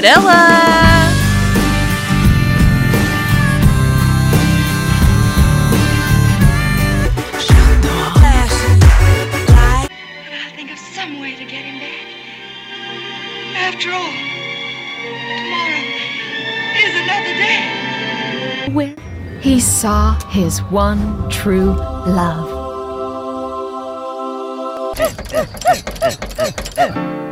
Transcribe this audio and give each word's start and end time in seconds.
Tinderela! 0.00 0.32
I'll 10.32 10.56
think 10.56 10.72
of 10.72 10.78
some 10.78 11.20
way 11.20 11.34
to 11.34 11.44
get 11.44 11.66
him 11.66 11.80
back. 11.80 12.06
After 13.56 13.92
all, 13.92 14.12
tomorrow 15.36 15.84
is 16.80 16.94
another 17.04 17.34
day. 17.36 18.72
Where 18.72 18.94
he 19.42 19.60
saw 19.60 20.18
his 20.30 20.62
one 20.70 21.28
true 21.28 21.74
love. 22.06 22.48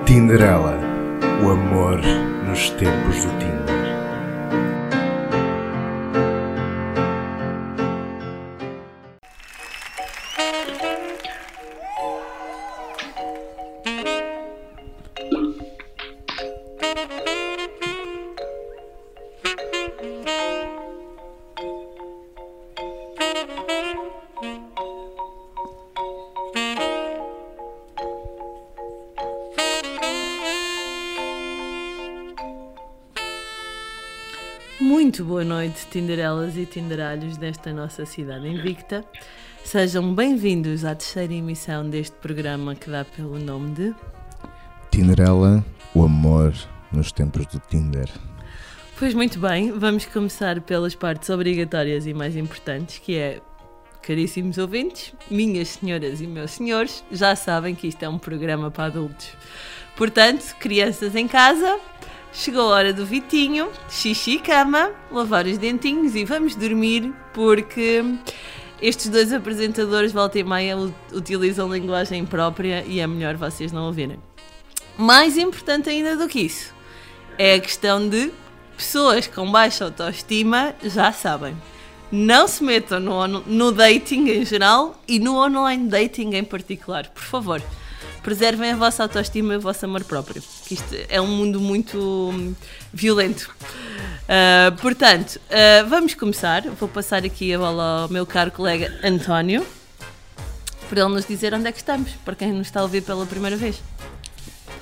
Tinderela, 0.04 0.74
o 1.42 1.52
amor 1.52 2.27
nos 2.58 2.70
tempos 2.70 3.24
do 3.24 3.38
Tinder. 3.38 3.57
Tinderelas 35.90 36.56
e 36.56 36.66
Tinderalhos 36.66 37.38
desta 37.38 37.72
nossa 37.72 38.04
cidade 38.04 38.46
invicta. 38.46 39.04
Sejam 39.64 40.14
bem-vindos 40.14 40.84
à 40.84 40.94
terceira 40.94 41.32
emissão 41.32 41.88
deste 41.88 42.14
programa 42.16 42.74
que 42.74 42.90
dá 42.90 43.04
pelo 43.04 43.38
nome 43.38 43.70
de 43.70 43.94
Tinderela, 44.90 45.64
o 45.94 46.04
amor 46.04 46.52
nos 46.92 47.10
tempos 47.10 47.46
do 47.46 47.58
Tinder. 47.58 48.08
Pois 48.98 49.14
muito 49.14 49.38
bem, 49.38 49.72
vamos 49.72 50.04
começar 50.04 50.60
pelas 50.60 50.94
partes 50.94 51.30
obrigatórias 51.30 52.06
e 52.06 52.12
mais 52.12 52.36
importantes, 52.36 52.98
que 52.98 53.16
é, 53.16 53.40
caríssimos 54.02 54.58
ouvintes, 54.58 55.14
minhas 55.30 55.68
senhoras 55.68 56.20
e 56.20 56.26
meus 56.26 56.50
senhores, 56.50 57.02
já 57.10 57.34
sabem 57.34 57.74
que 57.74 57.86
isto 57.86 58.02
é 58.02 58.08
um 58.08 58.18
programa 58.18 58.70
para 58.70 58.84
adultos. 58.84 59.32
Portanto, 59.96 60.54
crianças 60.60 61.14
em 61.16 61.26
casa, 61.26 61.80
chegou 62.38 62.62
a 62.62 62.76
hora 62.76 62.92
do 62.92 63.04
Vitinho, 63.04 63.68
xixi 63.90 64.36
e 64.36 64.38
cama, 64.38 64.92
lavar 65.10 65.44
os 65.46 65.58
dentinhos 65.58 66.14
e 66.14 66.24
vamos 66.24 66.54
dormir, 66.54 67.12
porque 67.34 68.04
estes 68.80 69.08
dois 69.08 69.32
apresentadores, 69.32 70.12
volta 70.12 70.38
e 70.38 70.44
meia, 70.44 70.76
utilizam 71.12 71.72
linguagem 71.72 72.24
própria 72.24 72.84
e 72.86 73.00
é 73.00 73.06
melhor 73.08 73.36
vocês 73.36 73.72
não 73.72 73.86
ouvirem. 73.86 74.20
Mais 74.96 75.36
importante 75.36 75.90
ainda 75.90 76.16
do 76.16 76.28
que 76.28 76.40
isso, 76.42 76.72
é 77.36 77.54
a 77.54 77.60
questão 77.60 78.08
de 78.08 78.30
pessoas 78.76 79.26
com 79.26 79.50
baixa 79.50 79.84
autoestima 79.84 80.76
já 80.84 81.10
sabem. 81.10 81.56
Não 82.10 82.46
se 82.46 82.62
metam 82.62 83.00
no, 83.00 83.26
no 83.26 83.72
dating 83.72 84.28
em 84.28 84.44
geral 84.44 85.02
e 85.08 85.18
no 85.18 85.36
online 85.44 85.88
dating 85.88 86.36
em 86.36 86.44
particular. 86.44 87.08
Por 87.08 87.22
favor, 87.22 87.60
preservem 88.22 88.72
a 88.72 88.76
vossa 88.76 89.02
autoestima 89.02 89.54
e 89.54 89.56
o 89.56 89.60
vosso 89.60 89.84
amor 89.84 90.04
próprio. 90.04 90.42
Que 90.66 90.74
isto 90.74 90.96
é 91.08 91.20
um 91.20 91.26
mundo 91.26 91.60
muito 91.60 91.98
hum, 91.98 92.54
violento. 92.92 93.50
Ah, 94.28 94.74
portanto, 94.80 95.40
ah, 95.50 95.84
vamos 95.88 96.14
começar. 96.14 96.62
Vou 96.78 96.88
passar 96.88 97.24
aqui 97.24 97.52
a 97.54 97.58
bola 97.58 98.02
ao 98.02 98.08
meu 98.08 98.26
caro 98.26 98.50
colega 98.50 98.92
António 99.02 99.64
para 100.88 101.00
ele 101.00 101.10
nos 101.10 101.26
dizer 101.26 101.52
onde 101.54 101.68
é 101.68 101.72
que 101.72 101.78
estamos, 101.78 102.10
para 102.24 102.34
quem 102.34 102.52
nos 102.52 102.68
está 102.68 102.80
a 102.80 102.82
ouvir 102.82 103.02
pela 103.02 103.26
primeira 103.26 103.56
vez. 103.56 103.80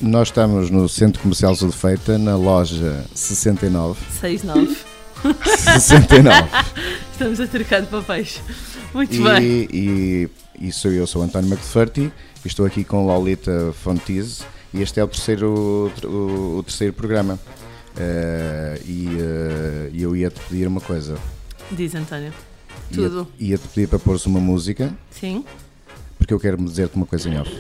Nós 0.00 0.28
estamos 0.28 0.70
no 0.70 0.88
Centro 0.88 1.20
Comercial 1.22 1.54
Zudefeita, 1.54 2.18
na 2.18 2.36
loja 2.36 3.04
69. 3.14 3.98
6-9. 4.22 4.76
69. 5.78 6.48
Estamos 7.12 7.40
a 7.40 7.46
trocar 7.46 7.80
de 7.80 7.88
papéis. 7.88 8.40
Muito 8.92 9.22
bem. 9.22 9.42
e, 9.42 10.28
e, 10.60 10.68
e 10.68 10.72
sou 10.72 10.92
eu, 10.92 11.06
sou 11.06 11.22
António 11.22 11.50
McFerty, 11.50 12.12
e 12.35 12.35
estou 12.46 12.66
aqui 12.66 12.84
com 12.84 13.06
Lolita 13.06 13.72
Fontize, 13.82 14.42
e 14.72 14.82
este 14.82 15.00
é 15.00 15.04
o 15.04 15.08
terceiro, 15.08 15.90
o, 16.04 16.58
o 16.58 16.62
terceiro 16.62 16.92
programa. 16.92 17.38
Eh, 17.98 18.80
e 18.84 19.08
e 19.94 20.02
eu 20.02 20.14
ia-te 20.14 20.38
pedir 20.48 20.66
uma 20.68 20.80
coisa. 20.80 21.16
Diz 21.70 21.94
António. 21.94 22.32
Ia- 22.90 22.94
Tudo. 23.08 23.28
Ia-te 23.38 23.68
pedir 23.68 23.88
para 23.88 23.98
pôres 23.98 24.26
uma 24.26 24.38
música, 24.38 24.92
Sim. 25.10 25.44
porque 26.18 26.32
eu 26.34 26.38
quero 26.38 26.56
dizer-te 26.62 26.94
uma 26.96 27.06
coisa 27.06 27.28
em 27.28 27.38
off. 27.40 27.50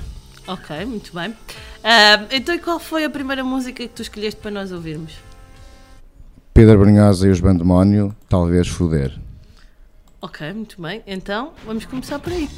Ok, 0.46 0.84
muito 0.84 1.12
bem. 1.14 1.34
Ah, 1.82 2.26
então, 2.30 2.54
e 2.54 2.58
qual 2.58 2.78
foi 2.78 3.04
a 3.04 3.10
primeira 3.10 3.42
música 3.42 3.82
que 3.82 3.88
tu 3.88 4.02
escolheste 4.02 4.40
para 4.40 4.50
nós 4.50 4.70
ouvirmos? 4.70 5.12
Pedro 6.54 6.78
Brunhosa 6.78 7.26
e 7.26 7.30
os 7.30 7.40
Bandemónio, 7.40 8.14
talvez 8.28 8.68
foder. 8.68 9.18
Ok, 10.20 10.52
muito 10.52 10.80
bem. 10.80 11.02
Então, 11.06 11.52
vamos 11.64 11.84
começar 11.86 12.18
por 12.18 12.32
aí. 12.32 12.48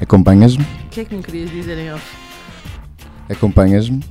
Acompanhas-me? 0.00 0.62
O 0.64 0.88
que 0.90 1.00
é 1.00 1.04
que 1.04 1.14
me 1.14 1.22
querias 1.22 1.50
dizer 1.50 1.78
em 1.78 1.92
off? 1.92 2.04
Acompanhas-me? 3.28 4.02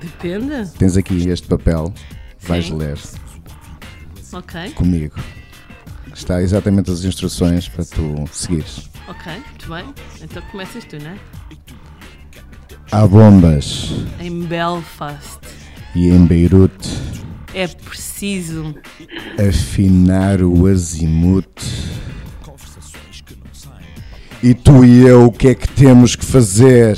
Depende. 0.00 0.70
Tens 0.78 0.96
aqui 0.96 1.28
este 1.28 1.46
papel, 1.46 1.92
vais 2.40 2.66
Sim. 2.66 2.76
ler 2.76 2.98
Ok, 4.32 4.70
comigo. 4.72 5.16
Está 6.14 6.42
exatamente 6.42 6.90
as 6.90 7.04
instruções 7.04 7.68
para 7.68 7.84
tu 7.84 8.24
seguires. 8.32 8.90
ok, 9.08 9.32
muito 9.32 9.68
bem. 9.68 9.84
Então 10.20 10.42
começas 10.50 10.84
tu, 10.84 10.98
não 11.02 11.10
é? 11.10 11.16
Há 12.90 13.06
bombas 13.06 13.92
Em 14.20 14.42
Belfast. 14.44 15.38
e 15.94 16.08
em 16.10 16.26
Beirute 16.26 16.88
É 17.54 17.66
preciso. 17.68 18.74
afinar 19.48 20.42
o 20.42 20.66
azimuth. 20.66 21.62
E 24.42 24.54
tu 24.54 24.84
e 24.84 25.06
eu, 25.06 25.26
o 25.26 25.32
que 25.32 25.48
é 25.48 25.54
que 25.54 25.68
temos 25.68 26.14
que 26.14 26.24
fazer? 26.24 26.96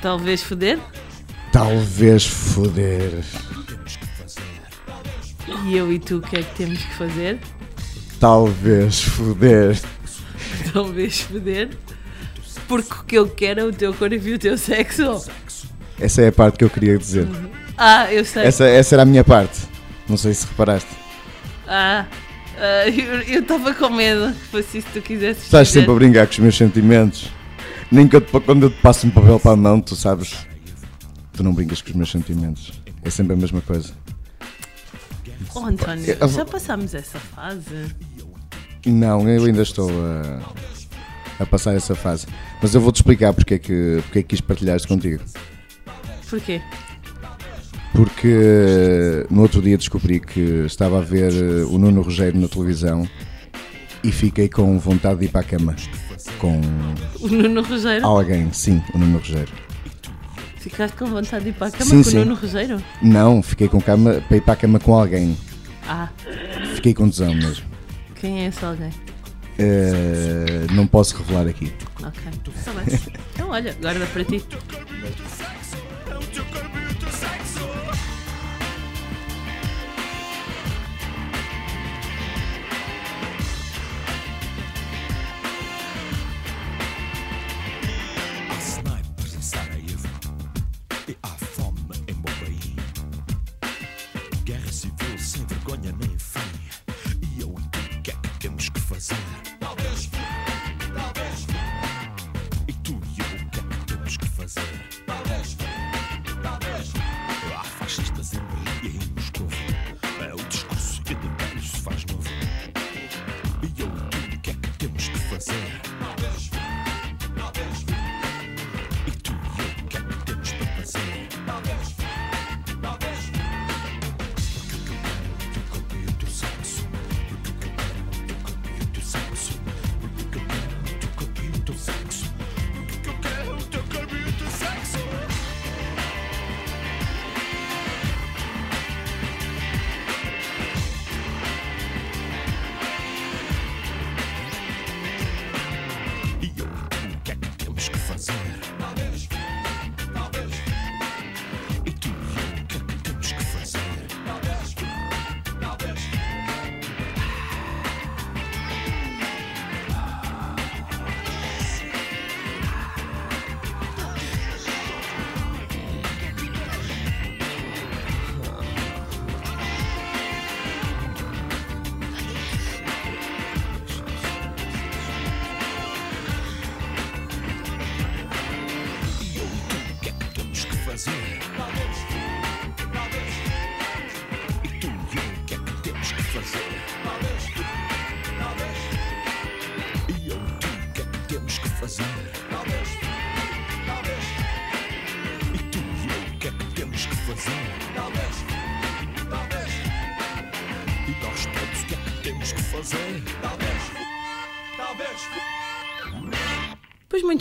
Talvez 0.00 0.42
foder? 0.42 0.78
Talvez 1.52 2.26
foder. 2.26 3.22
E 5.66 5.76
eu 5.76 5.92
e 5.92 5.98
tu, 5.98 6.16
o 6.16 6.22
que 6.22 6.36
é 6.36 6.42
que 6.42 6.54
temos 6.54 6.78
que 6.78 6.94
fazer? 6.94 7.38
Talvez 8.18 9.02
foder. 9.02 9.78
Talvez 10.72 11.20
foder. 11.20 11.70
Porque 12.66 12.94
o 12.94 13.04
que 13.04 13.18
eu 13.18 13.28
quero 13.28 13.60
é 13.60 13.64
o 13.64 13.72
teu 13.72 13.92
corpo 13.92 14.14
e 14.14 14.34
o 14.34 14.38
teu 14.38 14.56
sexo. 14.56 15.30
Essa 16.00 16.22
é 16.22 16.28
a 16.28 16.32
parte 16.32 16.58
que 16.58 16.64
eu 16.64 16.70
queria 16.70 16.96
dizer. 16.96 17.28
Ah, 17.76 18.10
eu 18.10 18.24
sei. 18.24 18.44
Essa, 18.44 18.64
essa 18.64 18.94
era 18.94 19.02
a 19.02 19.06
minha 19.06 19.24
parte. 19.24 19.60
Não 20.08 20.16
sei 20.16 20.32
se 20.32 20.46
reparaste. 20.46 20.88
Ah, 21.66 22.06
ah, 22.58 22.88
eu 23.28 23.40
estava 23.40 23.74
com 23.74 23.90
medo 23.90 24.32
que 24.32 24.40
fosse 24.46 24.78
isso 24.78 24.86
que 24.88 25.00
tu 25.00 25.02
quisesses 25.02 25.44
Estás 25.44 25.68
sempre 25.68 25.90
a 25.92 25.94
brincar 25.94 26.26
com 26.26 26.32
os 26.32 26.38
meus 26.38 26.56
sentimentos. 26.56 27.30
Nem 27.90 28.08
que 28.08 28.16
eu 28.16 28.20
te- 28.20 28.40
quando 28.40 28.64
eu 28.64 28.70
te 28.70 28.80
passo 28.80 29.06
um 29.06 29.10
papel 29.10 29.38
para 29.38 29.52
a 29.52 29.56
mão, 29.56 29.80
tu 29.80 29.94
sabes. 29.94 30.46
Tu 31.32 31.42
não 31.42 31.52
brincas 31.52 31.82
com 31.82 31.90
os 31.90 31.94
meus 31.96 32.10
sentimentos. 32.10 32.72
É 33.02 33.10
sempre 33.10 33.34
a 33.34 33.36
mesma 33.36 33.60
coisa. 33.60 33.92
Oh, 35.54 35.60
António, 35.66 36.04
Eu- 36.20 36.28
já 36.28 36.44
passámos 36.44 36.94
essa 36.94 37.18
fase. 37.18 37.86
Não, 38.86 39.28
eu 39.28 39.44
ainda 39.44 39.62
estou 39.62 39.88
a, 39.90 41.42
a 41.42 41.46
passar 41.46 41.74
essa 41.74 41.94
fase. 41.94 42.26
Mas 42.60 42.74
eu 42.74 42.80
vou-te 42.80 42.96
explicar 42.96 43.32
porque 43.32 43.54
é, 43.54 43.58
que, 43.58 43.98
porque 44.04 44.18
é 44.18 44.22
que 44.22 44.28
quis 44.28 44.40
partilhar 44.40 44.76
isto 44.76 44.88
contigo. 44.88 45.22
Porquê? 46.28 46.60
Porque 47.94 49.24
no 49.30 49.42
outro 49.42 49.62
dia 49.62 49.78
descobri 49.78 50.18
que 50.20 50.40
estava 50.66 50.98
a 50.98 51.00
ver 51.00 51.32
eh, 51.32 51.64
o 51.64 51.78
Nuno 51.78 52.02
Rogério 52.02 52.40
na 52.40 52.48
televisão 52.48 53.08
e 54.02 54.10
fiquei 54.10 54.48
com 54.48 54.76
vontade 54.80 55.20
de 55.20 55.26
ir 55.26 55.28
para 55.28 55.42
a 55.42 55.44
cama. 55.44 55.76
Com 56.38 56.60
O 57.20 57.28
Nuno 57.28 57.62
Rogério? 57.62 58.04
alguém, 58.04 58.52
sim, 58.52 58.82
o 58.92 58.98
Nuno 58.98 59.18
Rogério. 59.18 59.52
Ficaste 60.58 60.96
com 60.96 61.06
vontade 61.06 61.44
de 61.44 61.50
ir 61.50 61.52
para 61.52 61.68
a 61.68 61.70
cama 61.70 61.84
Sim, 61.90 61.96
com 62.02 62.10
sim. 62.10 62.16
o 62.18 62.24
Nuno 62.24 62.34
Rogério? 62.40 62.82
Não, 63.02 63.42
fiquei 63.42 63.68
com 63.68 63.80
cama 63.80 64.20
para 64.26 64.36
ir 64.38 64.40
para 64.40 64.54
a 64.54 64.56
cama 64.56 64.80
com 64.80 64.94
alguém. 64.98 65.36
Ah, 65.86 66.08
Fiquei 66.74 66.94
com 66.94 67.08
tesão 67.08 67.32
mesmo. 67.34 67.64
quem 68.20 68.44
é 68.44 68.48
esse 68.48 68.64
alguém? 68.64 68.90
Eh, 69.58 70.66
não 70.72 70.86
posso 70.86 71.16
revelar 71.18 71.46
aqui. 71.46 71.72
Ok, 72.02 72.22
está 72.56 72.72
bem. 72.72 72.98
Então 73.34 73.50
olha, 73.50 73.72
guarda 73.80 74.04
para 74.06 74.24
ti. 74.24 74.42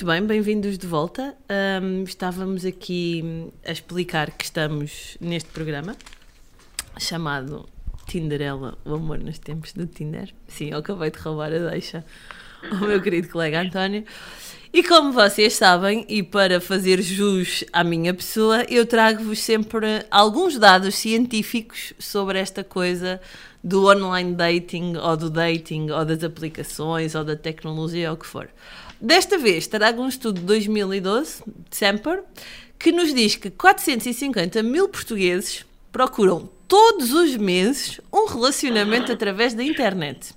Muito 0.04 0.12
bem, 0.12 0.28
bem-vindos 0.28 0.78
de 0.78 0.86
volta. 0.86 1.34
Ahm, 1.48 2.04
estávamos 2.04 2.66
aqui 2.66 3.50
a 3.66 3.72
explicar 3.72 4.32
que 4.32 4.44
estamos 4.44 5.18
neste 5.22 5.50
programa 5.52 5.96
chamado 7.00 7.70
Tinderela, 8.06 8.78
o 8.84 8.96
amor 8.96 9.18
nos 9.20 9.40
tempos 9.40 9.72
do 9.72 9.88
Tinder. 9.88 10.30
Sim, 10.46 10.72
eu 10.72 10.80
acabei 10.80 11.10
de 11.10 11.20
roubar 11.20 11.54
a 11.54 11.70
deixa 11.70 12.04
ao 12.70 12.86
meu 12.86 13.02
querido 13.02 13.30
colega 13.30 13.62
António. 13.62 14.04
E 14.74 14.84
como 14.84 15.14
vocês 15.14 15.54
sabem, 15.54 16.06
e 16.10 16.22
para 16.22 16.60
fazer 16.60 17.02
jus 17.02 17.64
à 17.72 17.82
minha 17.82 18.14
pessoa, 18.14 18.66
eu 18.68 18.86
trago-vos 18.86 19.40
sempre 19.40 20.06
alguns 20.12 20.60
dados 20.60 20.96
científicos 20.96 21.94
sobre 21.98 22.40
esta 22.40 22.62
coisa 22.62 23.22
do 23.64 23.88
online 23.88 24.36
dating, 24.36 24.98
ou 24.98 25.16
do 25.16 25.30
dating, 25.30 25.92
ou 25.92 26.04
das 26.04 26.26
aplicações, 26.26 27.16
ou 27.16 27.24
da 27.24 27.38
tecnologia, 27.38 28.10
ou 28.10 28.16
o 28.16 28.20
que 28.20 28.28
for. 28.28 28.50
Desta 29.04 29.38
vez 29.38 29.68
trago 29.68 30.02
um 30.02 30.08
estudo 30.08 30.40
de 30.40 30.46
2012, 30.46 31.44
de 31.70 31.76
Semper, 31.76 32.24
que 32.80 32.90
nos 32.90 33.14
diz 33.14 33.36
que 33.36 33.50
450 33.52 34.64
mil 34.64 34.88
portugueses 34.88 35.66
procuram 35.92 36.50
todos 36.70 37.12
os 37.12 37.36
meses 37.36 38.00
um 38.14 38.26
relacionamento 38.26 39.12
através 39.12 39.54
da 39.54 39.62
internet. 39.62 40.34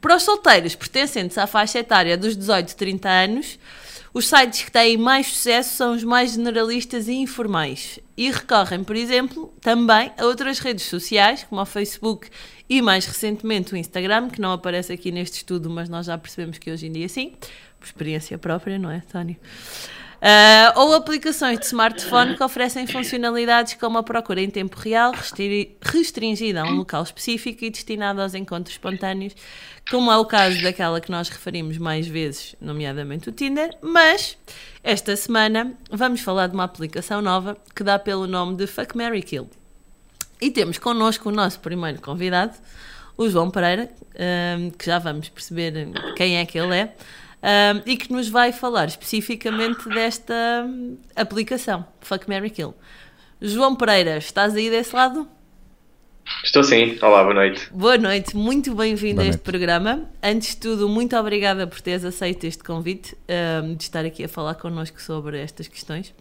Para 0.00 0.16
os 0.16 0.24
solteiros 0.24 0.74
pertencentes 0.74 1.38
à 1.38 1.46
faixa 1.46 1.78
etária 1.78 2.18
dos 2.18 2.36
18 2.36 2.72
a 2.72 2.76
30 2.76 3.08
anos, 3.08 3.58
os 4.12 4.26
sites 4.26 4.62
que 4.62 4.72
têm 4.72 4.96
mais 4.96 5.28
sucesso 5.28 5.76
são 5.76 5.94
os 5.94 6.02
mais 6.02 6.32
generalistas 6.32 7.06
e 7.06 7.12
informais 7.12 8.00
e 8.16 8.32
recorrem, 8.32 8.82
por 8.82 8.96
exemplo, 8.96 9.54
também 9.60 10.10
a 10.18 10.24
outras 10.24 10.58
redes 10.58 10.86
sociais, 10.86 11.46
como 11.48 11.60
o 11.60 11.64
Facebook 11.64 12.28
e 12.68 12.82
mais 12.82 13.06
recentemente 13.06 13.72
o 13.72 13.76
Instagram, 13.76 14.28
que 14.28 14.40
não 14.40 14.52
aparece 14.52 14.92
aqui 14.92 15.10
neste 15.10 15.38
estudo, 15.38 15.70
mas 15.70 15.88
nós 15.88 16.06
já 16.06 16.18
percebemos 16.18 16.58
que 16.58 16.70
hoje 16.70 16.86
em 16.86 16.92
dia 16.92 17.08
sim, 17.08 17.32
por 17.78 17.86
experiência 17.86 18.36
própria, 18.38 18.78
não 18.78 18.90
é, 18.90 19.02
Tony? 19.10 19.38
Ah, 20.20 20.72
ou 20.76 20.94
aplicações 20.94 21.60
de 21.60 21.66
smartphone 21.66 22.36
que 22.36 22.42
oferecem 22.42 22.88
funcionalidades 22.88 23.74
como 23.74 23.98
a 23.98 24.02
procura 24.02 24.40
em 24.40 24.50
tempo 24.50 24.76
real, 24.76 25.12
restri- 25.12 25.76
restringida 25.80 26.62
a 26.62 26.64
um 26.64 26.74
local 26.74 27.04
específico 27.04 27.64
e 27.64 27.70
destinada 27.70 28.20
aos 28.20 28.34
encontros 28.34 28.74
espontâneos, 28.74 29.32
como 29.88 30.10
é 30.10 30.16
o 30.16 30.24
caso 30.24 30.60
daquela 30.60 31.00
que 31.00 31.08
nós 31.08 31.28
referimos 31.28 31.78
mais 31.78 32.08
vezes, 32.08 32.56
nomeadamente 32.60 33.28
o 33.28 33.32
Tinder. 33.32 33.70
Mas 33.80 34.36
esta 34.82 35.14
semana 35.14 35.72
vamos 35.88 36.20
falar 36.20 36.48
de 36.48 36.54
uma 36.54 36.64
aplicação 36.64 37.22
nova 37.22 37.56
que 37.72 37.84
dá 37.84 37.96
pelo 37.96 38.26
nome 38.26 38.56
de 38.56 38.66
Fuck 38.66 38.96
Mary 38.96 39.22
Kill. 39.22 39.48
E 40.40 40.50
temos 40.50 40.78
connosco 40.78 41.28
o 41.28 41.32
nosso 41.32 41.58
primeiro 41.58 42.00
convidado, 42.00 42.56
o 43.16 43.28
João 43.28 43.50
Pereira, 43.50 43.90
ahm, 44.14 44.70
que 44.70 44.86
já 44.86 44.98
vamos 44.98 45.28
perceber 45.28 45.88
quem 46.16 46.38
é 46.38 46.46
que 46.46 46.56
ele 46.56 46.76
é, 46.76 46.94
ahm, 47.42 47.82
e 47.84 47.96
que 47.96 48.12
nos 48.12 48.28
vai 48.28 48.52
falar 48.52 48.86
especificamente 48.86 49.88
desta 49.88 50.64
hum, 50.64 50.96
aplicação, 51.16 51.84
Fuck 52.00 52.28
Mary 52.28 52.50
Kill. 52.50 52.72
João 53.42 53.74
Pereira, 53.74 54.18
estás 54.18 54.54
aí 54.54 54.70
desse 54.70 54.94
lado? 54.94 55.28
Estou 56.44 56.62
sim. 56.62 56.96
Olá, 57.02 57.22
boa 57.22 57.34
noite. 57.34 57.68
Boa 57.72 57.98
noite, 57.98 58.36
muito 58.36 58.74
bem-vindo 58.74 59.20
a 59.20 59.24
este 59.24 59.40
programa. 59.40 60.08
Antes 60.22 60.50
de 60.50 60.58
tudo, 60.58 60.88
muito 60.88 61.16
obrigada 61.16 61.66
por 61.66 61.80
teres 61.80 62.04
aceito 62.04 62.44
este 62.44 62.62
convite, 62.62 63.16
ahm, 63.28 63.74
de 63.74 63.82
estar 63.82 64.04
aqui 64.04 64.22
a 64.22 64.28
falar 64.28 64.54
connosco 64.54 65.02
sobre 65.02 65.40
estas 65.40 65.66
questões. 65.66 66.14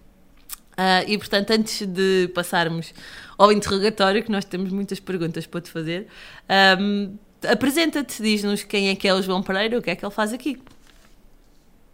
Ah, 0.78 1.04
e 1.08 1.18
portanto, 1.18 1.50
antes 1.50 1.86
de 1.88 2.30
passarmos 2.36 2.94
ao 3.36 3.52
interrogatório, 3.52 4.24
que 4.24 4.32
nós 4.32 4.46
temos 4.46 4.72
muitas 4.72 5.00
perguntas 5.00 5.48
para 5.48 5.60
te 5.62 5.72
fazer, 5.72 6.08
ahm, 6.48 7.16
apresenta-te, 7.52 8.22
diz-nos 8.22 8.64
quem 8.64 8.90
é 8.90 8.96
que 8.96 9.08
é 9.08 9.14
o 9.14 9.22
João 9.22 9.42
Pereira, 9.42 9.80
o 9.80 9.82
que 9.82 9.90
é 9.90 9.96
que 9.96 10.06
ele 10.06 10.14
faz 10.14 10.32
aqui. 10.34 10.62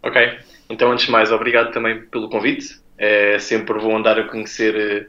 Ok. 0.02 0.38
Então, 0.68 0.92
antes 0.92 1.06
de 1.06 1.10
mais, 1.10 1.32
obrigado 1.32 1.72
também 1.72 2.02
pelo 2.06 2.28
convite. 2.28 2.78
É 2.98 3.38
sempre 3.38 3.78
bom 3.78 3.96
andar 3.96 4.18
a 4.18 4.24
conhecer 4.24 4.76
eh, 4.76 5.06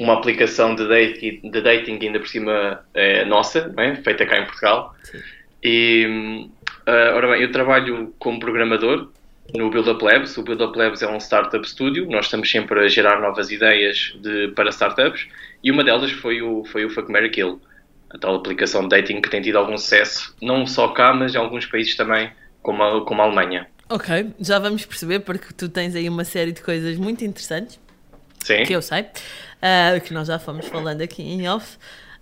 uma 0.00 0.14
aplicação 0.14 0.74
de 0.74 0.88
dating, 0.88 1.50
de 1.50 1.60
dating 1.60 1.98
ainda 2.00 2.20
por 2.20 2.28
cima 2.28 2.84
eh, 2.94 3.24
nossa, 3.24 3.68
não 3.68 3.82
é? 3.82 3.96
feita 3.96 4.24
cá 4.24 4.38
em 4.38 4.46
Portugal. 4.46 4.94
Sim. 5.02 5.18
E, 5.62 6.48
ah, 6.86 7.12
ora 7.14 7.32
bem, 7.32 7.42
eu 7.42 7.50
trabalho 7.50 8.14
como 8.18 8.38
programador 8.38 9.10
no 9.54 9.70
Build 9.70 9.88
Up 9.90 10.04
Labs. 10.04 10.36
O 10.36 10.42
Build 10.42 10.62
Up 10.62 10.78
Labs 10.78 11.02
é 11.02 11.08
um 11.08 11.18
startup 11.18 11.68
studio. 11.68 12.06
Nós 12.10 12.26
estamos 12.26 12.50
sempre 12.50 12.80
a 12.80 12.88
gerar 12.88 13.20
novas 13.20 13.50
ideias 13.50 14.14
de, 14.20 14.48
para 14.48 14.70
startups 14.70 15.26
e 15.62 15.70
uma 15.70 15.82
delas 15.82 16.10
foi 16.12 16.42
o, 16.42 16.64
foi 16.64 16.84
o 16.84 16.90
Fuck 16.90 17.10
Mary 17.10 17.30
Kill, 17.30 17.60
a 18.10 18.18
tal 18.18 18.36
aplicação 18.36 18.82
de 18.82 18.88
dating 18.88 19.20
que 19.20 19.30
tem 19.30 19.42
tido 19.42 19.56
algum 19.56 19.76
sucesso, 19.76 20.34
não 20.40 20.66
só 20.66 20.88
cá, 20.88 21.12
mas 21.12 21.34
em 21.34 21.38
alguns 21.38 21.66
países 21.66 21.96
também, 21.96 22.30
como 22.62 22.82
a, 22.82 23.04
como 23.04 23.22
a 23.22 23.24
Alemanha. 23.24 23.66
Ok, 23.88 24.32
já 24.40 24.58
vamos 24.58 24.84
perceber, 24.84 25.20
porque 25.20 25.52
tu 25.54 25.68
tens 25.68 25.94
aí 25.94 26.08
uma 26.08 26.24
série 26.24 26.52
de 26.52 26.60
coisas 26.62 26.96
muito 26.96 27.24
interessantes. 27.24 27.78
Sim. 28.44 28.62
que 28.62 28.72
eu 28.72 28.80
sei, 28.80 29.06
ah, 29.60 29.98
que 29.98 30.14
nós 30.14 30.28
já 30.28 30.38
fomos 30.38 30.68
falando 30.68 31.02
aqui 31.02 31.20
em 31.20 31.48
off. 31.48 31.76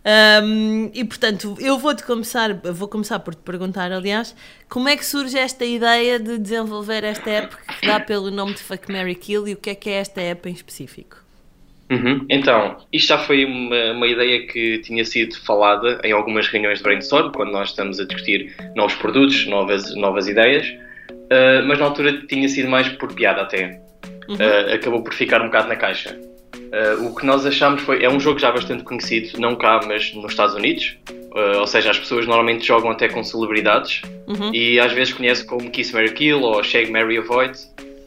Ahm, 0.05 0.91
e 0.93 1.03
portanto, 1.05 1.57
eu 1.59 1.79
vou-te 1.79 2.05
começar, 2.05 2.53
vou 2.55 2.89
começar 2.89 3.19
por 3.21 3.35
te 3.35 3.41
perguntar, 3.41 3.91
aliás, 3.91 4.37
como 4.69 4.89
é 4.89 4.97
que 4.97 5.05
surge 5.05 5.39
esta 5.39 5.65
ideia 5.65 6.19
de 6.19 6.37
desenvolver 6.39 7.05
esta 7.05 7.31
app 7.31 7.57
que 7.81 7.87
dá 7.87 7.99
pelo 7.99 8.31
nome 8.31 8.53
de 8.53 8.61
Fuck 8.61 8.93
Mary 8.93 9.15
Kill 9.15 9.49
e 9.49 9.55
o 9.55 9.57
que 9.57 9.71
é 9.71 9.75
que 9.75 9.89
é 9.89 9.95
esta 9.95 10.21
app 10.21 10.49
em 10.49 10.53
específico? 10.53 11.25
Uhum. 11.91 12.27
Então, 12.29 12.79
isto 12.93 13.09
já 13.09 13.19
foi 13.19 13.45
uma, 13.45 13.93
uma 13.93 14.07
ideia 14.07 14.47
que 14.47 14.79
tinha 14.79 15.05
sido 15.05 15.39
falada 15.41 16.01
em 16.03 16.13
algumas 16.13 16.49
reuniões 16.49 16.79
de 16.79 16.85
brainstorm, 16.85 17.33
quando 17.33 17.53
nós 17.53 17.71
estamos 17.71 18.01
a 18.01 18.05
discutir 18.05 18.55
novos 18.75 18.95
produtos, 18.97 19.47
novas, 19.47 19.95
novas 19.95 20.27
ideias, 20.29 20.67
ah, 21.31 21.63
mas 21.67 21.79
na 21.79 21.87
altura 21.87 22.27
tinha 22.27 22.49
sido 22.49 22.69
mais 22.69 22.89
por 22.89 23.13
piada 23.13 23.43
até. 23.43 23.81
Ah, 24.39 24.75
acabou 24.75 25.03
por 25.03 25.15
ficar 25.15 25.41
um 25.41 25.47
bocado 25.47 25.69
na 25.69 25.77
caixa. 25.77 26.19
Ah, 26.75 26.97
o 27.01 27.15
que 27.15 27.25
nós 27.25 27.47
achamos 27.47 27.83
foi, 27.83 28.03
é 28.03 28.11
um 28.11 28.19
jogo 28.19 28.39
já 28.39 28.51
bastante 28.51 28.83
conhecido, 28.83 29.39
não 29.41 29.55
cá, 29.55 29.81
mas 29.87 30.13
nos 30.15 30.33
Estados 30.33 30.55
Unidos, 30.55 30.97
Ah, 31.35 31.61
ou 31.61 31.67
seja, 31.67 31.91
as 31.91 31.99
pessoas 31.99 32.27
normalmente 32.27 32.65
jogam 32.67 32.91
até 32.91 33.09
com 33.09 33.23
celebridades 33.23 34.03
e 34.53 34.79
às 34.81 34.93
vezes 34.93 35.13
conhecem 35.13 35.47
como 35.47 35.71
Kiss, 35.71 35.93
Mary 35.93 36.13
Kill 36.13 36.41
ou 36.41 36.63
Shag, 36.63 36.91
Mary, 36.91 37.19
Avoid. 37.19 37.59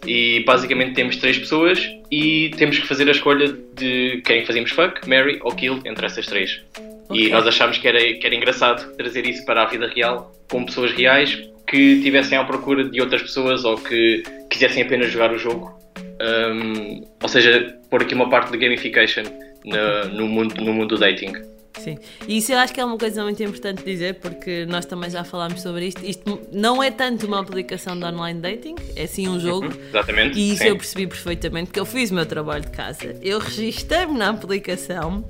E 0.05 0.43
basicamente 0.45 0.93
temos 0.93 1.17
três 1.17 1.37
pessoas 1.37 1.85
e 2.09 2.51
temos 2.57 2.79
que 2.79 2.87
fazer 2.87 3.07
a 3.09 3.11
escolha 3.11 3.53
de 3.75 4.21
quem 4.25 4.45
fazemos 4.45 4.71
fuck, 4.71 5.07
marry 5.07 5.39
ou 5.41 5.51
kill 5.53 5.81
entre 5.85 6.05
essas 6.05 6.25
três. 6.25 6.61
Ok. 7.09 7.25
E 7.25 7.29
nós 7.29 7.45
achámos 7.45 7.77
que 7.77 7.87
era, 7.87 7.99
que 7.99 8.25
era 8.25 8.33
engraçado 8.33 8.95
trazer 8.95 9.27
isso 9.27 9.43
para 9.45 9.63
a 9.63 9.65
vida 9.65 9.87
real 9.87 10.31
com 10.49 10.63
pessoas 10.63 10.91
reais 10.91 11.37
que 11.67 11.95
estivessem 11.95 12.37
à 12.37 12.43
procura 12.45 12.85
de 12.85 13.01
outras 13.01 13.21
pessoas 13.21 13.65
ou 13.65 13.75
que 13.75 14.23
quisessem 14.49 14.83
apenas 14.83 15.11
jogar 15.11 15.33
o 15.33 15.37
jogo. 15.37 15.77
Um, 16.21 17.03
ou 17.21 17.27
seja, 17.27 17.76
pôr 17.89 18.01
aqui 18.01 18.13
uma 18.15 18.29
parte 18.29 18.51
de 18.51 18.57
gamification 18.57 19.23
na- 19.65 20.05
no, 20.05 20.27
mundo, 20.27 20.55
no 20.63 20.73
mundo 20.73 20.95
do 20.95 20.99
dating. 20.99 21.33
Sim, 21.79 21.97
e 22.27 22.37
isso 22.37 22.51
eu 22.51 22.57
acho 22.57 22.73
que 22.73 22.79
é 22.79 22.85
uma 22.85 22.97
coisa 22.97 23.23
muito 23.23 23.41
importante 23.43 23.83
dizer, 23.83 24.15
porque 24.15 24.65
nós 24.65 24.85
também 24.85 25.09
já 25.09 25.23
falámos 25.23 25.61
sobre 25.61 25.87
isto. 25.87 26.05
Isto 26.05 26.39
não 26.51 26.81
é 26.81 26.91
tanto 26.91 27.25
uma 27.25 27.39
aplicação 27.39 27.97
de 27.97 28.05
online 28.05 28.39
dating, 28.39 28.75
é 28.95 29.07
sim 29.07 29.27
um 29.27 29.39
jogo. 29.39 29.67
Exatamente. 29.89 30.37
E 30.37 30.51
isso 30.51 30.63
sim. 30.63 30.69
eu 30.69 30.77
percebi 30.77 31.07
perfeitamente, 31.07 31.67
porque 31.67 31.79
eu 31.79 31.85
fiz 31.85 32.11
o 32.11 32.15
meu 32.15 32.25
trabalho 32.25 32.63
de 32.63 32.71
casa. 32.71 33.15
Eu 33.21 33.39
registrei-me 33.39 34.17
na 34.17 34.29
aplicação, 34.29 35.23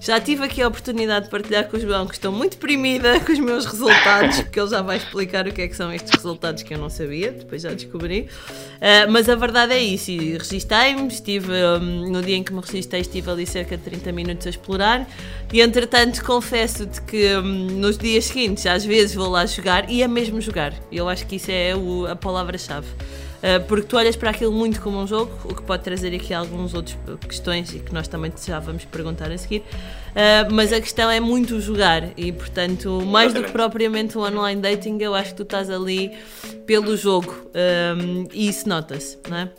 já 0.00 0.20
tive 0.20 0.44
aqui 0.44 0.62
a 0.62 0.68
oportunidade 0.68 1.26
de 1.26 1.30
partilhar 1.30 1.68
com 1.68 1.76
o 1.76 1.80
João, 1.80 2.06
que 2.06 2.14
estou 2.14 2.32
muito 2.32 2.52
deprimida 2.52 3.20
com 3.20 3.32
os 3.32 3.38
meus 3.38 3.66
resultados, 3.66 4.40
porque 4.40 4.58
ele 4.58 4.68
já 4.68 4.82
vai 4.82 4.96
explicar 4.96 5.46
o 5.46 5.52
que 5.52 5.62
é 5.62 5.68
que 5.68 5.76
são 5.76 5.92
estes 5.92 6.12
resultados 6.14 6.62
que 6.62 6.72
eu 6.74 6.78
não 6.78 6.88
sabia, 6.88 7.32
depois 7.32 7.62
já 7.62 7.70
descobri. 7.70 8.26
Ah, 8.80 9.06
mas 9.08 9.28
a 9.28 9.34
verdade 9.34 9.74
é 9.74 9.78
isso, 9.78 10.10
e 10.10 10.38
registrei-me, 10.38 11.08
estive, 11.08 11.52
hum, 11.52 12.10
no 12.10 12.22
dia 12.22 12.36
em 12.36 12.42
que 12.42 12.52
me 12.52 12.60
registrei, 12.60 13.02
estive 13.02 13.30
ali 13.30 13.46
cerca 13.46 13.76
de 13.76 13.82
30 13.82 14.12
minutos 14.12 14.46
a 14.46 14.50
explorar, 14.50 15.06
e 15.52 15.60
entretanto 15.90 16.24
confesso-te 16.24 17.02
que 17.02 17.36
hum, 17.36 17.66
nos 17.80 17.98
dias 17.98 18.26
seguintes, 18.26 18.64
às 18.64 18.84
vezes 18.84 19.12
vou 19.12 19.28
lá 19.28 19.44
jogar, 19.44 19.90
e 19.90 20.02
é 20.04 20.08
mesmo 20.08 20.40
jogar. 20.40 20.72
Eu 20.90 21.08
acho 21.08 21.26
que 21.26 21.34
isso 21.34 21.50
é 21.50 21.74
o- 21.74 22.06
a 22.06 22.14
palavra-chave. 22.14 22.86
Uh, 22.86 23.58
porque 23.66 23.86
tu 23.86 23.96
olhas 23.96 24.14
para 24.14 24.30
aquilo 24.30 24.52
muito 24.52 24.80
como 24.82 24.98
um 25.00 25.06
jogo, 25.06 25.32
o 25.44 25.54
que 25.54 25.62
pode 25.62 25.82
trazer 25.82 26.14
aqui 26.14 26.32
algumas 26.32 26.74
outras 26.74 26.96
questões 27.26 27.74
e 27.74 27.78
que 27.80 27.92
nós 27.92 28.06
também 28.06 28.30
já 28.46 28.60
vamos 28.60 28.84
perguntar 28.84 29.32
a 29.32 29.38
seguir. 29.38 29.60
Uh, 30.10 30.52
mas 30.52 30.72
a 30.72 30.80
questão 30.80 31.10
é 31.10 31.18
muito 31.18 31.58
jogar 31.60 32.10
e, 32.16 32.30
portanto, 32.30 33.00
mais 33.04 33.32
do 33.32 33.42
que 33.42 33.50
propriamente 33.50 34.16
um 34.16 34.20
online 34.20 34.60
dating, 34.60 34.98
eu 35.00 35.14
acho 35.14 35.30
que 35.30 35.36
tu 35.38 35.42
estás 35.42 35.70
ali 35.70 36.12
pelo 36.66 36.96
jogo 36.96 37.34
um, 37.98 38.28
e 38.32 38.46
isso 38.48 38.68
nota-se, 38.68 39.18
não 39.28 39.36
é? 39.38 39.50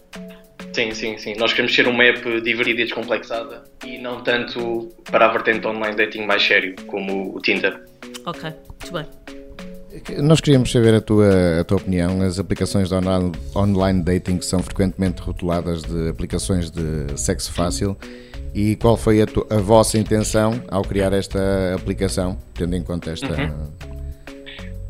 Sim, 0.74 0.92
sim, 0.94 1.18
sim. 1.18 1.34
Nós 1.38 1.52
queremos 1.52 1.76
ser 1.76 1.88
uma 1.88 2.04
app 2.04 2.42
divertida 2.42 2.82
e 2.82 2.86
descomplexada 2.86 3.64
e 3.86 3.98
não 3.98 4.24
tanto 4.24 4.90
para 5.12 5.26
a 5.26 5.32
vertente 5.32 5.68
online 5.68 5.96
dating 5.96 6.26
mais 6.26 6.42
sério, 6.42 6.76
como 6.88 7.36
o 7.36 7.40
Tinder. 7.42 7.78
Ok, 8.26 8.44
muito 8.44 8.94
bem. 8.94 9.06
Nós 10.24 10.40
queríamos 10.40 10.72
saber 10.72 10.94
a 10.94 11.02
tua, 11.02 11.60
a 11.60 11.64
tua 11.66 11.76
opinião. 11.78 12.22
As 12.22 12.40
aplicações 12.40 12.88
de 12.88 12.96
online, 12.96 13.34
online 13.54 14.02
dating 14.02 14.40
são 14.40 14.64
frequentemente 14.64 15.22
rotuladas 15.22 15.82
de 15.84 16.08
aplicações 16.10 16.72
de 16.72 17.20
sexo 17.20 17.52
fácil. 17.52 17.98
E 18.56 18.78
qual 18.78 18.96
foi 18.96 19.22
a, 19.22 19.26
tu- 19.26 19.46
a 19.50 19.58
vossa 19.58 19.98
intenção 19.98 20.62
ao 20.70 20.82
criar 20.84 21.12
esta 21.12 21.74
aplicação, 21.76 22.38
tendo 22.54 22.76
em 22.76 22.84
conta 22.84 23.12
esta. 23.12 23.28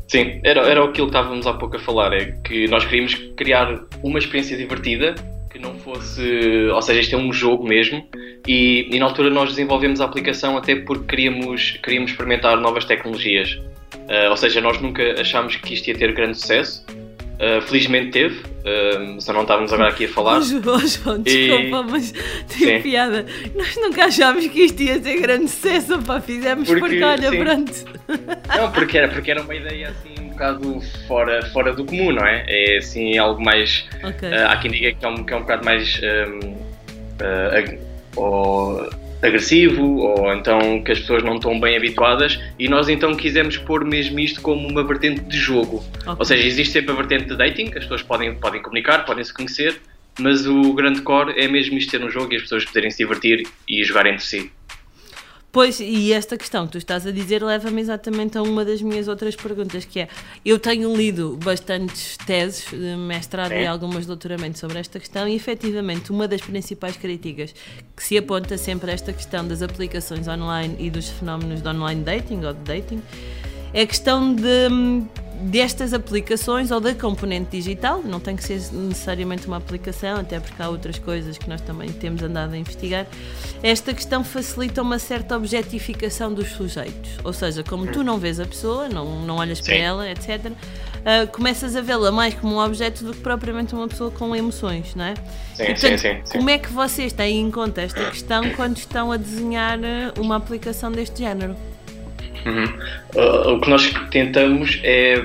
Sim, 0.08 0.40
era, 0.44 0.60
era 0.68 0.84
aquilo 0.84 1.08
que 1.08 1.16
estávamos 1.16 1.46
há 1.46 1.54
pouco 1.54 1.76
a 1.76 1.78
falar, 1.80 2.12
é 2.12 2.32
que 2.44 2.68
nós 2.68 2.84
queríamos 2.84 3.14
criar 3.36 3.84
uma 4.02 4.18
experiência 4.18 4.56
divertida 4.56 5.14
que 5.52 5.58
não 5.58 5.74
fosse, 5.74 6.68
ou 6.72 6.80
seja, 6.80 7.00
isto 7.00 7.14
é 7.14 7.18
um 7.18 7.32
jogo 7.32 7.64
mesmo, 7.64 8.06
e, 8.46 8.88
e 8.90 8.98
na 8.98 9.04
altura 9.06 9.28
nós 9.28 9.50
desenvolvemos 9.50 10.00
a 10.00 10.06
aplicação 10.06 10.56
até 10.56 10.74
porque 10.74 11.04
queríamos, 11.04 11.78
queríamos 11.82 12.10
experimentar 12.10 12.58
novas 12.58 12.84
tecnologias. 12.84 13.60
Ah, 14.08 14.30
ou 14.30 14.36
seja, 14.36 14.60
nós 14.60 14.80
nunca 14.80 15.20
achámos 15.20 15.56
que 15.56 15.74
isto 15.74 15.88
ia 15.88 15.94
ter 15.94 16.12
grande 16.12 16.38
sucesso, 16.38 16.84
Ah, 17.40 17.60
felizmente 17.62 18.10
teve, 18.10 18.40
ah, 18.64 19.16
só 19.20 19.32
não 19.32 19.42
estávamos 19.42 19.72
agora 19.72 19.88
aqui 19.90 20.04
a 20.04 20.08
falar. 20.08 20.38
Oh, 20.38 20.42
João, 20.42 20.78
João, 20.86 21.16
E- 21.26 21.48
desculpa, 21.48 21.82
mas 21.90 22.12
tem 22.12 22.76
Sim. 22.76 22.82
piada. 22.82 23.26
Nós 23.54 23.74
nunca 23.76 24.04
achámos 24.04 24.46
que 24.46 24.60
isto 24.62 24.80
ia 24.82 25.00
ter 25.00 25.20
grande 25.20 25.48
sucesso, 25.48 26.00
pá, 26.02 26.20
fizemos 26.20 26.68
Porque, 26.68 26.80
porque, 26.80 27.02
olha, 27.02 27.30
sim. 27.30 27.38
pronto. 27.38 27.84
Não, 28.56 28.70
porque 28.72 28.98
era, 28.98 29.08
porque 29.08 29.30
era 29.30 29.42
uma 29.42 29.54
ideia 29.54 29.88
assim 29.88 30.14
um 30.22 30.28
bocado 30.28 30.80
fora, 31.08 31.42
fora 31.46 31.72
do 31.72 31.84
comum, 31.84 32.12
não 32.12 32.24
é? 32.24 32.44
É 32.48 32.76
assim 32.78 33.18
algo 33.18 33.42
mais. 33.42 33.84
Ok. 34.04 34.28
ah, 34.32 34.52
há 34.52 34.56
quem 34.58 34.70
diga 34.70 34.92
que 34.92 35.04
é 35.04 35.08
um, 35.08 35.24
que 35.24 35.32
é 35.32 35.36
um 35.36 35.40
bocado 35.40 35.64
mais 35.64 36.00
ah, 37.20 37.56
ag- 37.58 37.78
ou 38.16 38.88
agressivo, 39.22 39.98
ou 39.98 40.34
então 40.34 40.82
que 40.82 40.92
as 40.92 40.98
pessoas 40.98 41.22
não 41.22 41.36
estão 41.36 41.58
bem 41.60 41.76
habituadas, 41.76 42.38
e 42.58 42.68
nós 42.68 42.88
então 42.88 43.14
quisemos 43.14 43.56
pôr 43.56 43.84
mesmo 43.84 44.18
isto 44.18 44.40
como 44.40 44.68
uma 44.68 44.82
vertente 44.82 45.20
de 45.22 45.38
jogo. 45.38 45.84
Ok. 46.00 46.16
Ou 46.18 46.24
seja, 46.24 46.46
existe 46.46 46.72
sempre 46.72 46.92
a 46.92 46.94
vertente 46.94 47.26
de 47.26 47.36
dating, 47.36 47.70
que 47.70 47.78
as 47.78 47.84
pessoas 47.84 48.02
podem, 48.02 48.34
podem 48.34 48.60
comunicar, 48.60 49.04
podem 49.04 49.24
se 49.24 49.32
conhecer, 49.32 49.80
mas 50.18 50.46
o 50.46 50.74
grande 50.74 51.00
core 51.02 51.32
é 51.38 51.48
mesmo 51.48 51.78
isto 51.78 51.90
ter 51.90 52.04
um 52.04 52.10
jogo 52.10 52.32
e 52.32 52.36
as 52.36 52.42
pessoas 52.42 52.64
poderem 52.64 52.90
se 52.90 52.98
divertir 52.98 53.46
e 53.68 53.82
jogar 53.84 54.06
entre 54.06 54.24
si. 54.24 54.50
Pois, 55.52 55.80
e 55.80 56.14
esta 56.14 56.38
questão 56.38 56.64
que 56.64 56.72
tu 56.72 56.78
estás 56.78 57.06
a 57.06 57.10
dizer 57.10 57.44
leva-me 57.44 57.78
exatamente 57.82 58.38
a 58.38 58.42
uma 58.42 58.64
das 58.64 58.80
minhas 58.80 59.06
outras 59.06 59.36
perguntas, 59.36 59.84
que 59.84 60.00
é, 60.00 60.08
eu 60.42 60.58
tenho 60.58 60.96
lido 60.96 61.38
bastantes 61.44 62.16
teses 62.16 62.70
de 62.70 62.96
mestrado 62.96 63.52
e 63.52 63.60
Sim. 63.60 63.66
algumas 63.66 64.00
de 64.00 64.06
doutoramento 64.06 64.58
sobre 64.58 64.78
esta 64.78 64.98
questão 64.98 65.28
e 65.28 65.34
efetivamente 65.34 66.10
uma 66.10 66.26
das 66.26 66.40
principais 66.40 66.96
críticas 66.96 67.54
que 67.94 68.02
se 68.02 68.16
aponta 68.16 68.56
sempre 68.56 68.92
a 68.92 68.94
esta 68.94 69.12
questão 69.12 69.46
das 69.46 69.60
aplicações 69.60 70.26
online 70.26 70.74
e 70.78 70.88
dos 70.88 71.10
fenómenos 71.10 71.60
de 71.60 71.68
online 71.68 72.02
dating 72.02 72.42
ou 72.46 72.54
de 72.54 72.60
dating 72.60 73.02
é 73.74 73.82
a 73.82 73.86
questão 73.86 74.34
de, 74.34 74.68
destas 75.42 75.92
aplicações 75.92 76.70
ou 76.70 76.80
da 76.80 76.94
componente 76.94 77.50
digital, 77.50 78.02
não 78.02 78.20
tem 78.20 78.36
que 78.36 78.44
ser 78.44 78.60
necessariamente 78.72 79.46
uma 79.46 79.56
aplicação, 79.56 80.20
até 80.20 80.38
porque 80.38 80.62
há 80.62 80.68
outras 80.68 80.98
coisas 80.98 81.38
que 81.38 81.48
nós 81.48 81.60
também 81.60 81.90
temos 81.90 82.22
andado 82.22 82.54
a 82.54 82.56
investigar. 82.56 83.06
Esta 83.62 83.92
questão 83.92 84.22
facilita 84.22 84.82
uma 84.82 84.98
certa 84.98 85.36
objetificação 85.36 86.32
dos 86.32 86.48
sujeitos, 86.52 87.18
ou 87.24 87.32
seja, 87.32 87.62
como 87.62 87.86
tu 87.86 88.04
não 88.04 88.18
vês 88.18 88.38
a 88.38 88.44
pessoa, 88.44 88.88
não, 88.88 89.22
não 89.22 89.36
olhas 89.36 89.60
para 89.60 89.74
Sim. 89.74 89.80
ela, 89.80 90.10
etc., 90.10 90.52
ah, 91.04 91.26
começas 91.26 91.74
a 91.74 91.80
vê-la 91.80 92.12
mais 92.12 92.34
como 92.34 92.54
um 92.54 92.58
objeto 92.60 93.04
do 93.04 93.12
que 93.12 93.20
propriamente 93.20 93.74
uma 93.74 93.88
pessoa 93.88 94.10
com 94.10 94.34
emoções, 94.36 94.94
não 94.94 95.04
é? 95.04 95.14
Sim, 95.54 95.62
E, 95.62 95.66
portanto, 95.66 95.80
sim, 95.80 95.98
sim, 95.98 96.20
sim. 96.24 96.38
Como 96.38 96.48
é 96.48 96.58
que 96.58 96.72
vocês 96.72 97.12
têm 97.12 97.40
em 97.40 97.50
conta 97.50 97.80
esta 97.80 98.08
questão 98.08 98.48
quando 98.50 98.76
estão 98.76 99.10
a 99.10 99.16
desenhar 99.16 99.78
ah, 99.78 100.20
uma 100.20 100.36
aplicação 100.36 100.92
deste 100.92 101.18
género? 101.18 101.56
Uhum. 102.44 102.64
Uh, 103.14 103.54
o 103.54 103.60
que 103.60 103.70
nós 103.70 103.92
tentamos 104.10 104.80
é 104.82 105.24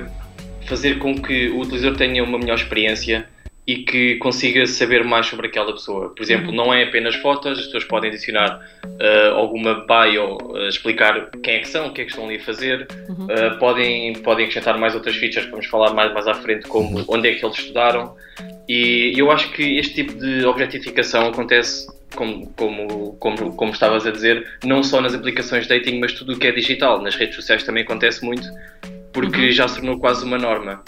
fazer 0.66 0.98
com 0.98 1.20
que 1.20 1.48
o 1.48 1.60
utilizador 1.60 1.96
tenha 1.96 2.22
uma 2.22 2.38
melhor 2.38 2.56
experiência 2.56 3.26
e 3.68 3.76
que 3.84 4.16
consiga 4.16 4.66
saber 4.66 5.04
mais 5.04 5.26
sobre 5.26 5.48
aquela 5.48 5.70
pessoa. 5.74 6.08
Por 6.08 6.22
exemplo, 6.22 6.50
não 6.50 6.72
é 6.72 6.84
apenas 6.84 7.14
fotos, 7.16 7.58
as 7.58 7.66
pessoas 7.66 7.84
podem 7.84 8.08
adicionar 8.08 8.66
uh, 8.82 9.34
alguma 9.34 9.84
bio, 9.86 10.38
uh, 10.40 10.68
explicar 10.68 11.30
quem 11.42 11.56
é 11.56 11.58
que 11.58 11.68
são, 11.68 11.88
o 11.88 11.92
que 11.92 12.00
é 12.00 12.04
que 12.06 12.10
estão 12.10 12.24
ali 12.24 12.36
a 12.36 12.40
fazer, 12.40 12.88
Uh, 13.28 13.58
podem, 13.58 14.14
podem 14.22 14.46
acrescentar 14.46 14.78
mais 14.78 14.94
outras 14.94 15.14
features 15.16 15.44
que 15.44 15.50
vamos 15.50 15.66
falar 15.66 15.92
mais, 15.92 16.14
mais 16.14 16.26
à 16.26 16.32
frente, 16.32 16.66
como 16.66 17.04
onde 17.08 17.28
é 17.28 17.34
que 17.34 17.44
eles 17.44 17.58
estudaram. 17.58 18.16
E 18.66 19.12
eu 19.14 19.30
acho 19.30 19.50
que 19.52 19.76
este 19.76 19.96
tipo 19.96 20.14
de 20.14 20.46
objetificação 20.46 21.26
acontece, 21.26 21.86
como, 22.14 22.46
como, 22.56 23.16
como, 23.18 23.54
como 23.54 23.72
estavas 23.72 24.06
a 24.06 24.10
dizer, 24.10 24.46
não 24.64 24.82
só 24.82 25.02
nas 25.02 25.14
aplicações 25.14 25.66
de 25.66 25.76
dating, 25.76 25.98
mas 25.98 26.14
tudo 26.14 26.32
o 26.32 26.38
que 26.38 26.46
é 26.46 26.52
digital. 26.52 27.02
Nas 27.02 27.16
redes 27.16 27.36
sociais 27.36 27.64
também 27.64 27.82
acontece 27.82 28.24
muito, 28.24 28.48
porque 29.12 29.52
já 29.52 29.68
se 29.68 29.76
tornou 29.76 29.98
quase 29.98 30.24
uma 30.24 30.38
norma. 30.38 30.82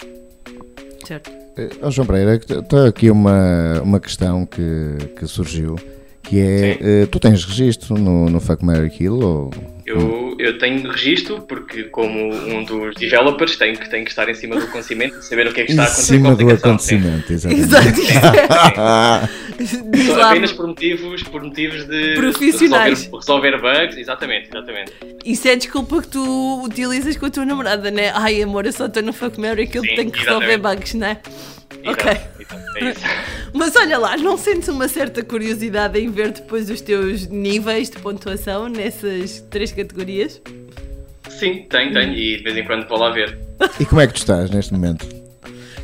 Certo? 1.05 1.40
Eh, 1.57 1.69
ó 1.81 1.89
João 1.91 2.07
Pereira, 2.07 2.35
está 2.35 2.87
aqui 2.87 3.09
uma, 3.09 3.81
uma 3.83 3.99
questão 3.99 4.45
que, 4.45 4.95
que 5.17 5.27
surgiu, 5.27 5.75
que 6.23 6.39
é, 6.39 6.73
Sim. 6.73 6.79
eh, 6.81 7.05
tu 7.07 7.19
tens 7.19 7.43
registro 7.43 7.97
no, 7.97 8.29
no 8.29 8.39
Fuck, 8.39 8.63
Mary 8.63 8.89
Kill 8.89 9.19
ou... 9.19 9.51
Eu, 9.85 10.30
eu 10.41 10.57
tenho 10.57 10.89
registro, 10.89 11.41
porque 11.41 11.83
como 11.85 12.33
um 12.33 12.63
dos 12.63 12.95
developers 12.95 13.55
tenho 13.55 13.77
que, 13.77 13.89
tenho 13.89 14.03
que 14.03 14.11
estar 14.11 14.27
em 14.29 14.33
cima 14.33 14.55
do 14.55 14.63
acontecimento 14.63 15.19
e 15.19 15.23
saber 15.23 15.47
o 15.47 15.53
que 15.53 15.61
é 15.61 15.65
que 15.65 15.71
está 15.71 15.83
a 15.83 15.85
Em 15.85 15.89
acontecer 15.89 16.01
a 16.01 16.15
cima 16.15 16.35
do 16.35 16.49
acontecimento, 16.49 17.33
exatamente. 17.33 17.61
Exato. 17.61 19.29
Diz 19.91 20.07
Só 20.07 20.15
lá, 20.15 20.31
apenas 20.31 20.51
por 20.51 20.67
motivos, 20.67 21.23
por 21.23 21.43
motivos 21.43 21.85
de 21.85 22.15
Profissionais. 22.15 23.03
Resolver, 23.03 23.51
resolver 23.51 23.61
bugs, 23.61 23.97
exatamente, 23.97 24.49
exatamente. 24.49 24.93
isso 25.25 25.47
é 25.47 25.55
desculpa 25.55 26.01
que 26.01 26.07
tu 26.07 26.63
utilizas 26.63 27.15
com 27.17 27.25
a 27.27 27.29
tua 27.29 27.45
namorada, 27.45 27.91
né? 27.91 28.11
Ai 28.15 28.41
amor, 28.41 28.65
eu 28.65 28.73
só 28.73 28.87
estou 28.87 29.03
no 29.03 29.13
Fuck 29.13 29.39
Mary 29.39 29.67
que 29.67 29.77
eu 29.77 29.83
Sim, 29.83 29.95
tenho 29.95 30.11
que 30.11 30.19
resolver 30.19 30.53
exatamente. 30.53 30.79
bugs, 30.79 30.93
né? 30.95 31.17
Ok. 31.85 32.11
é. 32.11 32.21
Mas 33.53 33.75
olha 33.75 33.97
lá, 33.97 34.15
não 34.17 34.37
sentes 34.37 34.67
uma 34.69 34.87
certa 34.87 35.23
curiosidade 35.23 35.99
em 35.99 36.09
ver 36.09 36.31
depois 36.31 36.69
os 36.69 36.79
teus 36.81 37.27
níveis 37.27 37.89
de 37.89 37.97
pontuação 37.99 38.69
nessas 38.69 39.41
três 39.49 39.71
categorias? 39.71 40.41
Sim, 41.29 41.65
tenho, 41.69 41.91
tenho, 41.93 42.13
e 42.13 42.37
de 42.37 42.43
vez 42.43 42.57
em 42.57 42.63
quando 42.65 42.87
vou 42.87 42.97
lá 42.99 43.09
ver. 43.11 43.37
E 43.79 43.85
como 43.85 43.99
é 44.01 44.07
que 44.07 44.13
tu 44.13 44.17
estás 44.17 44.49
neste 44.49 44.73
momento? 44.73 45.05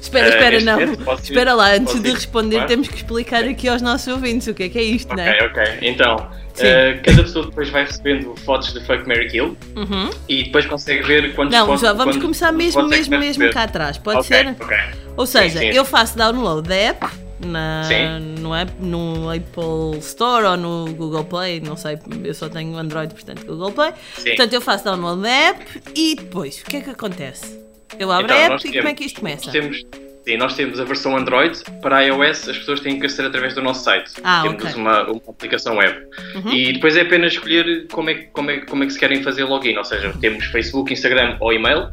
Espera, 0.01 0.27
Eh, 0.27 0.29
espera, 0.29 0.51
neste 0.51 0.65
não. 0.65 0.79
momento 0.79 1.03
posso 1.03 1.21
ir- 1.21 1.25
espera 1.25 1.53
lá, 1.53 1.71
antes 1.73 1.85
posso 1.93 1.99
de 2.03 2.09
ir 2.09 2.13
responder, 2.13 2.55
claro. 2.55 2.67
temos 2.69 2.87
que 2.87 2.95
explicar 2.95 3.43
aqui 3.43 3.67
aos 3.67 3.81
nossos 3.81 4.07
ouvintes 4.07 4.47
o 4.47 4.53
que 4.53 4.63
é 4.63 4.69
que 4.69 4.77
é 4.79 4.83
isto, 4.83 5.11
Ok, 5.11 5.23
né? 5.23 5.37
ok. 5.43 5.63
Então, 5.81 6.17
Sim. 6.53 6.65
eh, 6.67 6.99
cada 7.03 7.23
pessoa 7.23 7.45
depois 7.47 7.69
vai 7.69 7.83
recebendo 7.85 8.35
fotos 8.45 8.71
de 8.73 8.79
Fuck 8.85 9.05
Mary 9.07 9.27
Kill 9.29 9.57
Uhum. 9.75 10.09
e 10.29 10.43
depois 10.45 10.65
consegue 10.65 11.03
ver 11.03 11.33
quantos 11.35 11.53
Não, 11.57 11.65
votos- 11.65 11.81
já 11.81 11.91
vamos 11.93 12.15
começar 12.17 12.51
mesmo, 12.53 12.81
é 12.81 12.87
mesmo, 12.87 13.17
mesmo 13.19 13.49
cá 13.51 13.63
atrás, 13.63 13.97
pode 13.97 14.19
Ok, 14.19 14.27
ser? 14.37 14.47
ok. 14.59 14.77
Ou 15.17 15.25
seja, 15.25 15.59
sim. 15.59 15.65
eu 15.69 15.83
faço 15.83 16.17
download 16.17 16.67
da 16.69 16.75
app 16.75 17.07
na, 17.39 17.83
Sim. 17.83 18.39
no, 18.39 18.53
app, 18.55 18.71
no 18.79 19.29
Apple 19.29 19.99
Store 19.99 20.45
ou 20.45 20.57
no 20.57 20.93
Google 20.93 21.23
Play, 21.25 21.59
não 21.59 21.75
sei, 21.77 21.97
eu 22.23 22.33
só 22.33 22.47
tenho 22.49 22.75
Android, 22.77 23.13
portanto 23.13 23.45
Google 23.45 23.71
Play. 23.71 23.91
Sim. 24.15 24.29
Portanto, 24.29 24.53
eu 24.53 24.61
faço 24.61 24.83
download 24.85 25.21
da 25.21 25.29
app 25.29 25.65
e 25.95 26.15
depois, 26.15 26.61
o 26.61 26.65
que 26.65 26.77
é 26.77 26.81
que 26.81 26.89
acontece? 26.91 27.59
Eu 27.99 28.11
abro 28.11 28.25
Então, 28.25 28.37
a 28.37 28.39
app 28.55 28.55
e 28.55 28.61
temos- 28.71 28.77
como 28.77 28.87
é 28.89 28.93
que 28.95 29.03
isto 29.05 29.19
começa? 29.19 29.51
Temos, 29.51 29.83
sim, 30.25 30.35
nós 30.37 30.55
temos 30.55 30.79
a 30.79 30.83
versão 30.83 31.15
Android, 31.15 31.59
para 31.81 32.01
iOS 32.05 32.49
as 32.49 32.57
pessoas 32.57 32.79
têm 32.79 32.99
que 32.99 33.05
aceder 33.05 33.27
através 33.27 33.53
do 33.53 33.61
nosso 33.61 33.83
site. 33.83 34.11
Ah, 34.23 34.41
temos 34.41 34.63
ok. 34.63 34.73
Uhum. 34.75 34.81
uma, 34.81 35.03
uma 35.03 35.21
aplicação 35.29 35.77
web. 35.77 35.95
E 36.51 36.73
depois 36.73 36.97
é 36.97 37.01
apenas 37.01 37.33
escolher 37.33 37.87
como 37.91 38.09
é, 38.09 38.15
que- 38.15 38.27
como, 38.33 38.49
é, 38.51 38.57
como 38.65 38.83
é 38.83 38.87
que 38.87 38.93
se 38.93 38.99
querem 38.99 39.21
fazer 39.21 39.43
login. 39.43 39.77
Ou 39.77 39.85
seja, 39.85 40.11
temos 40.19 40.43
Facebook, 40.45 40.91
Instagram 40.91 41.37
ou 41.39 41.53
e-mail. 41.53 41.89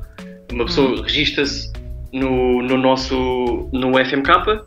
Uma 0.50 0.64
pessoa 0.66 0.88
Uhum. 0.90 1.02
registra-se 1.02 1.70
no, 2.14 2.62
no 2.62 2.78
nosso 2.78 3.68
no 3.72 3.92
FMK 3.92 4.62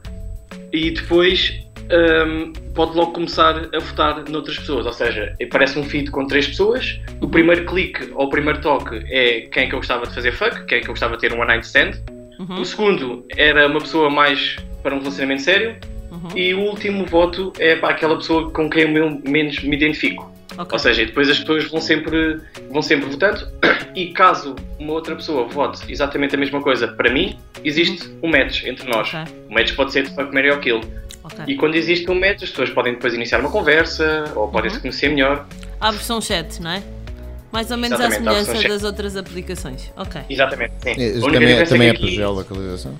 e 0.73 0.91
depois 0.91 1.53
hum, 1.89 2.51
pode 2.75 2.95
logo 2.95 3.13
começar 3.13 3.69
a 3.73 3.79
votar 3.79 4.29
noutras 4.29 4.59
pessoas. 4.59 4.85
Ou 4.85 4.93
seja, 4.93 5.33
aparece 5.41 5.79
um 5.79 5.83
feed 5.83 6.11
com 6.11 6.27
três 6.27 6.47
pessoas. 6.47 6.99
O 7.21 7.27
primeiro 7.27 7.65
clique 7.65 8.11
ou 8.13 8.25
o 8.25 8.29
primeiro 8.29 8.59
toque 8.61 8.97
é 9.09 9.41
quem 9.41 9.63
é 9.63 9.67
que 9.67 9.73
eu 9.73 9.79
gostava 9.79 10.05
de 10.05 10.13
fazer 10.13 10.33
fuck, 10.33 10.65
quem 10.65 10.79
é 10.79 10.81
que 10.81 10.87
eu 10.87 10.93
gostava 10.93 11.15
de 11.15 11.21
ter 11.21 11.33
um 11.33 11.39
one 11.39 11.47
night 11.47 11.65
stand. 11.65 11.91
Uhum. 12.39 12.61
O 12.61 12.65
segundo 12.65 13.25
era 13.35 13.65
uma 13.67 13.79
pessoa 13.79 14.09
mais 14.09 14.57
para 14.83 14.93
um 14.93 14.99
relacionamento 14.99 15.41
sério. 15.41 15.75
Uhum. 16.11 16.37
E 16.37 16.53
o 16.53 16.59
último 16.59 17.05
voto 17.05 17.53
é 17.59 17.75
para 17.75 17.89
aquela 17.89 18.17
pessoa 18.17 18.51
com 18.51 18.69
quem 18.69 18.83
eu 18.93 19.21
menos 19.25 19.63
me 19.63 19.75
identifico. 19.75 20.31
Ok. 20.57 20.69
Ou 20.73 20.79
seja, 20.79 21.05
depois 21.05 21.29
as 21.29 21.39
pessoas 21.39 21.65
vão 21.69 21.79
sempre, 21.81 22.39
vão 22.71 22.81
sempre 22.81 23.09
votando 23.09 23.47
e 23.95 24.07
caso 24.13 24.55
uma 24.79 24.93
outra 24.93 25.15
pessoa 25.15 25.47
vote 25.47 25.79
exatamente 25.91 26.35
a 26.35 26.37
mesma 26.37 26.61
coisa 26.61 26.87
para 26.87 27.11
mim, 27.11 27.37
existe 27.63 28.09
um 28.23 28.27
match 28.29 28.63
entre 28.65 28.89
nós. 28.89 29.07
Ok. 29.13 29.33
O 29.49 29.53
match 29.53 29.73
pode 29.75 29.91
ser 29.93 30.03
de 30.03 30.15
fuck, 30.15 30.33
marry 30.33 30.49
ou 30.51 30.57
kill. 30.59 30.81
ok. 31.23 31.45
E 31.47 31.55
quando 31.55 31.75
existe 31.75 32.09
um 32.09 32.19
match, 32.19 32.43
as 32.43 32.49
pessoas 32.49 32.69
podem 32.71 32.93
depois 32.93 33.13
iniciar 33.13 33.39
uma 33.39 33.51
conversa 33.51 34.31
ou 34.35 34.47
podem 34.47 34.69
Uhum. 34.69 34.75
se 34.75 34.81
conhecer 34.81 35.09
melhor. 35.09 35.45
Há 35.79 35.89
a 35.89 35.91
versão 35.91 36.19
chat, 36.21 36.59
não 36.61 36.71
é? 36.71 36.81
Mais 37.51 37.71
ou 37.71 37.77
menos 37.77 37.99
à 37.99 38.07
Exatamente, 38.07 38.27
a 38.29 38.33
versão 38.33 38.55
semelhança 38.55 38.73
das 38.73 38.83
outras 38.83 39.15
aplicações. 39.15 39.93
Ok. 39.95 40.21
Exatamente, 40.29 40.73
sim. 40.81 40.91
A 40.91 41.31
Também, 41.31 41.65
também 41.65 41.87
é 41.89 41.93
que 41.93 41.99
por 41.99 42.05
aqui- 42.07 42.15
geolocalização? 42.15 42.95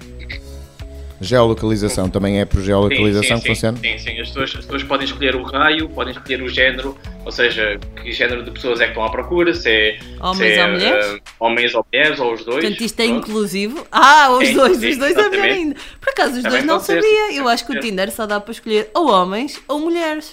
Geolocalização 1.20 2.10
também 2.10 2.40
é 2.40 2.46
por 2.46 2.62
geolocalização 2.62 3.38
sim, 3.38 3.44
que 3.44 3.48
sim, 3.50 3.56
funciona? 3.56 3.78
Sim, 3.80 3.98
sim. 3.98 4.20
As 4.22 4.28
pessoas, 4.28 4.50
as 4.52 4.66
pessoas 4.66 4.84
podem 4.84 5.06
escolher 5.06 5.36
o 5.36 5.44
raio, 5.44 5.90
podem 5.90 6.14
escolher 6.14 6.42
o 6.44 6.48
género, 6.50 6.98
ou 7.26 7.32
seja, 7.32 7.80
que 8.02 8.12
género 8.12 8.44
de 8.44 8.52
pessoas 8.52 8.80
é 8.80 8.84
que 8.86 8.90
estão 8.92 9.04
à 9.04 9.10
procura, 9.10 9.54
se 9.54 9.70
é, 9.70 10.00
Homens 10.22 10.38
se 10.38 10.60
é, 10.60 10.64
ou 10.66 10.72
mulheres? 10.72 11.06
eh, 11.06 11.20
homens 11.40 11.76
ou 11.76 11.86
mulheres, 11.92 12.20
ou 12.20 12.34
os 12.34 12.46
dois. 12.46 12.62
Portanto, 12.64 12.82
isto 12.84 13.00
é 13.00 13.06
Pronto. 13.08 13.20
inclusivo. 13.30 13.88
Ah, 13.92 14.30
os 14.32 14.48
É, 14.48 14.54
dois, 14.54 14.78
sim, 14.78 14.90
os 14.90 14.98
dois 14.98 15.16
é 15.18 15.30
melhor 15.30 15.46
ainda. 15.46 15.76
Por 16.00 16.10
acaso, 16.10 16.32
os 16.38 16.44
Também 16.44 16.52
dois 16.52 16.66
não 16.66 16.80
ser, 16.80 17.02
sabia. 17.02 17.28
sim, 17.32 17.38
Eu 17.38 17.48
acho 17.48 17.66
que 17.66 17.72
o 17.72 17.76
ser. 17.76 17.82
Tinder 17.82 18.12
só 18.12 18.26
dá 18.28 18.40
para 18.40 18.52
escolher 18.52 18.90
ou 18.94 19.10
homens 19.10 19.60
ou 19.68 19.80
mulheres. 19.80 20.32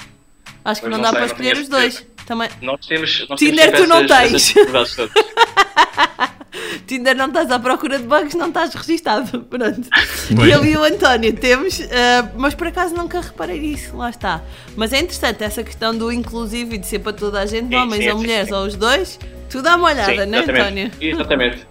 Acho 0.65 0.81
que 0.83 0.89
não, 0.89 0.99
não 0.99 1.03
dá 1.03 1.11
sei, 1.11 1.19
para 1.19 1.21
não 1.21 1.27
escolher 1.35 1.57
os 1.57 1.69
dois. 1.69 2.07
Também. 2.27 2.49
Nós 2.63 2.87
temos. 2.87 3.27
Nós 3.29 3.39
Tinder 3.39 3.71
temos 3.73 3.81
tu 3.81 3.87
não 3.87 4.01
essas- 4.05 4.53
tens. 4.53 4.55
todas. 6.55 6.81
Tinder 6.87 7.17
não 7.17 7.27
estás 7.27 7.51
à 7.51 7.59
procura 7.59 7.99
de 7.99 8.05
bugs, 8.05 8.35
não 8.35 8.49
estás 8.49 8.75
registado. 8.75 9.41
Pronto. 9.51 9.89
E 10.31 10.51
eu 10.51 10.65
e 10.65 10.77
o 10.77 10.85
António 10.85 11.33
temos, 11.35 11.81
ah, 11.81 12.29
mas 12.37 12.55
por 12.55 12.67
acaso 12.69 12.95
nunca 12.95 13.21
reparei 13.21 13.61
nisso, 13.61 13.97
lá 13.97 14.11
está. 14.11 14.43
Mas 14.77 14.93
é 14.93 14.99
interessante 15.01 15.43
essa 15.45 15.63
questão 15.63 15.97
do 15.97 16.11
inclusivo 16.13 16.75
e 16.75 16.79
de 16.79 16.87
ser 16.87 17.01
para 17.01 17.13
toda 17.13 17.41
a 17.41 17.47
gente, 17.47 17.69
Sim, 17.69 17.75
homens 17.77 18.03
sim, 18.05 18.11
ou 18.11 18.17
sim, 18.17 18.23
mulheres 18.25 18.49
sim. 18.49 18.55
ou 18.55 18.65
os 18.67 18.75
dois. 18.77 19.19
Tu 19.51 19.63
dá 19.63 19.77
uma 19.77 19.89
olhada, 19.89 20.25
Sim, 20.25 20.31
não 20.31 20.39
é, 20.39 20.43
António? 20.43 20.91
exatamente. 21.01 21.67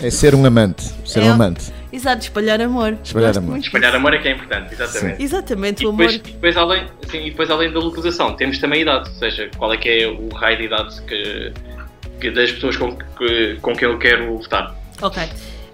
É 0.00 0.10
ser 0.10 0.34
um 0.34 0.46
amante. 0.46 0.84
Ser 1.04 1.20
um 1.20 1.26
É. 1.26 1.28
amante. 1.30 1.64
Exato, 1.92 2.22
espalhar 2.22 2.60
amor. 2.62 2.96
Espalhar 3.04 3.28
Gosto 3.28 3.38
amor. 3.38 3.50
muito 3.52 3.64
Espalhar 3.66 3.94
amor 3.94 4.14
é 4.14 4.18
que 4.18 4.28
é 4.28 4.32
importante, 4.32 4.72
exatamente. 4.72 5.22
Exatamente, 5.22 5.82
E 5.82 5.86
o 5.86 5.90
amor. 5.90 6.06
depois, 6.06 6.14
e 6.28 6.32
depois 6.32 6.56
além, 6.56 6.86
sim, 7.10 7.26
e 7.26 7.30
depois 7.30 7.50
além 7.50 7.70
da 7.72 7.78
localização, 7.78 8.34
temos 8.36 8.58
também 8.58 8.78
a 8.80 8.82
idade, 8.82 9.10
ou 9.10 9.14
seja, 9.16 9.50
qual 9.58 9.72
é 9.72 9.76
que 9.76 9.88
é 9.88 10.08
o 10.08 10.28
raio 10.34 10.56
de 10.56 10.64
idade 10.64 11.02
que 11.02 11.52
das 12.34 12.52
pessoas 12.52 12.76
com, 12.76 12.96
que, 12.96 13.58
com 13.60 13.74
quem 13.74 13.88
eu 13.88 13.98
quero 13.98 14.36
votar. 14.38 14.74
Ok. 15.02 15.22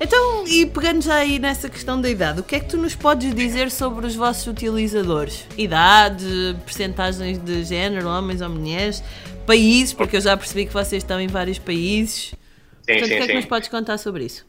Então, 0.01 0.45
e 0.49 0.67
pegando 0.67 1.01
já 1.01 1.15
aí 1.15 1.39
nessa 1.39 1.69
questão 1.69 2.01
da 2.01 2.11
idade, 2.11 2.41
o 2.41 2.43
que 2.43 2.57
é 2.57 2.61
que 2.61 2.69
tu 2.69 2.77
nos 2.77 2.97
podes 2.97 3.33
dizer 3.33 3.71
sobre 3.71 4.05
os 4.05 4.17
vossos 4.17 4.45
utilizadores? 4.49 5.47
Idade, 5.57 6.57
percentagens 6.65 7.39
de 7.39 7.63
género, 7.63 8.09
homens 8.09 8.41
ou 8.41 8.49
mulheres, 8.49 9.03
países, 9.47 9.93
porque 9.93 10.17
eu 10.17 10.21
já 10.21 10.37
percebi 10.37 10.67
que 10.67 10.73
vocês 10.73 11.05
estão 11.05 11.21
em 11.21 11.29
vários 11.29 11.59
países. 11.59 12.33
Sim, 12.33 12.37
Portanto, 12.85 13.03
o 13.03 13.07
sim, 13.07 13.09
que 13.11 13.15
é 13.15 13.21
que 13.21 13.27
sim. 13.27 13.35
nos 13.35 13.45
podes 13.45 13.69
contar 13.69 13.97
sobre 13.97 14.25
isso? 14.25 14.45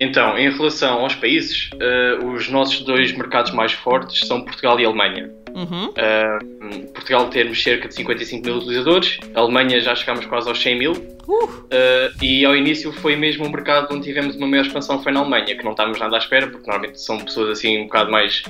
Então, 0.00 0.36
em 0.36 0.50
relação 0.50 1.00
aos 1.00 1.14
países, 1.14 1.70
eh, 1.80 2.18
os 2.24 2.48
nossos 2.48 2.80
dois 2.80 3.12
mercados 3.12 3.52
mais 3.52 3.72
fortes 3.72 4.26
são 4.26 4.42
Portugal 4.44 4.78
e 4.80 4.84
Alemanha. 4.84 5.30
Uhum. 5.54 5.92
Eh, 5.96 6.38
Portugal 6.92 7.28
temos 7.28 7.62
cerca 7.62 7.86
de 7.86 7.94
55 7.94 8.44
mil 8.44 8.56
utilizadores, 8.56 9.18
a 9.34 9.40
Alemanha 9.40 9.80
já 9.80 9.94
chegámos 9.94 10.26
quase 10.26 10.48
aos 10.48 10.60
100 10.60 10.78
mil, 10.78 11.14
Uh, 11.26 11.66
eh, 11.70 12.10
e 12.20 12.44
ao 12.44 12.54
início 12.54 12.92
foi 12.92 13.16
mesmo 13.16 13.46
o 13.46 13.50
mercado 13.50 13.88
onde 13.94 14.04
tivemos 14.04 14.36
uma 14.36 14.46
maior 14.46 14.66
expansão 14.66 15.02
foi 15.02 15.10
na 15.10 15.20
Alemanha, 15.20 15.56
que 15.56 15.64
não 15.64 15.70
estávamos 15.70 15.98
nada 15.98 16.16
à 16.16 16.18
espera, 16.18 16.46
porque 16.48 16.66
normalmente 16.66 17.00
são 17.00 17.18
pessoas 17.18 17.48
assim 17.58 17.80
um 17.80 17.84
bocado 17.84 18.10
mais, 18.10 18.42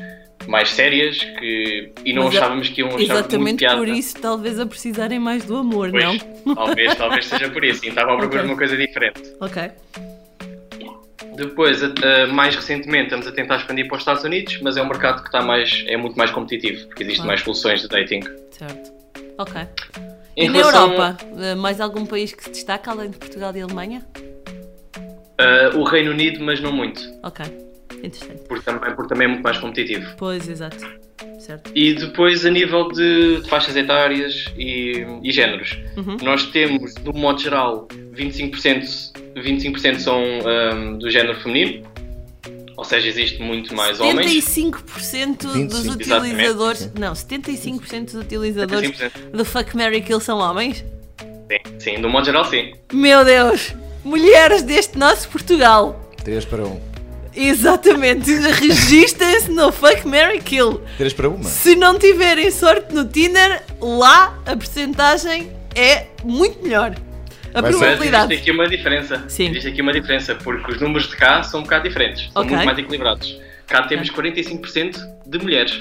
mais 0.48 0.70
sérias 0.70 1.18
que, 1.38 1.92
e 2.04 2.12
não 2.12 2.24
Mas 2.24 2.34
é- 2.34 2.38
achávamos 2.38 2.68
que 2.70 2.80
iam 2.80 2.88
achar 2.88 3.00
exatamente 3.00 3.64
por 3.64 3.86
isso, 3.88 4.16
talvez 4.20 4.58
a 4.58 4.66
precisarem 4.66 5.20
mais 5.20 5.44
do 5.44 5.56
amor, 5.56 5.92
Pois, 5.92 6.02
não? 6.04 6.54
talvez, 6.56 6.94
talvez 6.96 7.26
seja 7.26 7.48
por 7.48 7.62
isso, 7.64 7.80
sim, 7.82 7.90
estavam 7.90 8.14
à 8.14 8.16
procura 8.16 8.40
Ok. 8.40 8.46
de 8.48 8.52
uma 8.52 8.58
coisa 8.58 8.76
diferente. 8.76 9.22
Ok. 9.40 9.70
Depois, 11.36 11.80
mais 12.32 12.54
recentemente, 12.54 13.04
estamos 13.04 13.26
a 13.26 13.32
tentar 13.32 13.56
expandir 13.56 13.86
para 13.88 13.96
os 13.96 14.02
Estados 14.02 14.22
Unidos, 14.24 14.58
mas 14.62 14.76
é 14.76 14.82
um 14.82 14.88
mercado 14.88 15.20
que 15.22 15.28
está 15.28 15.42
mais, 15.42 15.82
é 15.86 15.96
muito 15.96 16.16
mais 16.16 16.30
competitivo, 16.30 16.86
porque 16.86 17.02
existem 17.02 17.24
Claro. 17.24 17.28
mais 17.28 17.40
soluções 17.42 17.82
de 17.82 17.88
dating. 17.88 18.20
Certo. 18.50 18.92
Ok. 19.38 19.60
Em 20.36 20.46
e 20.46 20.48
na 20.48 20.58
relação, 20.58 20.92
Europa, 20.92 21.16
eh, 21.38 21.54
mais 21.54 21.80
algum 21.80 22.04
país 22.06 22.32
que 22.32 22.42
se 22.44 22.50
destaca 22.50 22.90
além 22.90 23.10
de 23.10 23.18
Portugal 23.18 23.52
e 23.56 23.60
Alemanha? 23.60 24.04
ah, 25.38 25.70
o 25.76 25.82
Reino 25.84 26.12
Unido, 26.12 26.42
mas 26.44 26.60
não 26.60 26.72
muito, 26.72 27.00
Ok. 27.22 27.44
Interessante. 28.06 28.42
porque 28.48 28.64
também, 28.64 28.94
porque 28.94 29.08
também 29.08 29.24
é 29.26 29.30
muito 29.30 29.42
mais 29.42 29.58
competitivo. 29.58 30.14
Pois, 30.16 30.48
exato. 30.48 30.84
Certo. 31.38 31.70
E 31.74 31.94
depois, 31.94 32.44
a 32.46 32.50
nível 32.50 32.88
de, 32.88 33.40
de 33.42 33.48
faixas 33.48 33.76
etárias 33.76 34.46
e, 34.56 35.04
e 35.22 35.30
géneros, 35.30 35.76
Uhum. 35.96 36.16
nós 36.22 36.44
temos, 36.46 36.94
de 36.94 37.08
um 37.08 37.12
modo 37.12 37.40
geral, 37.40 37.86
25%, 38.14 39.12
25 39.36 39.78
são 40.00 40.22
ah, 40.46 40.96
do 40.98 41.10
género 41.10 41.38
feminino, 41.40 41.86
ou 42.76 42.84
seja, 42.84 43.08
existe 43.08 43.40
muito 43.42 43.74
mais 43.74 44.00
homens. 44.00 44.30
75% 44.44 45.36
dos 45.36 45.54
25, 45.84 45.92
utilizadores. 45.94 46.80
exatamente. 46.80 47.00
Não, 47.00 47.12
75% 47.12 48.04
dos 48.06 48.14
utilizadores 48.14 48.90
75%. 48.90 49.30
do 49.32 49.44
Fuck 49.44 49.76
Mary 49.76 50.00
Kill 50.00 50.20
são 50.20 50.38
homens? 50.38 50.84
Sim, 51.20 51.78
sim, 51.78 51.94
de 52.00 52.06
um 52.06 52.10
modo 52.10 52.24
geral, 52.24 52.44
sim. 52.46 52.72
Meu 52.92 53.24
Deus! 53.24 53.74
Mulheres 54.04 54.62
deste 54.62 54.98
nosso 54.98 55.28
Portugal! 55.28 56.00
3 56.24 56.44
para 56.46 56.64
1. 56.64 56.93
Exatamente! 57.36 58.30
Registrem-se 58.32 59.50
no 59.50 59.72
Fuck 59.72 60.06
Mary 60.06 60.40
Kill! 60.40 60.80
3 60.96 61.12
para 61.12 61.28
1. 61.28 61.42
Se 61.44 61.74
não 61.76 61.98
tiverem 61.98 62.50
sorte 62.50 62.94
no 62.94 63.04
Tinder, 63.06 63.62
lá 63.80 64.38
a 64.46 64.56
percentagem 64.56 65.50
é 65.74 66.06
muito 66.22 66.62
melhor. 66.62 66.94
A. 67.52 67.62
Mas 67.62 67.70
existe 67.70 67.84
probabilidade. 67.86 68.34
aqui 68.34 68.50
uma 68.50 68.68
diferença. 68.68 69.24
Sim. 69.28 69.48
Existe 69.50 69.68
aqui 69.68 69.80
uma 69.82 69.92
diferença, 69.92 70.34
porque 70.34 70.72
os 70.72 70.80
números 70.80 71.08
de 71.08 71.16
cá 71.16 71.42
são 71.42 71.60
um 71.60 71.62
bocado 71.62 71.88
diferentes. 71.88 72.30
São 72.32 72.42
Ok. 72.42 72.50
muito 72.54 72.66
mais 72.66 72.78
equilibrados. 72.78 73.40
Cá 73.66 73.82
temos 73.82 74.10
45% 74.10 74.96
de 75.26 75.38
mulheres 75.38 75.72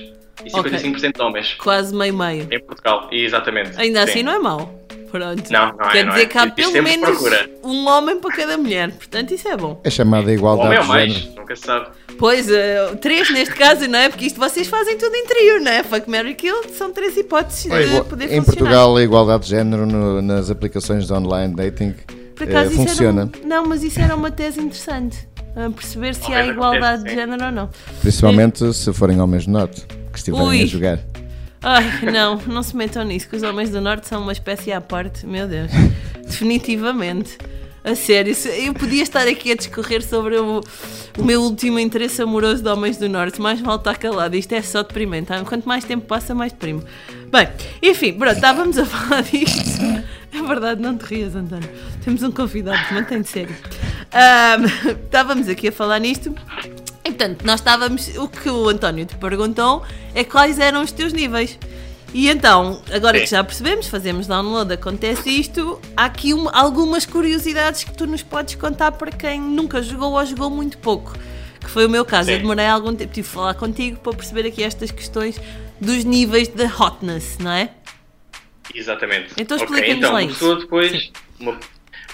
e 0.45 0.49
55% 0.51 1.13
de 1.15 1.21
homens 1.21 1.53
Quase 1.55 1.93
meio-meio. 1.95 2.47
em 2.51 2.59
Portugal. 2.63 3.09
E 3.11 3.23
exatamente. 3.25 3.71
Ainda 3.79 4.05
Sim. 4.05 4.11
assim 4.11 4.23
não 4.23 4.33
é 4.33 4.39
mau. 4.39 4.82
Pronto. 5.13 5.53
Não, 5.53 5.73
não 5.77 5.85
é, 5.85 5.91
Quer 5.91 6.03
não 6.05 6.13
dizer 6.13 6.23
é. 6.23 6.25
que 6.25 6.37
há 6.39 6.45
Isto 6.45 6.55
pelo 6.55 6.83
menos 6.83 7.09
procura. 7.09 7.49
um 7.63 7.87
homem 7.87 8.19
para 8.19 8.35
cada 8.35 8.57
mulher. 8.57 8.89
Portanto, 8.91 9.31
isso 9.31 9.47
é 9.47 9.55
bom. 9.55 9.79
É 9.83 9.89
chamada 9.91 10.23
Homem 10.23 10.35
igualdade 10.35 10.75
ou 10.77 10.81
de 10.81 10.87
mais, 10.87 11.13
género. 11.13 11.35
nunca 11.35 11.55
se 11.55 11.61
sabe. 11.61 11.87
Pois, 12.17 12.49
eh, 12.49 12.95
três 12.99 13.29
neste 13.31 13.53
caso, 13.53 13.87
não 13.87 13.99
é? 13.99 14.09
Porque 14.09 14.25
isto 14.25 14.39
vocês 14.39 14.65
fazem 14.67 14.97
tudo 14.97 15.15
interior, 15.15 15.59
não 15.61 15.71
é? 15.71 15.83
Fuck, 15.83 16.09
Mary 16.09 16.33
Kill 16.33 16.63
são 16.75 16.91
três 16.91 17.15
hipóteses 17.15 17.69
É 17.69 17.83
de 17.83 18.01
poder 18.09 18.25
em 18.25 18.41
funcionar. 18.41 18.45
Portugal, 18.45 18.97
a 18.97 19.03
igualdade 19.03 19.43
de 19.43 19.49
género 19.51 19.85
no- 19.85 20.19
nas 20.21 20.49
aplicações 20.49 21.05
de 21.05 21.13
online 21.13 21.53
dating 21.55 21.93
Por 22.35 22.47
eh, 22.47 22.49
acaso, 22.49 22.71
isso 22.71 22.77
funciona. 22.87 23.29
Era 23.31 23.45
um- 23.45 23.47
não, 23.47 23.65
mas 23.67 23.83
isso 23.83 23.99
era 23.99 24.15
uma 24.15 24.31
tese 24.31 24.59
interessante. 24.59 25.27
a 25.55 25.69
perceber 25.69 26.15
se 26.15 26.33
há 26.33 26.43
igualdade 26.47 27.03
de 27.03 27.13
género 27.13 27.45
ou 27.45 27.51
não. 27.51 27.69
Principalmente 28.01 28.73
se 28.73 28.91
forem 28.91 29.21
homens 29.21 29.45
do 29.45 29.51
norte, 29.51 29.85
que 30.11 30.17
estiverem 30.17 30.47
Ui. 30.47 30.63
a 30.63 30.65
jogar. 30.65 30.99
Ai, 31.63 32.11
não, 32.11 32.37
não 32.45 32.61
se 32.61 32.75
metam 32.75 33.03
nisso, 33.05 33.29
que 33.29 33.37
os 33.37 33.43
homens 33.43 33.69
do 33.69 33.79
Norte 33.79 34.07
são 34.07 34.21
uma 34.21 34.33
espécie 34.33 34.71
à 34.73 34.81
parte, 34.81 35.25
meu 35.25 35.47
Deus. 35.47 35.71
Definitivamente. 36.25 37.37
A 37.85 37.95
sério, 37.95 38.33
eu 38.63 38.73
podia 38.73 39.03
estar 39.03 39.27
aqui 39.27 39.51
a 39.51 39.55
discorrer 39.55 40.01
sobre 40.01 40.37
o, 40.37 40.61
o 41.17 41.23
meu 41.23 41.41
último 41.41 41.77
interesse 41.77 42.21
amoroso 42.21 42.63
de 42.63 42.69
homens 42.69 42.95
do 42.95 43.09
Norte, 43.09 43.41
mais 43.41 43.61
mal 43.61 43.75
está 43.75 43.93
calado, 43.93 44.37
isto 44.37 44.53
é 44.53 44.61
só 44.61 44.83
deprimente. 44.83 45.27
tá? 45.27 45.43
Quanto 45.43 45.67
mais 45.67 45.83
tempo 45.83 46.05
passa, 46.05 46.33
mais 46.33 46.53
deprimo. 46.53 46.81
Bem, 47.29 47.49
enfim, 47.81 48.13
pronto, 48.13 48.35
estávamos 48.35 48.77
a 48.77 48.85
falar 48.85 49.21
disto. 49.23 49.81
É 50.31 50.41
verdade, 50.41 50.81
não 50.81 50.97
te 50.97 51.03
rias, 51.03 51.35
António. 51.35 51.69
Temos 52.03 52.23
um 52.23 52.31
convidado, 52.31 52.93
mantém-te 52.93 53.29
sério. 53.29 53.55
Ahm, 54.13 54.65
estávamos 55.05 55.49
aqui 55.49 55.67
a 55.67 55.71
falar 55.71 55.99
nisto. 55.99 56.33
E, 57.05 57.09
portanto, 57.09 57.43
nós 57.45 57.59
estávamos. 57.59 58.07
O 58.17 58.27
que 58.27 58.49
o 58.49 58.69
António 58.69 59.05
te 59.05 59.15
perguntou 59.15 59.83
é 60.15 60.23
quais 60.23 60.57
eram 60.59 60.81
os 60.81 60.91
teus 60.91 61.11
níveis. 61.13 61.57
E 62.13 62.29
então, 62.29 62.81
agora 62.93 63.19
que 63.19 63.25
Sim. 63.25 63.35
já 63.37 63.43
percebemos, 63.43 63.87
fazemos 63.87 64.27
download, 64.27 64.71
acontece 64.71 65.29
isto, 65.31 65.81
há 65.97 66.05
aqui 66.05 66.31
um- 66.33 66.47
algumas 66.53 67.05
curiosidades 67.07 67.83
que 67.83 67.91
tu 67.91 68.05
nos 68.05 68.21
podes 68.21 68.53
contar 68.55 68.91
para 68.91 69.11
quem 69.11 69.41
nunca 69.41 69.81
jogou 69.81 70.11
ou 70.13 70.23
jogou 70.25 70.49
muito 70.49 70.77
pouco. 70.77 71.13
Que 71.59 71.69
foi 71.69 71.85
o 71.87 71.89
meu 71.89 72.05
caso. 72.05 72.29
Eu 72.29 72.35
Sim. 72.35 72.41
demorei 72.43 72.67
algum 72.67 72.93
tempo, 72.93 73.11
tive 73.13 73.27
de 73.27 73.33
falar 73.33 73.55
contigo 73.55 73.97
para 73.99 74.13
perceber 74.13 74.45
aqui 74.47 74.61
estas 74.63 74.91
questões 74.91 75.41
dos 75.81 76.03
níveis 76.03 76.47
de 76.49 76.63
hotness, 76.65 77.37
não 77.39 77.51
é? 77.51 77.71
Exatamente. 78.73 79.33
Então 79.37 79.57
explica-nos 79.57 79.97
então, 79.97 80.13
lá 80.13 80.21
isso. 80.21 80.33
pessoa 80.33 80.59
depois. 80.59 81.11
Uma, 81.39 81.57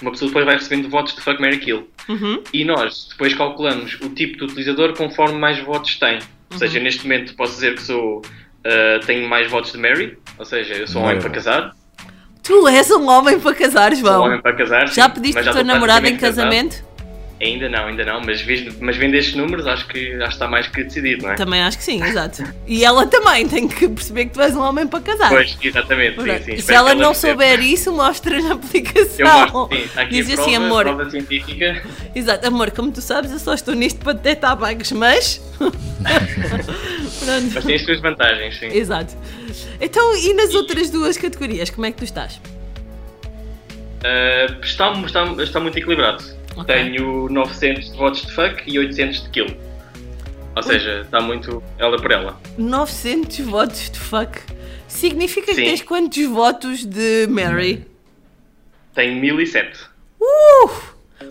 uma 0.02 0.10
pessoa 0.10 0.28
depois 0.28 0.44
vai 0.44 0.54
recebendo 0.56 0.88
votos 0.88 1.14
de 1.14 1.20
Fuck 1.20 1.40
Mary 1.40 1.58
Kill. 1.58 1.88
Uhum. 2.08 2.42
E 2.52 2.64
nós 2.64 3.08
depois 3.10 3.34
calculamos 3.34 3.94
o 4.00 4.08
tipo 4.10 4.38
de 4.38 4.44
utilizador 4.44 4.94
conforme 4.96 5.38
mais 5.38 5.58
votos 5.60 5.96
tem. 5.98 6.16
Ou 6.16 6.22
Uhum. 6.52 6.58
seja, 6.58 6.80
neste 6.80 7.02
momento 7.04 7.34
posso 7.34 7.54
dizer 7.54 7.74
que 7.74 7.82
sou. 7.82 8.22
ah, 8.64 9.00
tenho 9.06 9.28
mais 9.28 9.50
votos 9.50 9.72
de 9.72 9.78
Mary, 9.78 10.18
ou 10.38 10.44
seja, 10.44 10.74
eu 10.74 10.86
sou 10.86 11.00
um 11.02 11.04
homem 11.06 11.18
para 11.20 11.30
casar. 11.30 11.70
Tu 12.42 12.66
és 12.68 12.90
um 12.90 13.06
homem 13.08 13.38
para 13.38 13.54
casar, 13.54 13.92
Sou 13.94 14.00
um 14.02 14.06
João. 14.06 14.22
homem 14.24 14.40
para 14.42 14.54
casar. 14.54 14.88
Já 14.88 15.04
sim, 15.04 15.10
pediste 15.10 15.38
a 15.40 15.52
tua 15.52 15.62
namorada 15.62 16.08
em 16.08 16.16
praticamente 16.16 16.76
casado. 16.78 16.89
Ainda 17.40 17.68
não, 17.68 17.86
ainda 17.86 18.04
não, 18.04 18.20
mas, 18.20 18.44
mas 18.80 18.96
vendo 18.96 19.14
estes 19.14 19.34
números 19.34 19.66
acho 19.66 19.86
que 19.86 19.90
que 20.00 20.24
está 20.24 20.46
mais 20.48 20.66
que 20.66 20.84
decidido, 20.84 21.24
não 21.24 21.32
é? 21.32 21.34
Também 21.34 21.62
acho 21.62 21.78
que 21.78 21.84
sim, 21.84 22.02
exato. 22.02 22.44
E 22.66 22.84
ela 22.84 23.06
também 23.06 23.46
tem 23.48 23.68
que 23.68 23.88
perceber 23.88 24.26
que 24.26 24.32
tu 24.32 24.40
és 24.40 24.54
um 24.54 24.60
homem 24.60 24.86
para 24.86 25.00
casar. 25.00 25.28
Pois, 25.28 25.56
exatamente, 25.60 26.16
sim, 26.16 26.22
Pronto. 26.22 26.44
sim. 26.44 26.52
e 26.54 26.62
se 26.62 26.72
ela 26.72 26.90
que 26.90 27.00
não 27.00 27.14
souber 27.14 27.60
isso, 27.60 27.92
mostra 27.92 28.40
na 28.40 28.54
aplicação. 28.54 29.26
Eu 29.26 29.26
mostro, 29.26 29.76
sim, 29.76 29.84
está 29.84 30.02
aqui 30.02 30.10
Diz 30.14 30.30
a 30.30 30.42
assim, 30.42 30.50
prova, 30.52 30.66
amor. 30.66 30.84
prova 30.84 31.10
científica. 31.10 31.82
Exato, 32.14 32.46
amor, 32.46 32.70
como 32.70 32.92
tu 32.92 33.00
sabes, 33.00 33.32
eu 33.32 33.38
só 33.38 33.54
estou 33.54 33.74
nisto 33.74 33.98
para 34.02 34.12
detectar 34.14 34.56
bugs, 34.56 34.92
mas. 34.92 35.40
Mas 37.52 37.64
tem 37.64 37.74
as 37.74 37.82
suas 37.82 38.00
vantagens, 38.00 38.58
sim. 38.58 38.66
Exato. 38.68 39.14
Então, 39.78 40.16
e 40.16 40.32
nas 40.32 40.54
outras 40.54 40.88
duas 40.88 41.18
categorias, 41.18 41.68
como 41.68 41.84
é 41.84 41.90
que 41.90 41.98
tu 41.98 42.04
estás? 42.04 42.40
Uh, 44.00 44.60
está, 44.62 44.90
está, 45.04 45.24
está 45.42 45.60
muito 45.60 45.76
equilibrado. 45.76 46.24
Ok. 46.56 46.64
Tenho 46.66 47.28
900 47.28 47.92
de 47.92 47.96
votos 47.96 48.22
de 48.26 48.32
fuck 48.32 48.62
e 48.66 48.78
800 48.78 49.22
de 49.24 49.30
kill. 49.30 49.46
Ou 50.56 50.62
seja, 50.62 51.02
está 51.02 51.20
muito 51.20 51.62
ela 51.78 51.96
por 51.96 52.10
ela. 52.10 52.38
900 52.58 53.38
votos 53.40 53.90
de 53.90 53.98
fuck. 53.98 54.40
Significa 54.88 55.46
que 55.46 55.54
Sim. 55.54 55.64
tens 55.64 55.82
quantos 55.82 56.24
votos 56.26 56.84
de 56.84 57.26
Mary? 57.28 57.86
Tem 58.94 59.14
1007. 59.20 59.78
Uh! 60.20 60.70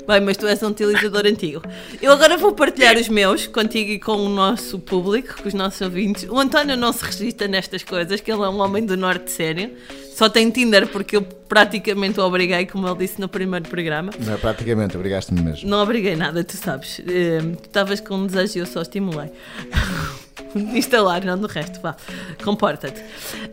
Bem, 0.08 0.22
mas 0.22 0.38
tu 0.38 0.48
és 0.48 0.62
um 0.64 0.68
utilizador 0.68 1.26
antigo. 1.26 1.62
Eu 2.02 2.12
agora 2.12 2.38
vou 2.38 2.54
partilhar 2.54 2.98
os 2.98 3.10
meus 3.10 3.48
contigo 3.48 3.92
e 3.92 4.00
com 4.00 4.16
o 4.18 4.30
nosso 4.30 4.80
público, 4.80 5.42
com 5.42 5.48
os 5.48 5.54
nossos 5.54 5.82
ouvintes. 5.82 6.24
O 6.30 6.40
António 6.40 6.76
não 6.78 6.92
se 6.94 7.04
registra 7.04 7.48
nestas 7.48 7.84
coisas, 7.84 8.22
que 8.22 8.32
ele 8.32 8.42
é 8.42 8.50
um 8.50 8.60
homem 8.60 8.86
do 8.86 8.96
norte 8.96 9.32
sério. 9.32 9.72
Só 10.16 10.28
tem 10.28 10.50
Tinder 10.50 10.88
porque 10.88 11.16
eu 11.16 11.22
praticamente 11.22 12.20
o 12.20 12.24
obriguei, 12.24 12.66
como 12.66 12.88
ele 12.88 12.98
disse 12.98 13.22
no 13.22 13.30
primeiro 13.30 13.70
programa. 13.70 14.12
Não, 14.20 14.38
praticamente, 14.38 14.98
obrigaste-me 14.98 15.42
mesmo. 15.42 15.70
Não 15.70 15.82
obriguei 15.82 16.16
nada, 16.16 16.44
tu 16.44 16.58
sabes. 16.58 17.00
Eh, 17.08 17.40
tu 17.56 17.66
estavas 17.66 18.00
com 18.00 18.16
um 18.16 18.28
desejo 18.28 18.58
e 18.58 18.60
eu 18.60 18.66
só 18.66 18.82
estimulei. 18.82 19.30
Instalar, 20.74 21.24
não 21.26 21.38
do 21.38 21.48
resto, 21.48 21.80
vá. 21.82 21.96
Comporta-te. 22.44 23.02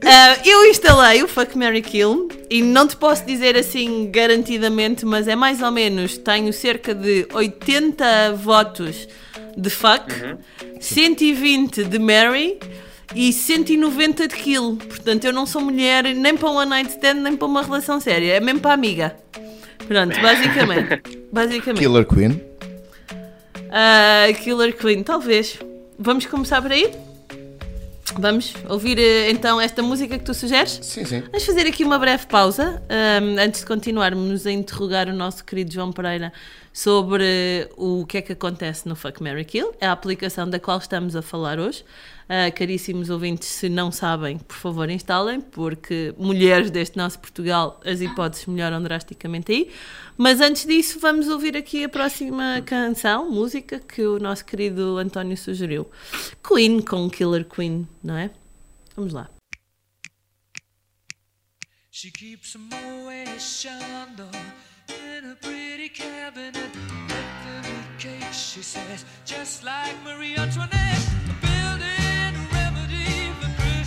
Ah, 0.04 0.36
eu 0.44 0.66
instalei 0.66 1.22
o 1.22 1.28
Fuck 1.28 1.56
Mary 1.56 1.82
Kill 1.82 2.28
e 2.50 2.62
não 2.62 2.86
te 2.86 2.96
posso 2.96 3.24
dizer 3.24 3.56
assim 3.56 4.10
garantidamente, 4.10 5.04
mas 5.04 5.28
é 5.28 5.36
mais 5.36 5.62
ou 5.62 5.70
menos. 5.70 6.16
Tenho 6.18 6.52
cerca 6.52 6.94
de 6.94 7.26
80 7.32 8.34
votos 8.34 9.08
de 9.56 9.70
fuck, 9.70 10.12
120 10.80 11.84
de 11.84 11.98
Mary 11.98 12.58
e 13.14 13.32
190 13.32 14.28
de 14.28 14.34
kill. 14.34 14.76
Portanto, 14.76 15.24
eu 15.24 15.32
não 15.32 15.46
sou 15.46 15.62
mulher 15.62 16.04
nem 16.14 16.36
para 16.36 16.50
uma 16.50 16.66
night 16.66 16.90
stand, 16.90 17.14
nem 17.14 17.36
para 17.36 17.46
uma 17.46 17.62
relação 17.62 18.00
séria. 18.00 18.34
É 18.34 18.40
mesmo 18.40 18.60
para 18.60 18.74
amiga. 18.74 19.16
Pronto, 19.88 20.20
basicamente. 20.20 21.02
basicamente. 21.32 21.80
Killer 21.80 22.06
Queen. 22.06 22.40
Ah, 23.70 24.26
Killer 24.42 24.76
Queen, 24.76 25.02
talvez. 25.02 25.58
Vamos 25.98 26.26
começar 26.26 26.60
por 26.60 26.70
aí? 26.70 26.92
Vamos 28.18 28.54
ouvir 28.68 28.98
eh, 28.98 29.30
então 29.30 29.60
esta 29.60 29.82
música 29.82 30.18
que 30.18 30.24
tu 30.24 30.32
sugeres? 30.32 30.78
Sim, 30.82 31.04
sim. 31.04 31.20
Vamos 31.20 31.44
fazer 31.44 31.66
aqui 31.66 31.84
uma 31.84 31.98
breve 31.98 32.26
pausa 32.26 32.82
ahm, 32.88 33.38
antes 33.38 33.60
de 33.60 33.66
continuarmos 33.66 34.46
a 34.46 34.52
interrogar 34.52 35.08
o 35.08 35.12
nosso 35.12 35.44
querido 35.44 35.72
João 35.72 35.92
Pereira 35.92 36.32
sobre 36.72 37.68
o 37.76 38.04
que 38.06 38.18
é 38.18 38.22
que 38.22 38.32
acontece 38.32 38.88
no 38.88 38.94
Fuck 38.94 39.22
Mary 39.22 39.44
Kill, 39.44 39.72
a 39.80 39.90
aplicação 39.92 40.48
da 40.48 40.60
qual 40.60 40.78
estamos 40.78 41.16
a 41.16 41.22
falar 41.22 41.58
hoje. 41.58 41.84
Ah, 42.28 42.50
caríssimos 42.50 43.08
ouvintes, 43.08 43.46
se 43.46 43.68
não 43.68 43.92
sabem, 43.92 44.38
por 44.38 44.56
favor 44.56 44.90
instalem, 44.90 45.40
porque 45.40 46.12
mulheres 46.18 46.72
deste 46.72 46.96
nosso 46.96 47.20
Portugal 47.20 47.80
as 47.84 48.00
hipóteses 48.00 48.46
melhoram 48.46 48.82
drasticamente 48.82 49.52
aí. 49.52 49.70
Mas 50.16 50.40
antes 50.40 50.66
disso, 50.66 50.98
vamos 50.98 51.28
ouvir 51.28 51.56
aqui 51.56 51.84
a 51.84 51.88
próxima 51.88 52.60
canção, 52.66 53.30
música 53.30 53.78
que 53.78 54.02
o 54.02 54.18
nosso 54.18 54.44
querido 54.44 54.98
António 54.98 55.36
sugeriu. 55.36 55.88
Queen 56.42 56.82
com 56.82 57.08
Killer 57.08 57.44
Queen, 57.44 57.86
não 58.02 58.16
é? 58.16 58.30
Vamos 58.96 59.12
lá. 59.12 59.30
She 61.92 62.10
keeps 62.10 62.56
a 62.56 62.58
Moet 62.58 63.40
Chandon 63.40 64.30
in 64.88 65.30
a 65.30 65.36
pretty 65.36 65.88
cabinet. 65.88 66.70
Cake, 67.98 68.32
she 68.32 68.62
says, 68.62 69.04
just 69.24 69.62
like 69.64 69.94
Marie 70.04 70.36
Antoinette. 70.36 71.15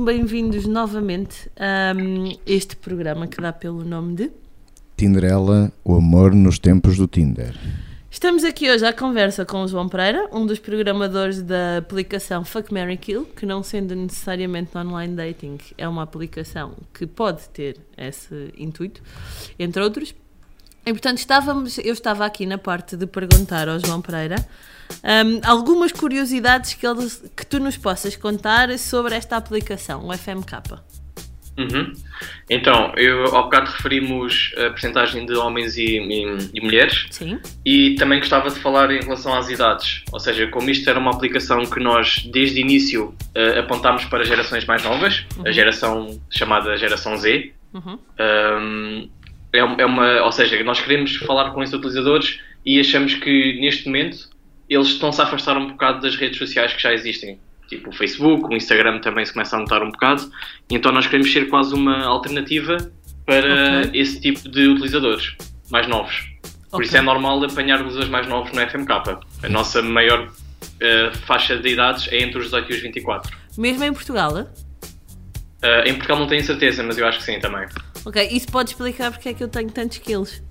Muito 0.00 0.16
bem-vindos 0.16 0.64
novamente 0.66 1.50
a 1.58 1.92
hum, 1.94 2.32
este 2.46 2.74
programa 2.74 3.26
que 3.26 3.38
dá 3.38 3.52
pelo 3.52 3.84
nome 3.84 4.14
de. 4.14 4.32
Tinderela, 4.96 5.70
o 5.84 5.94
amor 5.94 6.34
nos 6.34 6.58
tempos 6.58 6.96
do 6.96 7.06
Tinder. 7.06 7.54
Estamos 8.10 8.42
aqui 8.42 8.70
hoje 8.70 8.86
à 8.86 8.94
conversa 8.94 9.44
com 9.44 9.62
o 9.62 9.68
João 9.68 9.90
Pereira, 9.90 10.26
um 10.32 10.46
dos 10.46 10.58
programadores 10.58 11.42
da 11.42 11.76
aplicação 11.76 12.46
Fuck 12.46 12.72
Mary 12.72 12.96
Kill, 12.96 13.26
que 13.26 13.44
não 13.44 13.62
sendo 13.62 13.94
necessariamente 13.94 14.70
online 14.74 15.14
dating, 15.14 15.58
é 15.76 15.86
uma 15.86 16.04
aplicação 16.04 16.72
que 16.94 17.06
pode 17.06 17.46
ter 17.50 17.76
esse 17.94 18.54
intuito, 18.56 19.02
entre 19.58 19.82
outros. 19.82 20.14
E 20.86 20.92
portanto 20.92 21.18
estávamos, 21.18 21.78
eu 21.78 21.92
estava 21.92 22.24
aqui 22.24 22.46
na 22.46 22.58
parte 22.58 22.96
de 22.96 23.06
perguntar 23.06 23.68
ao 23.68 23.78
João 23.78 24.00
Pereira 24.00 24.36
Ahm, 25.04 25.38
algumas 25.44 25.92
curiosidades 25.92 26.74
que, 26.74 26.84
eles, 26.84 27.22
que 27.36 27.46
tu 27.46 27.60
nos 27.60 27.76
possas 27.76 28.16
contar 28.16 28.76
sobre 28.76 29.14
esta 29.14 29.36
aplicação, 29.36 30.04
o 30.08 30.12
FMK. 30.12 30.80
Uhum. 31.56 31.92
Então, 32.48 32.92
eu 32.96 33.24
ao 33.36 33.44
bocado 33.44 33.70
referimos 33.70 34.52
a 34.56 34.70
percentagem 34.70 35.24
de 35.26 35.34
homens 35.34 35.76
e, 35.76 35.84
e- 35.98 36.50
e 36.54 36.60
mulheres 36.60 37.06
Sim. 37.12 37.38
e 37.64 37.94
também 38.00 38.18
gostava 38.18 38.50
de 38.50 38.58
falar 38.58 38.90
em 38.90 39.00
relação 39.00 39.32
às 39.32 39.48
idades. 39.48 40.02
Ou 40.10 40.18
seja, 40.18 40.48
como 40.48 40.68
isto 40.68 40.90
era 40.90 40.98
uma 40.98 41.12
aplicação 41.12 41.64
que 41.64 41.78
nós 41.78 42.24
desde 42.32 42.58
o 42.58 42.62
início 42.62 43.14
eh, 43.34 43.60
apontámos 43.60 44.04
para 44.06 44.24
gerações 44.24 44.64
mais 44.64 44.82
novas, 44.82 45.24
a 45.44 45.52
geração 45.52 46.20
chamada 46.28 46.76
geração 46.76 47.16
Z, 47.16 47.52
Uhum. 47.72 47.96
um, 48.18 49.08
é, 49.52 49.58
é 49.58 49.86
uma, 49.86 50.22
ou 50.22 50.32
seja, 50.32 50.62
nós 50.64 50.80
queremos 50.80 51.16
falar 51.16 51.50
com 51.50 51.62
esses 51.62 51.74
utilizadores 51.74 52.40
e 52.64 52.78
achamos 52.78 53.14
que 53.14 53.58
neste 53.60 53.86
momento 53.86 54.28
eles 54.68 54.88
estão-se 54.88 55.20
a 55.20 55.24
afastar 55.24 55.56
um 55.56 55.68
bocado 55.68 56.00
das 56.00 56.16
redes 56.16 56.38
sociais 56.38 56.72
que 56.72 56.82
já 56.82 56.92
existem. 56.92 57.38
Tipo 57.68 57.90
o 57.90 57.92
Facebook, 57.92 58.52
o 58.52 58.56
Instagram 58.56 58.98
também 59.00 59.24
se 59.24 59.32
começa 59.32 59.56
a 59.56 59.60
notar 59.60 59.82
um 59.82 59.90
bocado. 59.90 60.30
E 60.70 60.74
então 60.74 60.92
nós 60.92 61.06
queremos 61.06 61.32
ser 61.32 61.48
quase 61.48 61.74
uma 61.74 62.04
alternativa 62.04 62.76
para 63.26 63.80
Ok. 63.86 64.00
esse 64.00 64.20
tipo 64.20 64.48
de 64.48 64.68
utilizadores 64.68 65.36
mais 65.70 65.86
novos. 65.86 66.28
Por 66.70 66.82
isso 66.82 66.96
é 66.96 67.00
normal 67.00 67.42
apanhar 67.44 67.76
utilizadores 67.76 68.10
mais 68.10 68.26
novos 68.28 68.52
no 68.52 68.60
FMK. 68.60 68.92
A 69.42 69.48
nossa 69.48 69.82
maior 69.82 70.30
eh, 70.80 71.10
faixa 71.26 71.56
de 71.56 71.68
idades 71.68 72.08
é 72.12 72.22
entre 72.22 72.38
os 72.38 72.44
18 72.46 72.72
e 72.72 72.74
os 72.76 72.80
24. 72.82 73.36
Mesmo 73.58 73.84
em 73.84 73.92
Portugal? 73.92 74.46
Eh, 75.62 75.90
em 75.90 75.94
Portugal 75.94 76.18
não 76.18 76.26
tenho 76.26 76.42
certeza, 76.44 76.82
mas 76.82 76.96
eu 76.96 77.06
acho 77.06 77.18
que 77.18 77.24
sim 77.24 77.38
também. 77.38 77.66
Ok, 78.04 78.28
isso 78.32 78.46
pode 78.48 78.70
explicar 78.70 79.10
porque 79.10 79.28
é 79.28 79.34
que 79.34 79.42
eu 79.44 79.48
tenho 79.48 79.70
tantos 79.70 79.98
quilos. 79.98 80.42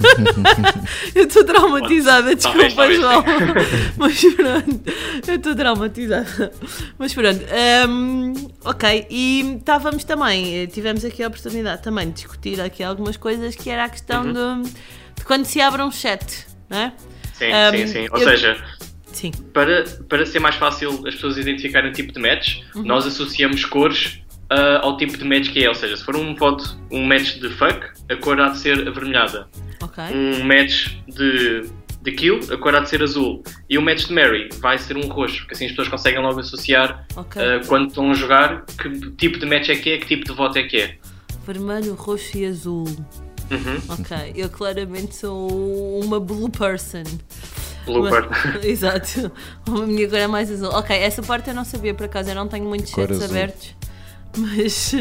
eu 1.14 1.24
estou 1.26 1.44
traumatizada, 1.44 2.34
desculpa, 2.34 2.70
talvez, 2.74 2.98
João. 3.00 3.22
Mas 3.98 4.20
pronto, 4.34 4.80
eu 5.28 5.34
estou 5.34 5.54
traumatizada. 5.54 6.52
Mas 6.98 7.12
pronto, 7.12 7.40
hum, 7.88 8.32
ok. 8.64 9.06
E 9.10 9.56
estávamos 9.58 10.04
também, 10.04 10.62
eh, 10.62 10.66
tivemos 10.66 11.04
aqui 11.04 11.22
a 11.22 11.28
oportunidade 11.28 11.82
também 11.82 12.08
de 12.08 12.14
discutir 12.14 12.60
aqui 12.60 12.82
algumas 12.82 13.16
coisas 13.18 13.54
que 13.54 13.68
era 13.70 13.84
a 13.84 13.88
questão 13.90 14.24
Uhum. 14.24 14.62
de, 14.62 14.70
de 15.16 15.24
quando 15.24 15.44
se 15.44 15.60
abre 15.60 15.82
um 15.82 15.90
chat, 15.92 16.46
não 16.68 16.78
é? 16.78 16.92
Sim, 17.34 17.46
Um, 17.52 17.70
sim, 17.70 17.86
sim. 17.86 18.08
Ou 18.10 18.18
eu- 18.18 18.28
seja, 18.28 18.56
Sim. 19.12 19.32
para, 19.52 19.84
para 20.08 20.24
ser 20.26 20.38
mais 20.38 20.54
fácil 20.56 21.06
as 21.06 21.14
pessoas 21.14 21.36
identificarem 21.36 21.90
o 21.90 21.92
tipo 21.92 22.12
de 22.12 22.20
match, 22.20 22.60
Uhum. 22.74 22.84
nós 22.84 23.06
associamos 23.06 23.64
cores 23.66 24.20
ah, 24.50 24.80
ao 24.82 24.96
tipo 24.96 25.16
de 25.16 25.24
match 25.24 25.50
que 25.52 25.64
é. 25.64 25.68
Ou 25.68 25.74
seja, 25.74 25.96
se 25.96 26.04
for 26.04 26.16
um 26.16 26.34
voto, 26.34 26.76
um 26.90 27.04
match 27.06 27.36
de 27.38 27.48
fuck, 27.50 27.80
a 28.10 28.16
cor 28.16 28.40
há 28.40 28.48
de 28.50 28.58
ser 28.58 28.86
avermelhada. 28.88 29.48
Ok. 29.82 30.02
Um 30.14 30.44
match 30.44 30.96
de, 31.08 31.70
de 32.02 32.12
kill, 32.12 32.40
a 32.52 32.56
cor 32.56 32.74
há 32.74 32.80
de 32.80 32.88
ser 32.90 33.02
azul. 33.02 33.42
E 33.68 33.78
um 33.78 33.82
match 33.82 34.06
de 34.06 34.12
Mary 34.12 34.48
vai 34.60 34.76
ser 34.78 34.96
um 34.96 35.08
roxo, 35.08 35.38
porque 35.38 35.54
assim 35.54 35.64
as 35.66 35.70
pessoas 35.72 35.88
conseguem 35.88 36.20
logo 36.20 36.40
associar 36.40 37.06
Ok. 37.16 37.40
ah, 37.42 37.60
quando 37.66 37.88
estão 37.88 38.10
a 38.10 38.14
jogar 38.14 38.64
que 38.66 39.10
tipo 39.12 39.38
de 39.38 39.46
match 39.46 39.68
é 39.70 39.76
que 39.76 39.90
é, 39.90 39.98
que 39.98 40.06
tipo 40.06 40.24
de 40.24 40.32
voto 40.32 40.58
é 40.58 40.62
que 40.64 40.76
é. 40.78 40.96
Vermelho, 41.46 41.94
roxo 41.94 42.36
e 42.36 42.44
azul. 42.46 42.84
Uhum. 43.50 43.80
Ok, 43.88 44.32
eu 44.36 44.48
claramente 44.48 45.16
sou 45.16 46.00
uma 46.00 46.20
blue 46.20 46.48
person. 46.50 47.02
Blooper. 47.84 48.28
Mas- 48.30 48.62
Exato. 48.64 49.32
A 49.66 49.70
minha 49.86 50.06
cor 50.08 50.18
é 50.18 50.26
mais 50.26 50.50
azul. 50.50 50.68
Ok, 50.68 50.94
essa 50.96 51.22
parte 51.22 51.48
eu 51.48 51.54
não 51.54 51.64
sabia 51.64 51.92
por 51.94 52.04
acaso, 52.04 52.28
eu 52.30 52.34
não 52.34 52.46
tenho 52.46 52.66
muitos 52.66 52.90
chats 52.90 53.22
abertos. 53.22 53.74
Mas 54.36 54.94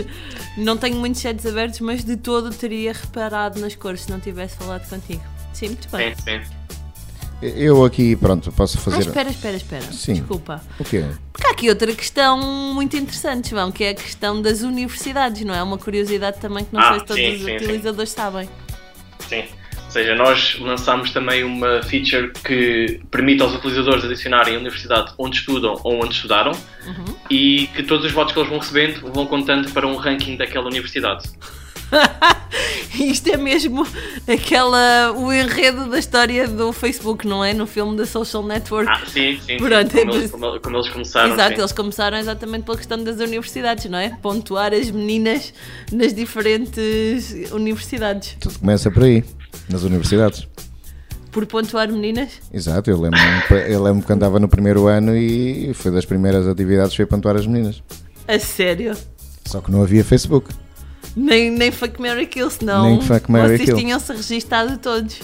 não 0.58 0.76
tenho 0.78 0.96
muitos 0.98 1.22
chats 1.22 1.46
abertos, 1.46 1.80
mas 1.82 2.04
de 2.04 2.18
todo 2.18 2.50
teria 2.52 2.94
reparado 2.94 3.60
nas 3.60 3.76
cores 3.76 4.02
se 4.02 4.10
não 4.10 4.20
tivesse 4.20 4.56
falado 4.58 4.88
contigo. 4.90 5.22
Sim, 5.54 5.68
muito 5.68 5.88
bem. 5.90 6.16
Sim, 6.16 6.22
sim. 6.44 6.60
Eu 7.42 7.86
aqui, 7.86 8.16
pronto, 8.18 8.52
posso 8.52 8.78
Ah, 8.78 8.82
fazer. 8.82 9.00
espera, 9.02 9.30
espera, 9.30 9.56
espera. 9.56 9.92
Sim. 9.94 10.14
Desculpa. 10.16 10.62
O 10.78 10.84
quê? 10.84 11.06
Porque 11.32 11.48
há 11.48 11.52
aqui 11.52 11.70
outra 11.70 11.94
questão 11.94 12.38
muito 12.74 12.98
interessante, 12.98 13.52
João, 13.52 13.72
que 13.72 13.84
é 13.86 13.90
a 13.92 13.94
questão 13.96 14.42
das 14.42 14.62
universidades, 14.62 15.46
não 15.46 15.54
é? 15.56 15.64
Uma 15.64 15.78
curiosidade 15.78 16.38
também 16.40 16.66
que 16.66 16.74
não 16.74 16.82
Ah, 16.82 16.90
sei 16.90 17.00
se 17.00 17.06
todos 17.06 17.22
sim, 17.24 17.32
os 17.36 17.40
sim, 17.40 17.46
sim. 17.46 17.56
utilizadores 17.56 18.12
sabem. 18.12 18.50
Sim. 19.30 19.44
Ou 19.90 19.94
seja, 19.94 20.14
nós 20.14 20.56
lançámos 20.60 21.10
também 21.10 21.44
uma 21.44 21.82
feature 21.82 22.32
que 22.46 23.02
permite 23.10 23.42
aos 23.42 23.56
utilizadores 23.56 24.06
adicionarem 24.06 24.56
a 24.56 24.60
universidade 24.60 25.12
onde 25.18 25.38
estudam 25.38 25.82
ou 25.84 26.04
onde 26.06 26.14
estudaram 26.14 26.52
Uhum. 26.86 27.16
e 27.28 27.68
que 27.76 27.82
todos 27.82 28.06
os 28.06 28.12
votos 28.12 28.32
que 28.32 28.40
eles 28.40 28.50
vão 28.50 28.60
recebendo 28.60 29.12
vão 29.12 29.26
contando 29.26 29.72
para 29.72 29.88
um 29.88 29.96
ranking 29.96 30.38
daquela 30.38 30.68
universidade. 30.68 31.24
Isto 33.00 33.30
é 33.30 33.38
mesmo 33.38 33.84
aquela, 34.32 35.12
o 35.16 35.34
enredo 35.34 35.90
da 35.90 35.98
história 35.98 36.48
do 36.48 36.72
Facebook, 36.72 37.26
não 37.28 37.44
é? 37.44 37.52
No 37.52 37.66
filme 37.66 37.98
da 37.98 38.06
Social 38.06 38.44
Network. 38.44 38.88
Ah, 38.92 39.02
sim, 39.08 39.40
sim. 39.40 39.40
sim. 39.42 39.58
Pronto, 39.58 39.98
é 39.98 40.02
como, 40.02 40.14
eles, 40.14 40.32
como, 40.32 40.60
como 40.60 40.78
eles 40.78 40.90
começaram. 40.90 41.34
Exato, 41.34 41.56
sim. 41.56 41.62
eles 41.62 41.72
começaram 41.72 42.18
exatamente 42.20 42.64
pela 42.64 42.78
questão 42.78 43.04
das 43.04 43.18
universidades, 43.20 43.86
não 43.86 43.98
é? 43.98 44.10
Pontuar 44.22 44.72
as 44.72 44.92
meninas 44.92 45.52
nas 45.92 46.14
diferentes 46.14 47.50
universidades. 47.52 48.38
Tudo 48.40 48.60
começa 48.60 48.92
por 48.92 49.04
aí, 49.04 49.24
nas 49.70 49.84
universidades. 49.84 50.48
Por 51.32 51.46
pontuar 51.46 51.92
meninas? 51.92 52.42
Exato, 52.52 52.90
eu 52.90 53.00
lembro, 53.00 53.20
eu 53.68 53.84
lembro 53.84 54.06
que 54.06 54.12
andava 54.12 54.40
no 54.40 54.50
primeiro 54.50 54.88
ano 54.88 55.16
e 55.16 55.72
foi 55.76 55.92
das 55.92 56.06
primeiras 56.06 56.48
atividades 56.48 56.96
foi 56.96 57.06
pontuar 57.06 57.36
as 57.36 57.46
meninas. 57.46 57.84
A 58.28 58.40
sério? 58.40 58.96
Só 59.46 59.62
que 59.62 59.72
não 59.72 59.84
havia 59.84 60.04
Facebook. 60.04 60.50
Nem, 61.16 61.52
nem 61.52 61.72
fuck 61.72 62.00
Mary 62.02 62.26
Kill, 62.26 62.50
senão 62.50 62.84
Nem 62.84 63.02
fuck, 63.02 63.32
marry, 63.32 63.58
vocês 63.58 63.78
tinham-se 63.78 64.12
registado 64.12 64.78
todos. 64.78 65.20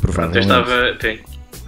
Pronto, 0.00 0.36
eu 0.36 0.40
estava. 0.40 0.96
Sim. 1.00 1.18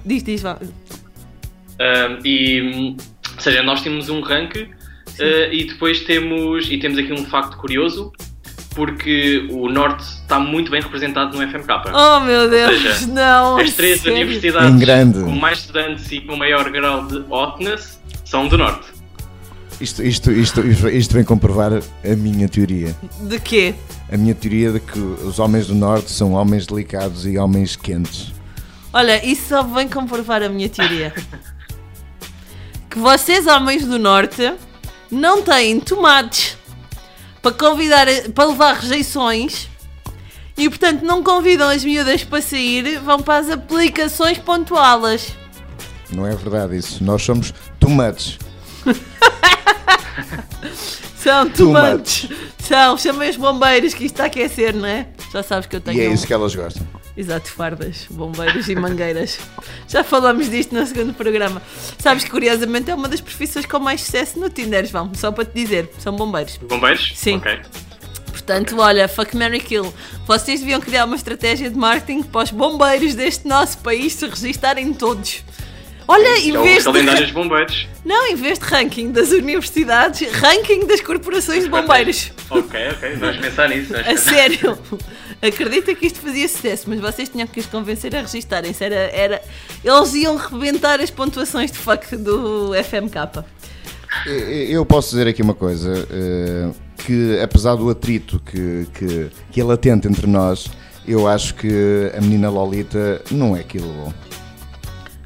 Diz, 0.05 0.23
diz, 0.23 0.43
vá. 0.43 0.59
Um, 0.61 2.27
e, 2.27 2.97
ou 3.35 3.41
seja, 3.41 3.63
nós 3.63 3.83
temos 3.83 4.09
um 4.09 4.21
rank 4.21 4.55
uh, 4.57 5.53
e 5.53 5.65
depois 5.65 6.01
temos, 6.05 6.71
e 6.71 6.79
temos 6.79 6.99
aqui 6.99 7.13
um 7.13 7.25
facto 7.27 7.57
curioso, 7.57 8.13
porque 8.75 9.47
o 9.51 9.69
Norte 9.69 10.03
está 10.03 10.39
muito 10.39 10.71
bem 10.71 10.83
representado 10.83 11.37
no 11.37 11.49
FMK. 11.49 11.93
Oh 11.93 12.21
meu 12.21 12.51
Deus, 12.51 12.83
seja, 12.83 13.07
não! 13.07 13.57
As 13.59 13.75
três 13.75 14.01
sério? 14.01 14.17
universidades 14.19 14.71
Em 14.71 14.79
grande. 14.79 15.21
com 15.21 15.31
mais 15.31 15.59
estudantes 15.59 16.11
e 16.11 16.21
com 16.21 16.37
maior 16.37 16.69
grau 16.71 17.07
de 17.07 17.25
hotness 17.31 18.01
são 18.25 18.49
do 18.49 18.59
Norte. 18.59 18.95
Isto, 19.81 20.03
isto, 20.03 20.31
isto, 20.31 20.61
isto, 20.61 20.89
isto 20.89 21.15
vem 21.15 21.25
comprovar 21.25 21.73
a 21.73 22.17
minha 22.17 22.49
teoria. 22.49 22.95
De 23.23 23.41
quê? 23.41 23.75
A 24.13 24.17
minha 24.17 24.35
teoria 24.35 24.73
de 24.73 24.81
que 24.81 24.99
os 24.99 25.39
homens 25.39 25.67
do 25.67 25.75
Norte 25.75 26.11
são 26.11 26.33
homens 26.33 26.67
delicados 26.67 27.27
e 27.27 27.37
homens 27.39 27.75
quentes. 27.75 28.33
Olha, 28.93 29.25
isso 29.25 29.49
só 29.49 29.63
vem 29.63 29.89
comprovar 29.89 30.43
a 30.43 30.49
minha 30.49 30.69
teoria. 30.69 31.13
que 32.89 32.99
vocês, 32.99 33.47
homens 33.49 33.85
do 33.85 33.99
Norte, 33.99 34.55
não 35.11 35.43
têm 35.43 35.81
tomates 35.81 36.54
para 37.45 37.53
convidar, 37.53 38.07
para 38.35 38.45
levar 38.47 38.75
rejeições 38.77 39.69
e, 40.57 40.67
portanto, 40.69 41.03
não 41.03 41.23
convidam 41.23 41.69
as 41.69 41.85
miúdas 41.85 42.25
para 42.25 42.41
sair, 42.41 42.99
vão 43.01 43.21
para 43.21 43.39
as 43.41 43.51
aplicações 43.51 44.39
pontuá-las. 44.39 45.29
Não 46.11 46.27
é 46.27 46.35
verdade 46.35 46.79
isso. 46.79 47.05
Nós 47.05 47.23
somos 47.23 47.53
tomates. 47.79 48.39
São 51.17 51.49
Tomates. 51.51 52.29
São, 52.59 52.97
chamem 52.99 53.31
os 53.31 53.37
bombeiros 53.37 53.95
que 53.95 54.05
isto 54.05 54.15
está 54.15 54.25
a 54.25 54.27
aquecer, 54.27 54.75
não 54.75 54.87
é? 54.87 55.07
Já 55.33 55.43
sabes 55.43 55.67
que 55.67 55.77
eu 55.77 55.81
tenho. 55.81 55.99
E 55.99 56.05
é 56.05 56.09
um- 56.09 56.13
isso 56.15 56.27
que 56.27 56.33
elas 56.33 56.55
gostam. 56.55 56.87
Exato, 57.17 57.49
fardas, 57.51 58.07
bombeiros 58.11 58.69
e 58.69 58.75
mangueiras. 58.75 59.39
Já 59.87 60.03
falamos 60.03 60.51
disto 60.51 60.75
no 60.75 60.85
segundo 60.85 61.15
programa. 61.15 61.63
Sabes 61.99 62.25
que 62.25 62.31
curiosamente 62.31 62.91
é 62.91 62.95
uma 62.95 63.09
das 63.09 63.21
profissões 63.21 63.65
com 63.67 63.79
mais 63.79 64.01
sucesso 64.03 64.39
no 64.39 64.51
Tinder, 64.51 64.85
João. 64.85 65.13
Só 65.15 65.31
para 65.31 65.45
te 65.45 65.53
dizer, 65.55 65.89
são 65.99 66.17
bombeiros. 66.17 66.57
Bombeiros? 66.57 67.13
Sim. 67.15 67.37
Ok. 67.37 67.61
Portanto, 68.33 68.77
olha, 68.81 69.07
fuck 69.07 69.37
Mary 69.37 69.61
Kill. 69.61 69.95
Vocês 70.27 70.59
deviam 70.61 70.81
criar 70.81 71.05
uma 71.05 71.15
estratégia 71.15 71.71
de 71.71 71.77
marketing 71.79 72.25
para 72.25 72.43
os 72.43 72.51
bombeiros 72.51 73.15
deste 73.15 73.47
nosso 73.47 73.79
país 73.79 74.13
se 74.15 74.27
registarem 74.27 74.93
todos. 74.93 75.45
Olha, 76.09 76.37
em 76.39 76.55
É 76.55 76.61
vez 76.61 76.85
de. 76.85 77.31
bombeiros. 77.33 77.87
Não, 78.05 78.27
em 78.27 78.35
vez 78.35 78.59
de 78.59 78.65
ranking 78.67 79.13
das 79.13 79.31
universidades, 79.31 80.29
ranking 80.33 80.85
das 80.87 81.01
corporações 81.01 81.63
de 81.65 81.71
bombeiros. 81.71 82.33
Ok, 82.51 82.89
ok. 82.91 83.17
Vamos 83.17 83.37
pensar 83.39 83.69
nisso. 83.69 83.95
A 83.97 84.17
sério, 84.17 84.79
acredita 85.43 85.95
que 85.95 86.07
isto 86.07 86.19
fazia 86.21 86.49
sucesso, 86.49 86.89
mas 86.89 87.01
vocês 87.01 87.29
tinham 87.29 87.47
que 87.47 87.61
os 87.61 87.67
convencer 87.67 88.15
a 88.17 88.21
registarem-se. 88.23 88.83
Era, 88.85 88.95
era... 88.95 89.43
Eles 89.85 90.15
iam 90.15 90.37
rebentar 90.37 91.01
as 91.01 91.11
pontuações 91.11 91.71
de 91.71 91.79
fuck 91.79 92.17
do 92.17 92.73
FMK. 92.75 93.45
Eu- 94.27 94.35
Eu 94.69 94.87
posso 94.87 95.11
dizer 95.11 95.27
aqui 95.29 95.43
uma 95.43 95.55
coisa, 95.55 96.07
eh, 96.11 96.71
que 96.99 97.39
apesar 97.41 97.75
do 97.77 97.91
atrito 97.91 98.41
que, 98.41 98.87
que, 98.95 99.31
que 99.51 99.61
é 99.61 99.65
latente 99.65 100.07
entre 100.09 100.27
nós, 100.27 100.69
eu 101.07 101.27
acho 101.29 101.55
que 101.55 102.11
a 102.17 102.21
menina 102.21 102.49
Lolita 102.49 103.21
não 103.31 103.57
é 103.57 103.63
killable. 103.63 104.15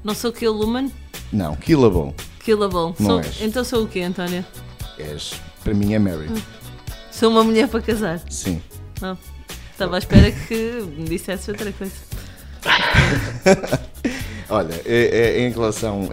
Não 0.03 0.15
sou 0.15 0.33
Kill 0.33 0.55
Woman? 0.55 0.91
Não, 1.33 1.55
killable. 1.57 2.15
Killable. 2.43 2.95
Não 2.99 3.11
Sou- 3.11 3.19
és. 3.21 3.43
Então 3.43 3.63
sou 3.63 3.85
o 3.85 3.87
quê, 3.87 4.01
António? 4.01 4.45
És, 4.99 5.35
para 5.63 5.75
mim 5.75 5.93
é 5.95 5.99
Mary. 5.99 6.29
Sou 7.13 7.31
uma 7.31 7.45
mulher 7.45 7.69
para 7.69 7.83
casar. 7.83 8.21
Sim. 8.31 8.61
Não. 9.03 9.19
Estava 9.79 9.95
à 9.95 9.99
espera 10.01 10.33
que 10.33 10.83
me 10.97 11.05
dissesse 11.09 11.53
outra 11.53 11.71
coisa. 11.71 11.93
Olha, 14.51 14.75
é- 14.85 15.37
é- 15.37 15.41
em 15.47 15.53
relação, 15.53 16.09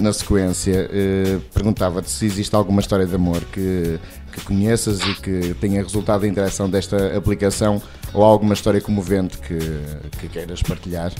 na 0.00 0.12
sequência, 0.12 0.88
eh, 0.92 1.38
perguntava-te 1.52 2.08
se 2.12 2.26
existe 2.26 2.54
alguma 2.54 2.80
história 2.80 3.04
de 3.04 3.16
amor 3.16 3.40
que, 3.46 3.98
que 4.32 4.40
conheças 4.42 5.00
e 5.00 5.14
que 5.16 5.52
tenha 5.60 5.82
resultado 5.82 6.20
da 6.20 6.28
interação 6.28 6.70
desta 6.70 7.16
aplicação 7.16 7.82
ou 8.14 8.22
alguma 8.22 8.54
história 8.54 8.80
comovente 8.80 9.36
que, 9.38 9.58
que 10.20 10.28
queiras 10.28 10.62
partilhar. 10.62 11.10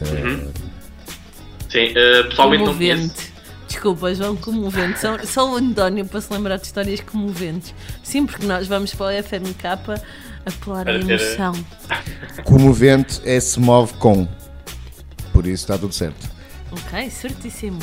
Eh, 0.00 0.48
Sim, 1.68 1.92
eh, 1.94 2.22
pessoalmente 2.24 2.64
não 2.64 2.74
conheço. 2.74 3.00
Comovente. 3.00 3.34
Desculpa, 3.68 4.12
João, 4.12 4.34
comovente. 4.34 4.98
Só, 5.00 5.18
só 5.24 5.52
o 5.52 5.56
António 5.56 6.04
para 6.04 6.20
se 6.20 6.32
lembrar 6.32 6.56
de 6.56 6.66
histórias 6.66 6.98
comoventes. 6.98 7.72
Sim, 8.02 8.26
porque 8.26 8.44
nós 8.44 8.66
vamos 8.66 8.92
para 8.92 9.06
o 9.20 9.22
FMK 9.22 9.62
apelar 10.46 10.80
a 10.82 10.84
Para 10.84 10.98
ter- 11.04 11.10
emoção. 11.20 11.52
Comovente 12.44 13.20
é 13.24 13.38
se 13.40 13.58
move 13.60 13.92
com. 13.94 14.26
Por 15.32 15.46
isso 15.46 15.64
está 15.64 15.76
tudo 15.78 15.92
certo. 15.94 16.30
Ok, 16.70 17.10
certíssimo. 17.10 17.78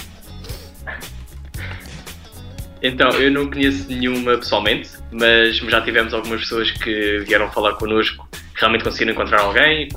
Então, 2.83 3.09
eu 3.11 3.29
não 3.29 3.49
conheço 3.49 3.87
nenhuma 3.89 4.37
pessoalmente, 4.37 4.89
mas 5.11 5.57
já 5.57 5.81
tivemos 5.81 6.13
algumas 6.13 6.41
pessoas 6.41 6.71
que 6.71 7.19
vieram 7.27 7.51
falar 7.51 7.73
connosco, 7.73 8.27
que 8.31 8.59
realmente 8.59 8.83
conseguiram 8.83 9.11
encontrar 9.13 9.41
alguém, 9.41 9.87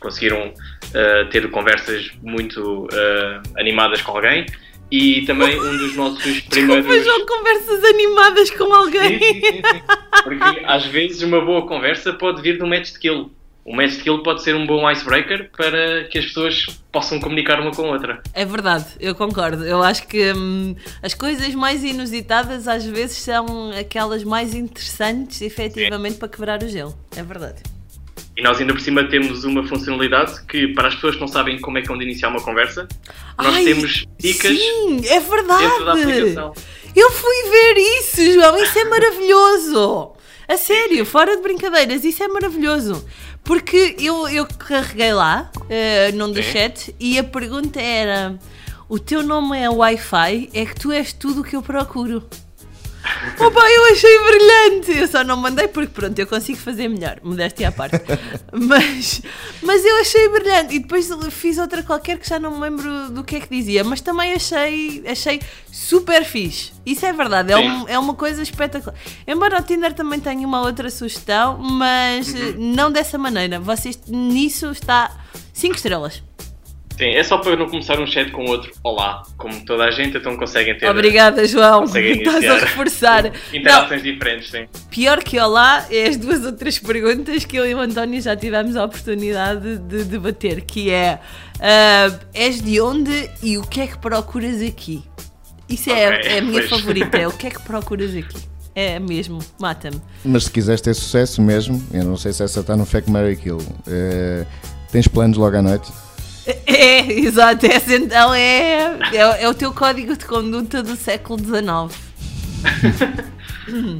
conseguiram 0.00 0.52
eh, 0.94 1.24
ter 1.30 1.50
conversas 1.50 2.10
muito 2.22 2.88
eh, 2.92 3.40
animadas 3.58 4.00
com 4.00 4.12
alguém. 4.12 4.46
E 4.90 5.22
também 5.26 5.58
um 5.58 5.76
dos 5.76 5.96
nossos 5.96 6.40
primeiros. 6.48 6.86
Desculpa, 6.86 7.04
João, 7.04 7.26
conversas 7.26 7.84
animadas 7.84 8.50
com 8.50 8.72
alguém. 8.72 9.18
Sim, 9.18 9.40
sim, 9.40 9.52
sim. 9.52 9.82
Porque 10.22 10.64
às 10.64 10.86
vezes 10.86 11.22
uma 11.22 11.44
boa 11.44 11.66
conversa 11.66 12.12
pode 12.12 12.40
vir 12.42 12.56
de 12.56 12.62
um 12.62 12.68
match 12.68 12.92
de 12.92 12.98
kill. 12.98 13.30
Um 13.64 13.74
match 13.74 13.96
de 13.96 14.04
kill 14.04 14.22
pode 14.22 14.44
ser 14.44 14.54
um 14.54 14.64
bom 14.64 14.88
icebreaker 14.88 15.50
para 15.56 16.04
que 16.04 16.18
as 16.18 16.26
pessoas 16.26 16.66
possam 16.92 17.18
comunicar 17.18 17.60
uma 17.60 17.72
com 17.72 17.82
a 17.82 17.92
outra. 17.94 18.22
É 18.32 18.44
verdade, 18.44 18.86
eu 19.00 19.12
concordo. 19.12 19.64
Eu 19.64 19.82
acho 19.82 20.06
que 20.06 20.32
hum, 20.32 20.76
as 21.02 21.14
coisas 21.14 21.52
mais 21.52 21.82
inusitadas 21.82 22.68
às 22.68 22.84
vezes 22.84 23.16
são 23.16 23.72
aquelas 23.72 24.22
mais 24.22 24.54
interessantes, 24.54 25.42
efetivamente, 25.42 26.16
para 26.16 26.28
quebrar 26.28 26.62
o 26.62 26.68
gelo. 26.68 26.96
É 27.16 27.24
verdade. 27.24 27.75
E 28.36 28.42
nós 28.42 28.60
ainda 28.60 28.74
por 28.74 28.80
cima 28.80 29.04
temos 29.04 29.44
uma 29.44 29.66
funcionalidade 29.66 30.42
que 30.46 30.68
para 30.68 30.88
as 30.88 30.94
pessoas 30.94 31.14
que 31.14 31.20
não 31.20 31.28
sabem 31.28 31.58
como 31.58 31.78
é 31.78 31.82
que 31.82 31.90
é 31.90 31.94
onde 31.94 32.04
iniciar 32.04 32.28
uma 32.28 32.40
conversa, 32.40 32.86
nós 33.38 33.54
Ai, 33.54 33.64
temos 33.64 34.04
dicas 34.18 34.58
Sim, 34.58 35.00
é 35.08 35.20
verdade. 35.20 35.62
dentro 35.62 35.84
da 35.86 35.92
aplicação. 35.92 36.54
Eu 36.94 37.10
fui 37.10 37.50
ver 37.50 37.78
isso, 37.98 38.32
João, 38.32 38.58
isso 38.62 38.78
é 38.78 38.84
maravilhoso. 38.84 40.12
A 40.48 40.56
sério, 40.56 41.04
fora 41.04 41.34
de 41.34 41.42
brincadeiras, 41.42 42.04
isso 42.04 42.22
é 42.22 42.28
maravilhoso. 42.28 43.04
Porque 43.42 43.96
eu, 43.98 44.28
eu 44.28 44.46
carreguei 44.58 45.12
lá, 45.12 45.50
eh, 45.70 46.12
num 46.12 46.30
dos 46.30 46.44
Sim. 46.44 46.52
chats, 46.52 46.90
e 47.00 47.18
a 47.18 47.24
pergunta 47.24 47.80
era: 47.80 48.38
O 48.88 48.98
teu 48.98 49.22
nome 49.22 49.58
é 49.58 49.70
Wi-Fi? 49.70 50.50
É 50.52 50.66
que 50.66 50.74
tu 50.74 50.92
és 50.92 51.12
tudo 51.12 51.40
o 51.40 51.44
que 51.44 51.56
eu 51.56 51.62
procuro. 51.62 52.22
Opa, 53.38 53.60
eu 53.70 53.92
achei 53.92 54.18
brilhante! 54.20 54.92
Eu 54.98 55.06
só 55.08 55.22
não 55.22 55.36
mandei 55.36 55.68
porque, 55.68 55.88
pronto, 55.92 56.18
eu 56.18 56.26
consigo 56.26 56.58
fazer 56.58 56.88
melhor, 56.88 57.18
modéstia 57.22 57.68
à 57.68 57.72
parte. 57.72 58.00
mas, 58.52 59.22
mas 59.62 59.84
eu 59.84 59.96
achei 60.00 60.28
brilhante. 60.28 60.74
E 60.74 60.78
depois 60.78 61.08
fiz 61.30 61.58
outra 61.58 61.82
qualquer 61.82 62.18
que 62.18 62.28
já 62.28 62.38
não 62.38 62.52
me 62.52 62.60
lembro 62.60 63.10
do 63.10 63.22
que 63.22 63.36
é 63.36 63.40
que 63.40 63.48
dizia, 63.54 63.84
mas 63.84 64.00
também 64.00 64.32
achei, 64.32 65.04
achei 65.06 65.40
super 65.70 66.24
fixe. 66.24 66.72
Isso 66.84 67.04
é 67.04 67.12
verdade, 67.12 67.52
é, 67.52 67.56
um- 67.58 67.88
é 67.88 67.98
uma 67.98 68.14
coisa 68.14 68.42
espetacular. 68.42 68.94
Embora 69.26 69.58
o 69.60 69.62
Tinder 69.62 69.92
também 69.92 70.18
tenha 70.20 70.46
uma 70.46 70.60
outra 70.62 70.88
sugestão, 70.90 71.58
mas 71.58 72.28
Uhum. 72.32 72.54
não 72.74 72.90
dessa 72.90 73.18
maneira. 73.18 73.58
Vocês 73.60 73.98
nisso 74.06 74.70
está 74.70 75.10
5 75.52 75.74
estrelas. 75.76 76.22
Sim, 76.98 77.10
é 77.10 77.22
só 77.22 77.36
para 77.38 77.54
não 77.56 77.66
começar 77.68 78.00
um 78.00 78.06
chat 78.06 78.30
com 78.30 78.46
outro 78.46 78.72
olá, 78.82 79.22
como 79.36 79.62
toda 79.66 79.84
a 79.84 79.90
gente, 79.90 80.16
então 80.16 80.34
conseguem 80.36 80.76
ter 80.78 80.88
Obrigada, 80.88 81.46
João. 81.46 81.80
conseguem 81.80 82.22
Estás 82.22 82.44
a 82.44 82.54
reforçar. 82.58 83.22
Não, 83.52 83.58
interações 83.58 84.02
diferentes, 84.02 84.50
sim. 84.50 84.66
Pior 84.90 85.22
que 85.22 85.38
olá 85.38 85.84
é 85.90 86.08
as 86.08 86.16
duas 86.16 86.44
outras 86.44 86.78
perguntas 86.78 87.44
que 87.44 87.56
eu 87.56 87.66
e 87.66 87.74
o 87.74 87.80
António 87.80 88.20
já 88.22 88.34
tivemos 88.34 88.76
a 88.76 88.84
oportunidade 88.84 89.76
de 89.78 90.04
debater, 90.04 90.62
que 90.62 90.90
é 90.90 91.18
ah, 91.60 92.18
és 92.32 92.62
de 92.62 92.80
onde 92.80 93.30
e 93.42 93.58
o 93.58 93.62
que 93.62 93.82
é 93.82 93.86
que 93.86 93.98
procuras 93.98 94.62
aqui? 94.62 95.02
Isso 95.68 95.90
é, 95.90 96.08
Ok, 96.18 96.30
é 96.30 96.38
a 96.38 96.42
minha 96.42 96.60
pois. 96.60 96.70
favorita, 96.70 97.18
é 97.18 97.28
o 97.28 97.32
que 97.36 97.46
é 97.46 97.50
que 97.50 97.60
procuras 97.60 98.14
aqui? 98.16 98.38
É 98.74 98.98
mesmo, 98.98 99.38
mata-me. 99.60 100.00
Mas 100.24 100.44
se 100.44 100.50
quiseres 100.50 100.80
ter 100.80 100.94
sucesso 100.94 101.42
mesmo, 101.42 101.82
eu 101.92 102.04
não 102.04 102.16
sei 102.16 102.32
se 102.32 102.42
essa 102.42 102.60
está 102.60 102.74
no 102.76 102.86
Fact 102.86 103.10
Mary 103.10 103.36
Kill, 103.36 103.58
eh, 103.86 104.44
tens 104.92 105.08
planos 105.08 105.36
logo 105.38 105.56
à 105.56 105.62
noite? 105.62 105.90
É, 106.66 107.12
exato, 107.12 107.66
essa 107.66 107.94
então 107.94 108.32
é, 108.34 108.96
é, 109.12 109.42
é 109.42 109.48
o 109.48 109.54
teu 109.54 109.72
código 109.72 110.16
de 110.16 110.24
conduta 110.24 110.82
do 110.82 110.94
século 110.96 111.38
XIX. 111.38 111.98
Hum. 113.68 113.98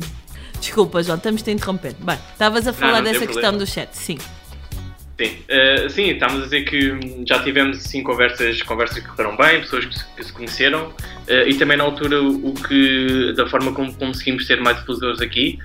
Desculpa, 0.61 1.03
João, 1.03 1.17
estamos-te 1.17 1.51
a 1.51 1.53
interromper. 1.53 1.95
Bem, 1.99 2.17
estavas 2.33 2.69
a 2.69 2.73
falar 2.73 2.99
não 2.99 3.03
tem 3.05 3.13
dessa 3.15 3.27
questão 3.27 3.51
problema. 3.51 3.59
do 3.59 3.67
chat, 3.67 3.89
sim. 3.95 4.17
Sim, 5.21 5.37
Eh, 5.49 5.89
sim, 5.89 6.11
estamos 6.11 6.41
a 6.41 6.45
dizer 6.45 6.65
que 6.65 6.93
hum, 6.93 7.25
já 7.27 7.43
tivemos 7.43 7.83
sim, 7.83 8.03
conversas, 8.03 8.62
conversas 8.62 8.99
que 8.99 9.09
correram 9.09 9.37
bem, 9.37 9.61
pessoas 9.61 9.87
que 9.87 9.99
se, 9.99 10.05
que 10.14 10.25
se 10.25 10.33
conheceram 10.33 10.93
eh, 11.27 11.49
e 11.49 11.55
também 11.55 11.77
na 11.77 11.85
altura 11.85 12.23
o 12.23 12.51
o 12.51 12.55
que, 12.55 13.33
da 13.35 13.47
forma 13.49 13.73
como 13.73 13.93
conseguimos 13.95 14.47
ser 14.47 14.61
mais 14.61 14.79
difusores 14.79 15.20
aqui 15.20 15.59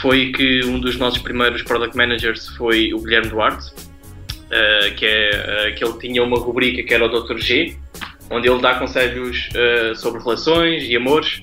foi 0.00 0.32
que 0.32 0.64
um 0.64 0.80
dos 0.80 0.96
nossos 0.96 1.20
primeiros 1.22 1.62
product 1.62 1.96
managers 1.96 2.48
foi 2.56 2.92
o 2.92 2.98
Guilherme 3.00 3.28
Duarte, 3.28 3.72
eh, 4.50 4.90
que 4.96 5.06
é 5.06 5.30
eh, 5.68 5.70
que 5.72 5.84
ele 5.84 5.98
tinha 5.98 6.22
uma 6.22 6.38
rubrica 6.38 6.82
que 6.82 6.92
era 6.94 7.04
o 7.04 7.08
Dr. 7.08 7.38
G, 7.38 7.76
onde 8.30 8.48
ele 8.48 8.60
dá 8.60 8.74
conselhos 8.76 9.48
eh, 9.54 9.92
sobre 9.94 10.22
relações 10.22 10.84
e 10.84 10.96
amores. 10.96 11.42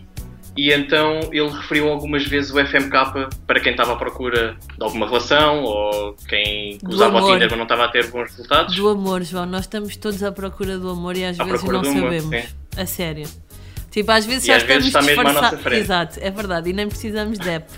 E 0.57 0.73
então 0.73 1.21
ele 1.31 1.47
referiu 1.49 1.87
algumas 1.87 2.25
vezes 2.27 2.51
o 2.51 2.59
FMK 2.65 3.29
para 3.47 3.59
quem 3.61 3.71
estava 3.71 3.93
à 3.93 3.95
procura 3.95 4.57
de 4.77 4.83
alguma 4.83 5.07
relação 5.07 5.63
ou 5.63 6.13
quem 6.27 6.77
Do 6.83 6.91
usava 6.93 7.15
o 7.15 7.17
amor. 7.19 7.33
Tinder 7.33 7.47
mas 7.49 7.57
não 7.57 7.63
estava 7.63 7.85
a 7.85 7.87
ter 7.87 8.07
bons 8.07 8.29
resultados. 8.31 8.75
Do 8.75 8.89
amor, 8.89 9.23
João, 9.23 9.45
nós 9.45 9.61
estamos 9.61 9.95
todos 9.95 10.21
à 10.21 10.29
procura 10.31 10.77
do 10.77 10.89
amor 10.89 11.15
e 11.15 11.23
às 11.23 11.39
À 11.39 11.45
vezes 11.45 11.63
não 11.63 11.79
amor, 11.79 11.85
sabemos. 11.93 12.35
sim. 12.35 12.47
A 12.75 12.85
sério. 12.85 13.27
Tipo, 13.91 14.11
às 14.11 14.25
vezes 14.25 14.43
E 14.43 14.47
já 14.47 14.57
às 14.57 14.63
vezes 14.63 14.87
estamos 14.87 15.09
está 15.09 15.23
mesmo 15.23 15.37
à 15.37 15.41
nossa 15.41 15.57
frente. 15.57 15.81
Exato, 15.81 16.19
é 16.21 16.29
verdade, 16.29 16.69
e 16.69 16.73
nem 16.73 16.87
precisamos 16.87 17.39
de 17.39 17.49
app. 17.49 17.71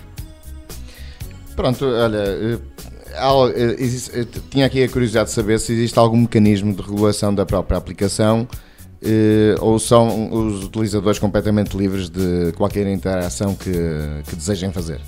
Pronto, 1.54 1.84
olha, 1.86 2.60
eh, 3.14 3.76
eh, 4.14 4.26
tinha 4.50 4.66
aqui 4.66 4.82
a 4.82 4.88
curiosidade 4.88 5.28
de 5.28 5.34
saber 5.34 5.58
se 5.58 5.72
existe 5.72 5.98
algum 5.98 6.18
mecanismo 6.18 6.74
de 6.74 6.82
regulação 6.82 7.34
da 7.34 7.46
própria 7.46 7.78
aplicação 7.78 8.48
eh, 9.02 9.54
ou 9.60 9.78
são 9.78 10.32
os 10.32 10.64
utilizadores 10.64 11.18
completamente 11.18 11.76
livres 11.76 12.08
de 12.08 12.52
qualquer 12.56 12.86
interação 12.86 13.54
que, 13.54 13.72
que 14.28 14.36
desejem 14.36 14.72
fazer. 14.72 15.00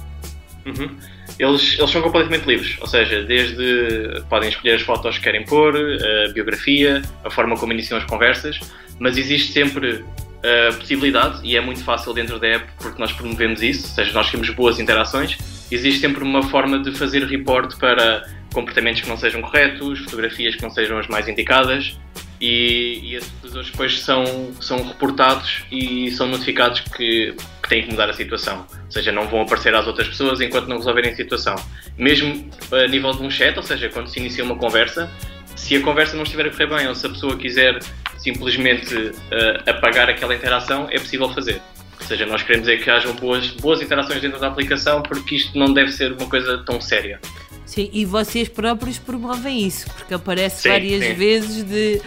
Uhum. 0.64 0.96
Eles, 1.38 1.76
eles 1.78 1.90
são 1.90 2.00
completamente 2.02 2.46
livres, 2.46 2.76
ou 2.80 2.86
seja, 2.86 3.22
desde 3.22 4.22
podem 4.28 4.48
escolher 4.48 4.76
as 4.76 4.82
fotos 4.82 5.18
que 5.18 5.24
querem 5.24 5.44
pôr, 5.44 5.76
a 5.76 6.32
biografia, 6.32 7.02
a 7.24 7.30
forma 7.30 7.56
como 7.56 7.72
iniciam 7.72 7.98
as 7.98 8.04
conversas, 8.04 8.58
mas 8.98 9.18
existe 9.18 9.52
sempre 9.52 10.02
a 10.42 10.74
possibilidade, 10.74 11.40
e 11.44 11.56
é 11.56 11.60
muito 11.60 11.84
fácil 11.84 12.14
dentro 12.14 12.38
da 12.38 12.46
app 12.46 12.66
porque 12.78 13.00
nós 13.00 13.12
promovemos 13.12 13.62
isso, 13.62 13.88
ou 13.88 13.94
seja, 13.94 14.12
nós 14.12 14.30
temos 14.30 14.48
boas 14.50 14.78
interações, 14.78 15.36
existe 15.70 16.00
sempre 16.00 16.22
uma 16.22 16.42
forma 16.42 16.78
de 16.78 16.92
fazer 16.92 17.24
report 17.24 17.76
para 17.78 18.24
comportamentos 18.52 19.02
que 19.02 19.08
não 19.08 19.16
sejam 19.16 19.42
corretos, 19.42 19.98
fotografias 20.00 20.54
que 20.54 20.62
não 20.62 20.70
sejam 20.70 20.98
as 20.98 21.06
mais 21.08 21.28
indicadas, 21.28 21.98
e, 22.40 23.00
e 23.02 23.14
esses 23.14 23.30
utilizadores 23.30 23.70
depois 23.70 24.00
são, 24.00 24.24
são 24.60 24.86
reportados 24.86 25.64
e 25.70 26.10
são 26.12 26.26
notificados 26.26 26.80
que, 26.80 27.34
que 27.62 27.68
têm 27.68 27.82
que 27.82 27.90
mudar 27.90 28.10
a 28.10 28.12
situação. 28.12 28.66
Ou 28.84 28.90
seja, 28.90 29.10
não 29.12 29.26
vão 29.28 29.42
aparecer 29.42 29.74
às 29.74 29.86
outras 29.86 30.08
pessoas 30.08 30.40
enquanto 30.40 30.68
não 30.68 30.76
resolverem 30.76 31.12
a 31.12 31.16
situação. 31.16 31.54
Mesmo 31.96 32.48
a 32.72 32.86
nível 32.88 33.12
de 33.12 33.22
um 33.22 33.30
chat, 33.30 33.56
ou 33.56 33.62
seja, 33.62 33.88
quando 33.88 34.08
se 34.08 34.18
inicia 34.18 34.44
uma 34.44 34.56
conversa, 34.56 35.10
se 35.54 35.76
a 35.76 35.80
conversa 35.80 36.16
não 36.16 36.24
estiver 36.24 36.46
a 36.46 36.50
correr 36.50 36.66
bem 36.66 36.88
ou 36.88 36.94
se 36.94 37.06
a 37.06 37.08
pessoa 37.08 37.36
quiser 37.36 37.78
simplesmente 38.18 39.12
eh, 39.30 39.70
apagar 39.70 40.08
aquela 40.08 40.34
interação, 40.34 40.88
é 40.90 40.98
possível 40.98 41.28
fazer. 41.30 41.60
Ou 42.06 42.10
seja, 42.10 42.24
nós 42.24 42.40
queremos 42.44 42.68
é 42.68 42.76
que 42.76 42.88
hajam 42.88 43.12
boas, 43.14 43.48
boas 43.50 43.82
interações 43.82 44.20
dentro 44.20 44.38
da 44.38 44.46
aplicação 44.46 45.02
porque 45.02 45.34
isto 45.34 45.58
não 45.58 45.74
deve 45.74 45.90
ser 45.90 46.12
uma 46.12 46.28
coisa 46.28 46.58
tão 46.58 46.80
séria. 46.80 47.20
Sim, 47.64 47.90
e 47.92 48.04
vocês 48.04 48.48
próprios 48.48 48.96
promovem 48.96 49.66
isso, 49.66 49.90
porque 49.90 50.14
aparece 50.14 50.62
Sim, 50.62 50.68
várias 50.68 51.04
sim. 51.04 51.14
vezes 51.14 51.64
de. 51.64 52.00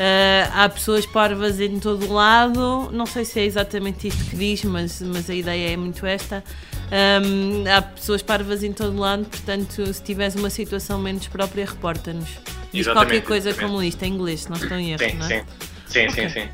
ah, 0.00 0.64
há 0.64 0.68
pessoas 0.70 1.04
parvas 1.04 1.60
em 1.60 1.78
todo 1.78 2.10
lado, 2.10 2.88
não 2.94 3.04
sei 3.04 3.26
se 3.26 3.40
é 3.40 3.44
exatamente 3.44 4.08
isto 4.08 4.24
que 4.24 4.36
diz, 4.36 4.64
mas, 4.64 5.02
mas 5.02 5.28
a 5.28 5.34
ideia 5.34 5.74
é 5.74 5.76
muito 5.76 6.06
esta. 6.06 6.42
Ahm, 6.90 7.64
há 7.68 7.82
pessoas 7.82 8.22
parvas 8.22 8.64
em 8.64 8.72
todo 8.72 8.96
lado, 8.98 9.26
portanto, 9.26 9.92
se 9.92 10.02
tiveres 10.02 10.34
uma 10.34 10.48
situação 10.48 10.98
menos 10.98 11.26
própria, 11.28 11.66
reporta-nos. 11.66 12.30
Diz 12.72 12.86
Exatamente, 12.86 12.92
qualquer 12.94 13.20
coisa 13.22 13.48
exatamente. 13.50 13.70
como 13.70 13.82
isto, 13.82 14.02
em 14.02 14.14
inglês, 14.14 14.40
se 14.44 14.48
não 14.50 14.56
estou 14.56 14.78
em 14.78 14.92
erro, 14.92 15.04
Sim, 15.04 15.16
não 15.18 15.26
é? 15.26 15.28
sim. 15.28 15.44
Sim, 15.88 16.06
Ok. 16.08 16.28
sim, 16.30 16.40
sim. 16.40 16.48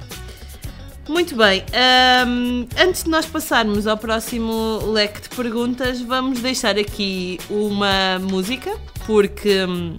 Muito 1.08 1.34
bem, 1.34 1.64
ahm, 1.72 2.66
antes 2.78 3.04
de 3.04 3.10
nós 3.10 3.24
passarmos 3.24 3.86
ao 3.86 3.96
próximo 3.96 4.78
leque 4.92 5.22
de 5.22 5.28
perguntas, 5.30 6.00
vamos 6.02 6.40
deixar 6.40 6.78
aqui 6.78 7.38
uma 7.48 8.18
música, 8.18 8.78
porque 9.06 9.64
hum, 9.64 9.96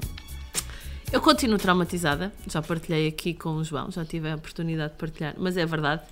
Eu 1.12 1.20
continuo 1.22 1.58
traumatizada, 1.58 2.32
já 2.48 2.62
partilhei 2.62 3.08
aqui 3.08 3.34
com 3.34 3.56
o 3.56 3.64
João, 3.64 3.90
já 3.90 4.06
tive 4.06 4.30
a 4.30 4.36
oportunidade 4.36 4.92
de 4.94 5.00
partilhar, 5.00 5.34
mas 5.40 5.58
é 5.58 5.66
verdade. 5.66 6.04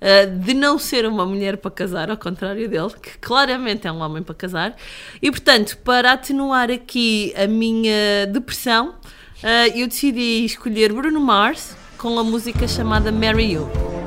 uh, 0.00 0.38
de 0.38 0.54
não 0.54 0.78
ser 0.78 1.04
uma 1.06 1.26
mulher 1.26 1.58
para 1.58 1.70
casar, 1.70 2.10
ao 2.10 2.16
contrário 2.16 2.66
dele, 2.68 2.90
que 3.02 3.18
claramente 3.18 3.86
é 3.86 3.92
um 3.92 4.00
homem 4.00 4.22
para 4.22 4.34
casar. 4.34 4.74
E 5.20 5.30
portanto, 5.30 5.76
para 5.84 6.12
atenuar 6.12 6.70
aqui 6.70 7.34
a 7.36 7.46
minha 7.46 8.26
depressão, 8.32 8.90
uh, 9.42 9.76
eu 9.76 9.86
decidi 9.86 10.44
escolher 10.46 10.92
Bruno 10.94 11.20
Mars 11.20 11.76
com 11.98 12.18
a 12.18 12.24
música 12.24 12.66
chamada 12.66 13.12
Marry 13.12 13.52
You. 13.52 13.97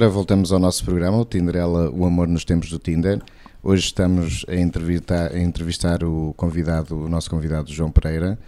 Ora, 0.00 0.08
voltamos 0.08 0.50
ao 0.50 0.58
nosso 0.58 0.82
programa, 0.82 1.18
o 1.18 1.26
Tinderela, 1.26 1.90
o 1.90 2.06
amor 2.06 2.26
nos 2.26 2.42
tempos 2.42 2.70
do 2.70 2.78
Tinder. 2.78 3.20
Hoje 3.62 3.84
estamos 3.84 4.46
a 4.48 4.54
entrevistar, 4.56 5.30
a 5.30 5.38
entrevistar 5.38 6.02
o 6.02 6.32
convidado, 6.38 6.96
o 7.04 7.06
nosso 7.06 7.28
convidado 7.28 7.70
João 7.70 7.90
Pereira, 7.90 8.38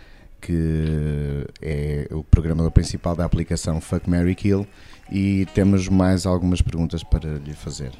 que 0.41 1.45
é 1.61 2.09
o 2.11 2.25
programador 2.25 2.71
principal 2.71 3.15
da 3.15 3.27
aplicação 3.27 3.83
Fuck 3.83 4.09
Mary 4.09 4.35
Kill 4.35 4.67
e 5.11 5.47
temos 5.53 5.89
mais 5.91 6.25
algumas 6.25 6.63
perguntas 6.63 7.03
para 7.03 7.29
lhe 7.35 7.53
fazer. 7.53 7.91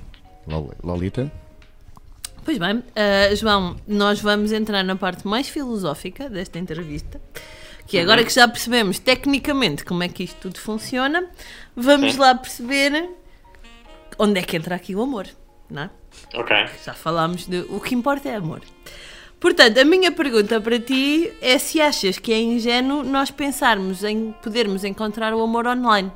Lol- 0.47 0.73
Lolita? 0.83 1.31
Pois 2.47 2.57
bem, 2.57 2.83
ah, 2.97 3.35
João, 3.35 3.77
nós 3.87 4.19
vamos 4.19 4.51
entrar 4.51 4.83
na 4.83 4.97
parte 4.97 5.29
mais 5.29 5.47
filosófica 5.47 6.31
desta 6.31 6.59
entrevista, 6.59 7.21
que 7.87 7.99
é 7.99 8.01
agora 8.03 8.25
que 8.25 8.33
já 8.33 8.49
percebemos 8.49 8.99
tecnicamente 8.99 9.85
como 9.85 10.03
é 10.03 10.09
que 10.09 10.25
isto 10.25 10.39
tudo 10.41 10.59
funciona, 10.59 11.27
vamos 11.77 12.15
Sim. 12.15 12.19
lá 12.19 12.35
perceber 12.35 13.11
onde 14.19 14.41
é 14.41 14.43
que 14.43 14.57
entra 14.57 14.75
aqui 14.75 14.95
o 14.95 15.03
amor, 15.03 15.27
não 15.71 15.83
é? 15.83 15.91
Ok. 16.35 16.57
Já 16.85 16.95
falámos 16.95 17.47
de 17.47 17.65
o 17.69 17.81
que 17.81 17.95
importa 17.95 18.29
é 18.29 18.37
amor. 18.37 18.61
Portanto, 19.41 19.79
a 19.79 19.85
minha 19.85 20.13
pergunta 20.13 20.61
para 20.61 20.79
ti 20.79 21.33
é 21.43 21.59
se 21.59 21.81
achas 21.81 22.19
que 22.19 22.33
é 22.33 22.41
ingênuo 22.41 23.03
nós 23.03 23.31
pensarmos 23.31 24.05
em 24.05 24.33
podermos 24.43 24.85
encontrar 24.85 25.35
o 25.35 25.43
amor 25.43 25.67
online. 25.67 26.13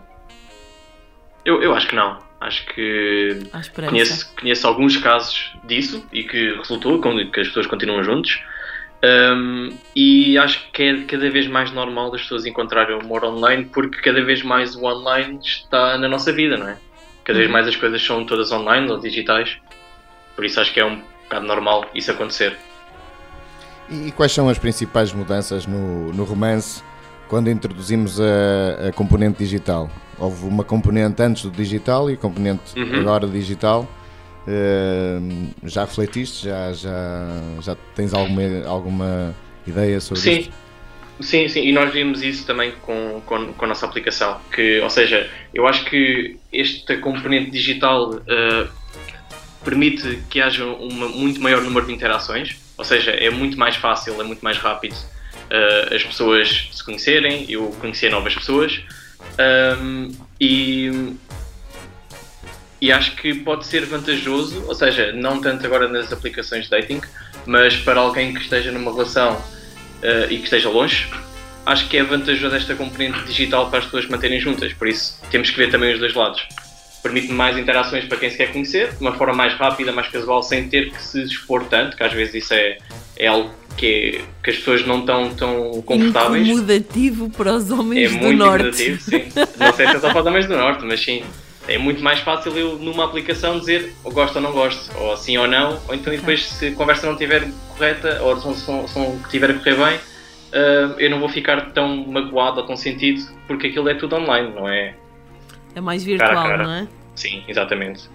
Eu, 1.45 1.61
eu 1.63 1.75
acho 1.75 1.89
que 1.89 1.97
não. 1.97 2.19
Acho 2.41 2.67
que 2.67 3.41
conheço, 3.89 4.35
conheço 4.37 4.67
alguns 4.67 4.97
casos 4.99 5.53
disso 5.65 6.07
e 6.13 6.23
que 6.23 6.55
resultou, 6.55 7.01
que 7.01 7.41
as 7.41 7.49
pessoas 7.49 7.67
continuam 7.67 8.05
juntos. 8.05 8.41
Um, 9.05 9.71
e 9.95 10.39
acho 10.39 10.71
que 10.73 10.83
é 10.83 11.03
cada 11.05 11.31
vez 11.31 11.47
mais 11.47 11.71
normal 11.71 12.15
as 12.15 12.23
pessoas 12.23 12.47
encontrarem 12.47 12.97
o 12.97 13.01
humor 13.01 13.25
online 13.25 13.67
porque 13.67 14.01
cada 14.01 14.25
vez 14.25 14.43
mais 14.43 14.75
o 14.75 14.85
online 14.85 15.39
está 15.45 15.99
na 15.99 16.09
nossa 16.09 16.33
vida, 16.33 16.57
não 16.57 16.69
é? 16.69 16.79
Cada 17.27 17.39
vez 17.41 17.51
mais 17.51 17.67
as 17.67 17.75
coisas 17.77 18.05
são 18.05 18.25
todas 18.25 18.53
online 18.53 18.89
ou 18.91 19.01
digitais, 19.01 19.59
por 20.37 20.45
isso 20.45 20.61
acho 20.61 20.73
que 20.73 20.79
é 20.81 20.85
um 20.87 21.03
bocado 21.25 21.45
normal 21.47 21.85
isso 21.95 22.11
acontecer. 22.13 22.57
E 23.91 24.11
quais 24.13 24.33
são 24.33 24.49
as 24.49 24.59
principais 24.59 25.13
mudanças 25.13 25.67
no, 25.67 26.13
no 26.13 26.25
romance 26.25 26.83
quando 27.29 27.51
introduzimos 27.51 28.21
a, 28.21 28.89
a 28.89 28.93
componente 28.93 29.39
digital? 29.39 29.91
Houve 30.19 30.47
uma 30.47 30.65
componente 30.65 31.21
antes 31.23 31.43
do 31.43 31.51
digital 31.51 32.09
e 32.11 32.15
a 32.15 32.17
componente 32.17 32.79
Uhum. 32.79 33.01
agora 33.01 33.27
digital. 33.27 33.87
Eh, 34.49 35.19
já 35.65 35.83
refletiste? 35.83 36.47
Já, 36.47 36.73
já, 36.73 37.27
já 37.61 37.77
tens 37.95 38.15
alguma, 38.15 38.43
alguma 38.67 39.35
ideia 39.67 40.01
sobre 40.01 40.23
Sim, 40.23 40.31
isto? 40.39 40.45
sim, 40.45 40.53
sim, 41.21 41.47
e 41.61 41.73
nós 41.73 41.93
vimos 41.93 42.23
isso 42.23 42.47
também 42.47 42.73
com, 42.83 43.23
com, 43.25 43.53
com 43.53 43.65
a 43.65 43.69
nossa 43.69 43.87
aplicação. 43.87 44.41
Que, 44.53 44.81
ou 44.81 44.91
seja, 44.91 45.31
eu 45.55 45.67
acho 45.67 45.85
que 45.85 46.37
esta 46.53 46.97
componente 46.99 47.51
digital 47.51 48.21
eh, 48.27 48.67
permite 49.65 50.23
que 50.31 50.41
haja 50.41 50.65
um 50.65 50.91
muito 50.91 51.41
maior 51.41 51.63
número 51.63 51.87
de 51.87 51.93
interações, 51.93 52.57
ou 52.77 52.85
seja, 52.85 53.11
é 53.13 53.31
muito 53.31 53.59
mais 53.59 53.77
fácil, 53.77 54.21
é 54.21 54.25
muito 54.25 54.43
mais 54.43 54.59
rápido 54.59 54.97
eh, 55.51 55.97
as 55.97 56.05
pessoas 56.05 56.69
se 56.73 56.85
conhecerem, 56.85 57.47
eu 57.49 57.69
conhecer 57.81 58.11
novas 58.11 58.35
pessoas. 58.35 58.81
Um, 59.39 60.13
e, 60.41 61.15
e 62.81 62.93
acho 62.93 63.17
que 63.17 63.35
pode 63.35 63.67
ser 63.67 63.85
vantajoso, 63.87 64.65
ou 64.67 64.75
seja, 64.75 65.13
não 65.13 65.41
tanto 65.41 65.65
agora 65.67 65.89
nas 65.89 66.13
aplicações 66.13 66.65
de 66.65 66.71
dating, 66.71 67.01
mas 67.47 67.77
para 67.77 68.01
alguém 68.01 68.35
que 68.35 68.41
esteja 68.41 68.71
numa 68.71 68.93
relação 68.93 69.41
eh, 70.03 70.27
e 70.31 70.37
que 70.39 70.45
esteja 70.45 70.69
longe, 70.69 71.09
acho 71.65 71.89
que 71.89 71.97
é 71.97 72.03
vantajoso 72.05 72.55
esta 72.55 72.75
componente 72.75 73.19
digital 73.25 73.69
para 73.71 73.81
as 73.81 73.85
pessoas 73.87 74.07
manterem 74.07 74.39
juntas, 74.41 74.73
por 74.73 74.87
isso 74.89 75.21
temos 75.31 75.51
que 75.51 75.57
ver 75.57 75.71
também 75.71 75.93
os 75.95 75.99
dois 76.01 76.15
lados. 76.15 76.47
Permite 77.03 77.31
mais 77.33 77.57
interações 77.57 78.05
para 78.07 78.17
quem 78.19 78.31
se 78.31 78.37
quer 78.37 78.53
conhecer, 78.53 78.93
de 78.93 79.01
uma 79.01 79.13
forma 79.13 79.33
mais 79.35 79.55
rápida, 79.55 79.93
mais 79.93 80.09
casual, 80.09 80.43
sem 80.43 80.69
ter 80.69 80.91
que 80.91 81.01
se 81.03 81.23
expor 81.23 81.65
tanto, 81.65 81.97
que 81.97 82.03
às 82.03 82.13
vezes 82.13 82.35
isso 82.35 82.53
é, 82.55 82.79
é 83.17 83.27
algo 83.29 83.51
que, 83.77 83.87
é- 83.87 84.21
que 84.43 84.51
as 84.51 84.57
pessoas 84.57 84.85
não 84.87 85.01
estão 85.01 85.33
tão 85.35 85.83
confortáveis. 85.83 86.47
Incomodativo 86.49 87.31
para 87.31 87.55
os 87.55 87.71
É 87.71 87.75
homens 87.75 88.11
do 88.11 88.19
muito 88.19 88.39
Norte. 88.39 88.65
incomodativo, 88.65 89.01
sim. 89.01 89.23
Não 89.59 89.73
sei 89.73 89.87
se 89.87 89.97
é 89.97 90.01
só 90.01 90.11
para 90.11 90.21
os 90.21 90.27
homens 90.27 90.47
do 90.47 90.57
Norte, 90.57 90.85
mas 90.85 91.01
sim. 91.01 91.23
É 91.69 91.79
muito 91.79 92.03
mais 92.03 92.21
fácil 92.21 92.57
eu, 92.57 92.79
numa 92.79 93.05
aplicação, 93.05 93.59
dizer 93.59 93.93
ou 94.05 94.13
gosto 94.13 94.37
ou 94.37 94.43
não 94.43 94.53
gosto, 94.53 94.97
ou 94.99 95.17
sim 95.17 95.37
ou 95.37 95.49
não, 95.49 95.81
ou 95.89 95.95
então 95.95 96.13
depois, 96.15 96.45
se 96.47 96.69
a 96.69 96.75
conversa 96.75 97.07
não 97.07 97.15
estiver 97.15 97.49
correta, 97.71 98.23
ou 98.23 98.37
se 98.55 98.71
não- 98.71 98.87
se 98.87 98.99
não 98.99 99.17
estiver 99.17 99.51
a 99.51 99.55
correr 99.55 99.75
bem, 99.75 100.01
ah, 100.53 100.95
eu 100.99 101.11
não 101.11 101.19
vou 101.19 101.29
ficar 101.29 101.73
tão 101.73 102.07
magoado 102.07 102.61
ou 102.61 102.67
tão 102.67 102.77
sentido, 102.77 103.27
porque 103.49 103.67
aquilo 103.67 103.89
é 103.89 103.95
tudo 103.95 104.15
online, 104.17 104.53
não 104.55 104.69
é? 104.69 104.95
É 105.75 105.81
mais 105.81 106.05
Cara 106.05 106.17
virtual, 106.19 106.45
cara. 106.49 106.63
não 106.65 106.71
é? 106.73 106.89
Sim, 107.17 107.43
exatamente. 107.49 108.09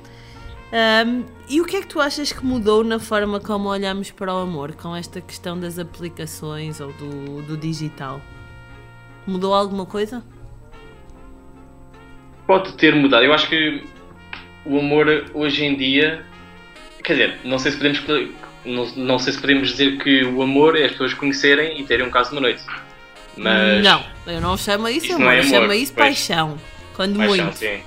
Ahm, 0.74 1.24
e 1.50 1.60
o 1.60 1.66
que 1.66 1.76
é 1.76 1.82
que 1.82 1.88
tu 1.88 2.00
achas 2.00 2.32
que 2.32 2.46
mudou 2.46 2.82
na 2.84 2.98
forma 3.00 3.42
como 3.42 3.68
olhamos 3.68 4.10
para 4.10 4.34
o 4.34 4.38
amor 4.38 4.72
com 4.74 4.96
esta 4.96 5.20
questão 5.20 5.60
das 5.60 5.78
aplicações 5.78 6.80
ou 6.80 6.94
do, 6.94 7.42
do 7.42 7.58
digital? 7.58 8.22
Mudou 9.28 9.54
alguma 9.54 9.86
coisa? 9.86 10.24
Pode 12.52 12.74
ter 12.74 12.94
mudado. 12.94 13.24
Eu 13.24 13.34
acho 13.34 13.48
que 13.48 13.82
o 14.66 14.78
amor 14.78 15.08
hoje 15.34 15.64
em 15.64 15.74
dia. 15.74 16.26
Quer 17.02 17.14
dizer, 17.14 17.40
não 17.46 17.58
sei 17.58 17.72
se 17.72 17.78
podemos. 17.78 18.04
Não, 18.66 18.86
não 18.98 19.18
sei 19.18 19.32
se 19.32 19.40
podemos 19.40 19.70
dizer 19.70 19.98
que 20.00 20.26
o 20.26 20.42
amor 20.42 20.76
é 20.78 20.84
as 20.84 20.92
pessoas 20.92 21.14
conhecerem 21.14 21.80
e 21.80 21.86
terem 21.86 22.06
um 22.06 22.10
caso 22.12 22.34
uma 22.34 22.42
noite. 22.42 22.62
Mas. 23.38 23.82
Não, 23.82 24.04
eu 24.28 24.42
não 24.42 24.58
chamo 24.58 24.90
isso, 24.90 25.06
Isso 25.06 25.16
amor, 25.16 25.24
não 25.28 25.32
é 25.32 25.38
eu 25.38 25.44
amor, 25.44 25.50
chamo 25.62 25.74
isso 25.74 25.94
pois. 25.94 26.08
paixão. 26.10 26.58
Quando 26.94 27.16
Paixão, 27.20 27.36
muito. 27.46 27.58
sim. 27.58 27.80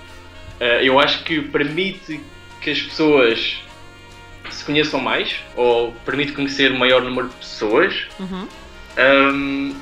Eh, 0.61 0.81
eu 0.89 0.99
acho 0.99 1.23
que 1.25 1.43
permite 1.43 2.19
que 2.63 2.71
as 2.71 2.81
pessoas 2.81 3.59
se 4.49 4.65
conheçam 4.65 4.99
mais, 4.99 5.37
ou 5.57 5.93
permite 6.07 6.33
conhecer 6.33 6.73
o 6.73 6.79
maior 6.79 7.03
número 7.03 7.29
de 7.29 7.35
pessoas, 7.35 8.07
Uhum. 8.19 8.49
um, 8.99 9.75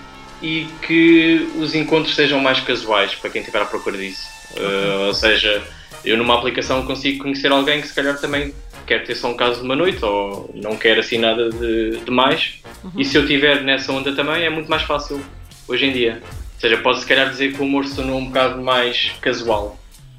e 0.43 0.67
que 0.85 1.49
os 1.57 1.73
encontros 1.73 2.17
sejam 2.17 2.41
mais 2.41 2.59
casuais 2.59 3.15
para 3.15 3.31
quem 3.31 3.43
estiver 3.43 3.63
à 3.63 3.65
procura 3.65 3.97
disso. 3.97 4.42
Uh, 4.57 5.07
ou 5.07 5.15
seja, 5.15 5.63
eu 6.05 6.17
numa 6.17 6.35
aplicação 6.35 6.85
consigo 6.85 7.23
conhecer 7.23 7.51
alguém 7.51 7.81
que 7.81 7.89
se 7.89 7.95
calhar 7.95 8.19
também 8.19 8.55
quer 8.87 9.05
ter 9.05 9.15
só 9.15 9.29
um 9.29 9.37
caso 9.37 9.61
de 9.61 9.65
uma 9.65 9.77
noite 9.77 10.05
ou 10.05 10.51
não 10.55 10.77
quer 10.77 10.99
assim 10.99 11.19
nada 11.19 11.51
de, 11.51 11.99
de 11.99 12.11
mais. 12.11 12.61
E 12.97 13.05
se 13.05 13.17
eu 13.17 13.23
estiver 13.23 13.63
nessa 13.63 13.93
onda 13.93 14.13
também 14.13 14.43
é 14.43 14.51
muito 14.51 14.69
mais 14.69 14.83
fácil 14.83 15.23
hoje 15.69 15.87
em 15.87 15.93
dia. 15.93 16.23
Ou 16.25 16.61
seja, 16.61 16.77
pode 16.79 17.01
se 17.01 17.07
calhar 17.07 17.31
dizer 17.31 17.53
que 17.53 17.61
o 17.61 17.65
amor 17.65 17.87
se 17.87 17.97
tornou 17.97 18.19
um 18.19 18.27
bocado 18.27 18.61
mais 18.61 19.13
casual. 19.21 19.79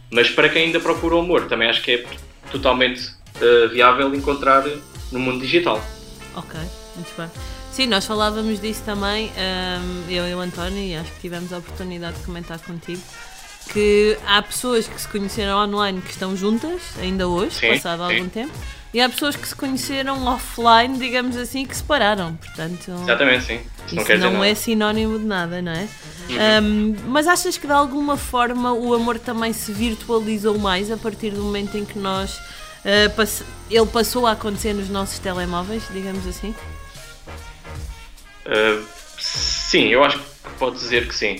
Mas 0.09 0.29
para 0.29 0.49
quem 0.49 0.65
ainda 0.65 0.79
procura 0.79 1.15
o 1.15 1.19
amor, 1.19 1.47
também 1.47 1.69
acho 1.69 1.81
que 1.81 1.91
é 1.91 2.05
totalmente 2.51 3.01
uh, 3.37 3.69
viável 3.69 4.13
encontrar 4.13 4.63
no 5.11 5.19
mundo 5.19 5.39
digital. 5.41 5.81
Ok, 6.35 6.59
muito 6.95 7.13
bem. 7.17 7.29
Sim, 7.71 7.87
nós 7.87 8.05
falávamos 8.05 8.61
disso 8.61 8.83
também, 8.85 9.31
ahm, 9.35 10.11
eu 10.11 10.27
e 10.27 10.35
o 10.35 10.39
António, 10.39 10.77
e 10.77 10.95
acho 10.95 11.11
que 11.13 11.21
tivemos 11.21 11.51
a 11.51 11.57
oportunidade 11.57 12.17
de 12.17 12.23
comentar 12.23 12.59
contigo, 12.59 13.01
que 13.71 14.17
há 14.27 14.41
pessoas 14.41 14.87
que 14.87 14.99
se 14.99 15.07
conheceram 15.07 15.57
online 15.57 16.01
que 16.01 16.11
estão 16.11 16.35
juntas, 16.35 16.81
ainda 16.99 17.27
hoje, 17.27 17.55
Sim, 17.55 17.67
passado 17.69 17.99
sim. 18.07 18.13
algum 18.15 18.29
tempo, 18.29 18.53
e 18.93 19.01
há 19.01 19.09
pessoas 19.09 19.35
que 19.35 19.47
se 19.47 19.55
conheceram 19.55 20.23
offline, 20.27 20.97
digamos 20.99 21.35
assim, 21.35 21.65
que 21.65 21.73
se 21.73 21.81
separaram. 21.81 22.35
Portanto, 22.35 22.91
Exatamente, 23.03 23.43
sim. 23.45 23.59
Isso, 23.87 23.95
não 23.95 24.03
isso 24.03 24.17
não 24.17 24.31
nada. 24.33 24.47
é 24.47 24.55
sinónimo 24.55 25.19
de 25.19 25.25
nada, 25.25 25.61
não 25.61 25.71
é? 25.71 25.87
Uhum. 26.29 26.37
Ahm, 26.39 26.95
mas 27.07 27.27
achas 27.27 27.57
que 27.57 27.65
de 27.67 27.73
alguma 27.73 28.15
forma 28.17 28.71
o 28.73 28.93
amor 28.93 29.17
também 29.19 29.51
se 29.51 29.71
virtualizou 29.73 30.57
mais 30.59 30.91
a 30.91 30.97
partir 30.97 31.31
do 31.31 31.41
momento 31.41 31.75
em 31.77 31.83
que 31.85 31.97
nós. 31.99 32.39
ah, 32.85 33.09
pass- 33.15 33.43
ele 33.69 33.85
passou 33.87 34.27
a 34.27 34.31
acontecer 34.33 34.73
nos 34.73 34.89
nossos 34.89 35.17
telemóveis, 35.19 35.83
digamos 35.91 36.25
assim? 36.27 36.53
Uh, 38.45 38.85
sim, 39.19 39.87
eu 39.87 40.03
acho 40.03 40.19
que 40.19 40.25
pode 40.59 40.77
dizer 40.77 41.07
que 41.07 41.15
sim. 41.15 41.39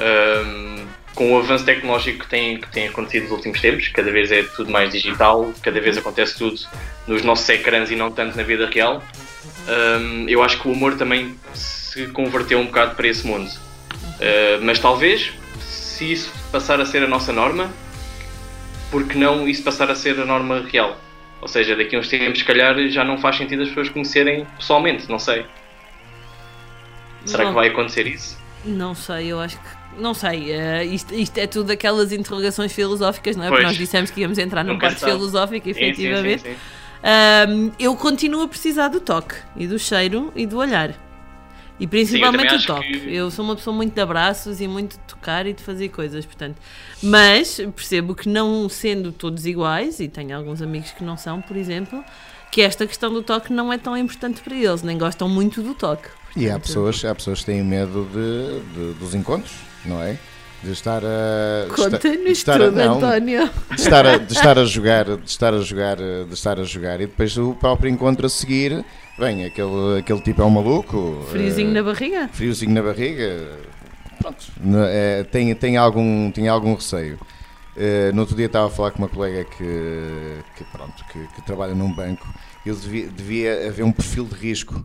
Um, 0.00 0.86
com 1.14 1.32
o 1.32 1.38
avanço 1.38 1.64
tecnológico 1.64 2.20
que 2.20 2.28
tem, 2.28 2.58
que 2.58 2.68
tem 2.68 2.88
acontecido 2.88 3.24
nos 3.24 3.32
últimos 3.32 3.60
tempos, 3.60 3.88
cada 3.88 4.10
vez 4.10 4.32
é 4.32 4.42
tudo 4.42 4.70
mais 4.70 4.90
digital, 4.90 5.52
cada 5.62 5.80
vez 5.80 5.96
acontece 5.96 6.36
tudo 6.36 6.58
nos 7.06 7.22
nossos 7.22 7.48
ecrãs 7.48 7.90
e 7.90 7.96
não 7.96 8.10
tanto 8.10 8.36
na 8.36 8.42
vida 8.42 8.68
real. 8.68 9.02
Um, 9.68 10.28
eu 10.28 10.42
acho 10.42 10.60
que 10.60 10.68
o 10.68 10.72
humor 10.72 10.96
também 10.96 11.36
se 11.52 12.06
converteu 12.08 12.58
um 12.58 12.66
bocado 12.66 12.94
para 12.94 13.06
esse 13.06 13.26
mundo. 13.26 13.50
Uh, 13.50 14.62
mas 14.62 14.78
talvez, 14.78 15.32
se 15.60 16.12
isso 16.12 16.32
passar 16.50 16.80
a 16.80 16.86
ser 16.86 17.02
a 17.02 17.08
nossa 17.08 17.32
norma, 17.32 17.70
porque 18.90 19.18
não 19.18 19.48
isso 19.48 19.62
passar 19.62 19.90
a 19.90 19.94
ser 19.94 20.18
a 20.20 20.24
norma 20.24 20.66
real? 20.70 20.98
Ou 21.40 21.48
seja, 21.48 21.74
daqui 21.74 21.96
a 21.96 21.98
uns 21.98 22.08
tempos, 22.08 22.38
se 22.38 22.44
calhar, 22.44 22.76
já 22.88 23.04
não 23.04 23.18
faz 23.18 23.36
sentido 23.36 23.62
as 23.62 23.68
pessoas 23.68 23.88
conhecerem 23.88 24.46
pessoalmente, 24.56 25.08
não 25.10 25.18
sei. 25.18 25.44
Será 27.24 27.44
que 27.44 27.50
Não. 27.50 27.54
vai 27.54 27.68
acontecer 27.68 28.06
isso? 28.06 28.38
Não 28.64 28.94
sei, 28.94 29.32
eu 29.32 29.40
acho 29.40 29.58
que. 29.58 29.81
Não 29.98 30.14
sei, 30.14 30.52
eh, 30.52 30.84
isto, 30.86 31.14
isto 31.14 31.36
é 31.38 31.46
tudo 31.46 31.70
aquelas 31.70 32.12
interrogações 32.12 32.72
filosóficas, 32.72 33.36
não 33.36 33.44
é? 33.44 33.48
Porque 33.48 33.62
nós 33.62 33.76
dissemos 33.76 34.10
que 34.10 34.20
íamos 34.22 34.38
entrar 34.38 34.64
num 34.64 34.78
parte 34.78 35.00
filosófico, 35.04 35.66
Sim, 35.68 35.74
sim, 35.74 35.80
efetivamente. 35.80 36.42
sim, 36.42 36.48
sim. 36.52 36.56
Ahm, 37.04 37.70
eu 37.78 37.94
continuo 37.96 38.42
a 38.42 38.48
precisar 38.48 38.88
do 38.88 39.00
toque 39.00 39.34
e 39.56 39.66
do 39.66 39.78
cheiro 39.78 40.32
e 40.36 40.46
do 40.46 40.56
olhar. 40.58 40.94
E 41.80 41.86
principalmente 41.86 42.54
o 42.54 42.62
toque. 42.66 43.00
que- 43.00 43.14
Eu 43.14 43.30
sou 43.30 43.44
uma 43.44 43.56
pessoa 43.56 43.74
muito 43.74 43.92
de 43.92 44.00
abraços 44.00 44.60
e 44.60 44.68
muito 44.68 44.92
de 44.92 44.98
tocar 45.00 45.46
e 45.46 45.52
de 45.52 45.62
fazer 45.62 45.88
coisas, 45.88 46.24
portanto. 46.24 46.56
Mas 47.02 47.60
percebo 47.74 48.14
que 48.14 48.28
não 48.28 48.68
sendo 48.68 49.10
todos 49.10 49.46
iguais, 49.46 49.98
e 49.98 50.06
tenho 50.08 50.36
alguns 50.36 50.62
amigos 50.62 50.92
que 50.92 51.02
não 51.02 51.16
são, 51.16 51.40
por 51.40 51.56
exemplo, 51.56 52.04
que 52.52 52.60
esta 52.62 52.86
questão 52.86 53.12
do 53.12 53.22
toque 53.22 53.52
não 53.52 53.72
é 53.72 53.78
tão 53.78 53.96
importante 53.96 54.40
para 54.42 54.54
eles, 54.54 54.82
nem 54.82 54.96
gostam 54.96 55.28
muito 55.28 55.60
do 55.60 55.74
toque. 55.74 56.08
E 56.36 56.48
há 56.48 56.58
pessoas, 56.58 57.04
há 57.04 57.14
pessoas 57.14 57.40
que 57.40 57.46
têm 57.46 57.62
medo 57.64 58.06
de, 58.12 58.60
de- 58.92 58.98
dos 58.98 59.14
encontros, 59.14 59.52
não 59.84 60.02
é? 60.02 60.18
De 60.62 60.70
estar 60.70 61.02
a. 61.04 61.66
Conta-nos 61.74 62.30
estar 62.30 62.60
a- 62.62 62.66
tudo, 62.66 62.76
não, 62.76 62.96
António. 62.96 63.50
de 63.70 63.80
estar, 63.80 64.06
a, 64.06 64.16
de 64.16 64.32
estar 64.32 64.58
a 64.58 64.64
jogar, 64.64 65.04
de 65.04 65.28
estar 65.28 65.52
a 65.54 65.58
jogar, 65.58 65.96
de 65.96 66.32
estar 66.34 66.60
a 66.60 66.62
jogar 66.64 67.00
e 67.00 67.06
depois 67.06 67.36
o 67.36 67.54
próprio 67.54 67.90
encontro 67.90 68.26
a 68.26 68.28
seguir, 68.28 68.84
bem, 69.18 69.44
aquele, 69.44 69.98
aquele 69.98 70.20
tipo 70.20 70.40
é 70.40 70.44
um 70.44 70.50
maluco. 70.50 71.26
Friozinho 71.30 71.70
eh, 71.70 71.74
na 71.74 71.82
barriga? 71.82 72.28
friozinho 72.32 72.72
na 72.72 72.82
barriga, 72.82 73.58
pronto, 74.20 74.44
é, 74.88 75.24
tem, 75.24 75.52
tem, 75.56 75.76
algum, 75.76 76.30
tem 76.30 76.46
algum 76.46 76.74
receio. 76.74 77.18
Eh, 77.76 78.12
no 78.14 78.20
outro 78.20 78.36
dia 78.36 78.46
estava 78.46 78.66
a 78.68 78.70
falar 78.70 78.92
com 78.92 78.98
uma 78.98 79.08
colega 79.08 79.44
que, 79.44 80.38
que, 80.56 80.64
pronto, 80.70 81.04
que, 81.12 81.26
que 81.34 81.42
trabalha 81.44 81.74
num 81.74 81.92
banco 81.92 82.26
eu 82.64 82.76
devia, 82.76 83.08
devia 83.08 83.68
haver 83.68 83.82
um 83.84 83.90
perfil 83.92 84.24
de 84.24 84.34
risco, 84.34 84.84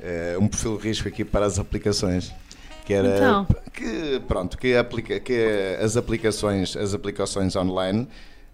eh, 0.00 0.36
um 0.40 0.48
perfil 0.48 0.76
de 0.78 0.88
risco 0.88 1.06
aqui 1.06 1.24
para 1.24 1.46
as 1.46 1.58
aplicações. 1.58 2.32
Que 2.84 2.94
era 2.94 3.16
Então. 3.16 3.46
que, 3.72 4.20
pronto, 4.26 4.58
que, 4.58 4.74
aplica, 4.76 5.20
que 5.20 5.76
as 5.80 5.96
aplicações, 5.96 6.76
as 6.76 6.94
aplicações 6.94 7.54
online 7.56 8.08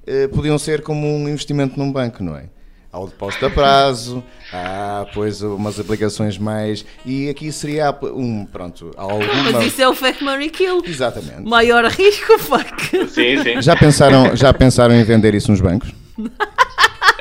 eh, 0.07 0.29
podiam 0.29 0.59
ser 0.59 0.83
como 0.83 1.07
um 1.07 1.29
investimento 1.29 1.79
num 1.79 1.91
banco, 1.91 2.23
não 2.23 2.37
é? 2.37 2.45
Há 2.91 2.99
o 3.01 3.07
depósito 3.07 3.45
a 3.47 3.51
prazo, 3.51 4.25
há 4.53 5.05
depois 5.07 5.43
umas 5.43 5.79
aplicações 5.79 6.39
mais. 6.39 6.85
E 7.05 7.29
aqui 7.29 7.53
seria 7.53 7.95
um, 8.03 8.47
pronto, 8.47 8.91
alguma. 8.97 9.53
Mas 9.53 9.67
isso 9.67 9.83
é 9.83 9.89
o 9.89 9.95
Fuck 9.95 10.25
Mary 10.25 10.49
Kill. 10.49 10.83
Exatamente. 10.87 11.43
Maior 11.43 11.85
risco, 11.85 12.39
fuck. 12.39 13.09
Sim, 13.09 13.43
sim. 13.43 13.61
Já 13.61 13.77
pensaram, 13.77 14.35
já 14.35 14.53
pensaram 14.55 14.95
em 14.95 15.05
vender 15.05 15.35
isso 15.35 15.51
nos 15.51 15.61
bancos? 15.61 15.93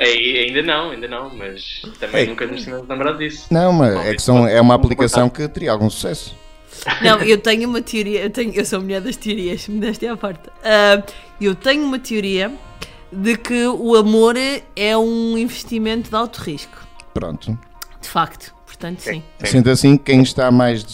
Aí, 0.00 0.38
ainda 0.46 0.62
não, 0.62 0.90
ainda 0.90 1.08
não, 1.08 1.28
mas 1.36 1.82
também 1.98 2.20
Ei. 2.22 2.26
nunca 2.28 2.46
nos 2.46 2.62
tínhamos 2.62 2.88
lembrado 2.88 3.18
disso. 3.18 3.46
Não, 3.50 3.72
mas 3.72 4.06
é 4.06 4.14
que 4.14 4.22
são, 4.22 4.46
é 4.46 4.60
uma 4.60 4.74
aplicação 4.74 5.28
que 5.28 5.46
teria 5.48 5.72
algum 5.72 5.90
sucesso. 5.90 6.36
Não, 7.02 7.18
eu 7.20 7.38
tenho 7.38 7.68
uma 7.68 7.80
teoria, 7.82 8.22
eu, 8.22 8.30
tenho, 8.30 8.52
eu 8.52 8.64
sou 8.64 8.80
mulher 8.80 9.00
das 9.00 9.16
teorias, 9.16 9.66
me 9.68 9.80
deste 9.80 10.06
à 10.06 10.16
parte. 10.16 10.48
Ah, 10.64 11.02
eu 11.40 11.54
tenho 11.54 11.84
uma 11.84 11.98
teoria 11.98 12.52
de 13.12 13.36
que 13.36 13.66
o 13.66 13.94
amor 13.96 14.34
é 14.76 14.96
um 14.96 15.36
investimento 15.38 16.10
de 16.10 16.16
alto 16.16 16.38
risco. 16.38 16.86
Pronto. 17.14 17.58
De 18.00 18.08
facto, 18.08 18.54
portanto, 18.66 19.00
sim. 19.00 19.22
Sendo 19.44 19.70
assim, 19.70 19.96
quem 19.96 20.22
está 20.22 20.50
mais 20.50 20.84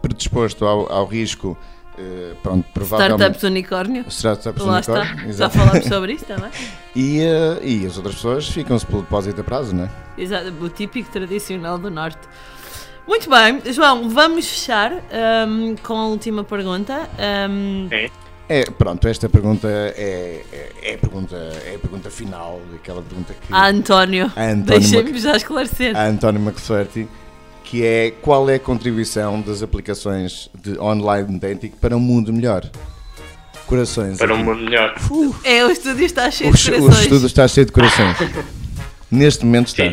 predisposto 0.00 0.64
ao, 0.64 0.90
ao 0.90 1.06
risco, 1.06 1.56
eh, 1.98 2.34
pronto, 2.42 2.66
provavelmente. 2.72 3.20
Startups 3.20 3.42
unicórnio. 3.42 4.04
Startups 4.08 4.62
Lá 4.64 4.80
está. 4.80 4.92
unicórnio, 5.00 5.24
Já 5.24 5.28
exato. 5.28 5.58
falámos 5.58 5.84
sobre 5.86 6.12
isso 6.12 6.24
também. 6.24 6.50
E, 6.98 7.20
eh, 7.20 7.60
e 7.62 7.84
as 7.86 7.98
outras 7.98 8.14
pessoas 8.14 8.48
ficam-se 8.48 8.86
pelo 8.86 9.02
depósito 9.02 9.38
a 9.38 9.44
prazo, 9.44 9.76
não 9.76 9.84
é? 9.84 9.90
Exato, 10.16 10.50
o 10.62 10.68
típico 10.70 11.10
tradicional 11.10 11.76
do 11.76 11.90
Norte. 11.90 12.26
Muito 13.06 13.30
bem, 13.30 13.62
João, 13.72 14.08
vamos 14.10 14.46
fechar 14.48 14.92
ahm, 15.12 15.76
com 15.82 15.94
a 15.94 16.06
última 16.08 16.42
pergunta. 16.42 17.08
Ahm, 17.18 17.88
É, 18.48 18.64
pronto, 18.70 19.06
esta 19.08 19.28
pergunta 19.28 19.68
é, 19.68 20.44
é, 20.52 20.72
é 20.90 20.94
a 20.94 20.98
pergunta, 20.98 21.36
é 21.36 21.74
a 21.74 21.78
pergunta 21.78 22.10
final, 22.10 22.60
aquela 22.74 23.02
pergunta 23.02 23.34
que 23.34 23.52
a 23.52 23.66
António, 23.68 24.26
António 24.36 24.62
deixem-me 24.64 25.10
Mac- 25.12 25.20
já 25.20 25.36
esclarecer. 25.36 25.96
a 25.96 26.06
António 26.06 26.40
McFerty, 26.40 27.08
que 27.64 27.84
é 27.84 28.12
qual 28.22 28.48
é 28.48 28.54
a 28.54 28.60
contribuição 28.60 29.40
das 29.40 29.62
aplicações 29.64 30.48
de 30.54 30.78
online 30.78 31.38
dating 31.40 31.70
para 31.80 31.96
um 31.96 32.00
mundo 32.00 32.32
melhor? 32.32 32.68
Corações. 33.66 34.16
Para 34.18 34.32
um 34.32 34.36
aqui. 34.36 34.44
mundo 34.44 34.62
melhor. 34.62 34.94
É, 35.42 35.64
o 35.64 35.70
estúdio 35.70 36.06
está 36.06 36.30
cheio 36.30 36.50
O, 36.50 36.52
de 36.54 36.58
es- 36.60 36.68
o 36.68 36.70
corações. 36.82 37.02
estudo 37.02 37.26
está 37.26 37.48
cheio 37.48 37.66
de 37.66 37.72
corações. 37.72 38.16
Neste 39.10 39.44
momento 39.44 39.68
está. 39.68 39.92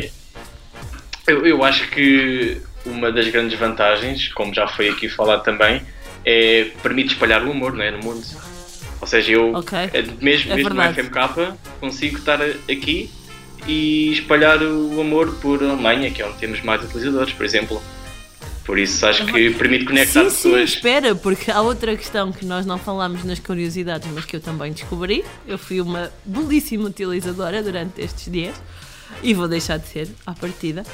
Eu, 1.26 1.44
eu 1.44 1.64
acho 1.64 1.90
que 1.90 2.60
uma 2.86 3.10
das 3.12 3.28
grandes 3.28 3.58
vantagens, 3.58 4.28
como 4.32 4.52
já 4.54 4.66
foi 4.68 4.88
aqui 4.88 5.08
falado 5.08 5.42
também, 5.42 5.82
é 6.24 6.68
permite 6.82 7.14
espalhar 7.14 7.44
o 7.44 7.50
amor 7.50 7.72
não 7.72 7.82
é, 7.84 7.90
no 7.90 7.98
mundo. 7.98 8.24
Ou 9.00 9.06
seja, 9.06 9.32
eu, 9.32 9.52
Ok. 9.54 9.76
eh, 9.78 10.02
mesmo, 10.20 10.52
É 10.52 10.56
mesmo 10.56 10.70
no 10.70 10.76
verdade. 10.76 11.02
FMK, 11.02 11.54
consigo 11.80 12.18
estar 12.18 12.40
aqui 12.42 13.10
e 13.66 14.12
espalhar 14.12 14.62
o 14.62 15.00
amor 15.00 15.34
por 15.36 15.62
Alemanha, 15.62 16.10
que 16.10 16.22
é 16.22 16.26
onde 16.26 16.38
temos 16.38 16.60
mais 16.62 16.82
utilizadores, 16.84 17.32
por 17.32 17.44
exemplo. 17.44 17.82
Por 18.64 18.78
isso 18.78 19.04
acho 19.06 19.26
que 19.26 19.50
permite 19.50 19.84
conectar 19.84 20.22
Sim, 20.24 20.30
sim, 20.30 20.36
pessoas. 20.50 20.70
espera, 20.70 21.14
porque 21.14 21.50
há 21.50 21.60
outra 21.60 21.94
questão 21.94 22.32
que 22.32 22.46
nós 22.46 22.64
não 22.64 22.78
falámos 22.78 23.22
nas 23.22 23.38
curiosidades, 23.38 24.08
mas 24.10 24.24
que 24.24 24.34
eu 24.36 24.40
também 24.40 24.72
descobri. 24.72 25.22
Eu 25.46 25.58
fui 25.58 25.82
uma 25.82 26.10
belíssima 26.24 26.86
utilizadora 26.88 27.62
durante 27.62 28.00
estes 28.00 28.32
dias 28.32 28.54
e 29.22 29.34
vou 29.34 29.48
deixar 29.48 29.78
de 29.78 29.88
ser 29.88 30.08
à 30.26 30.32
partida. 30.32 30.84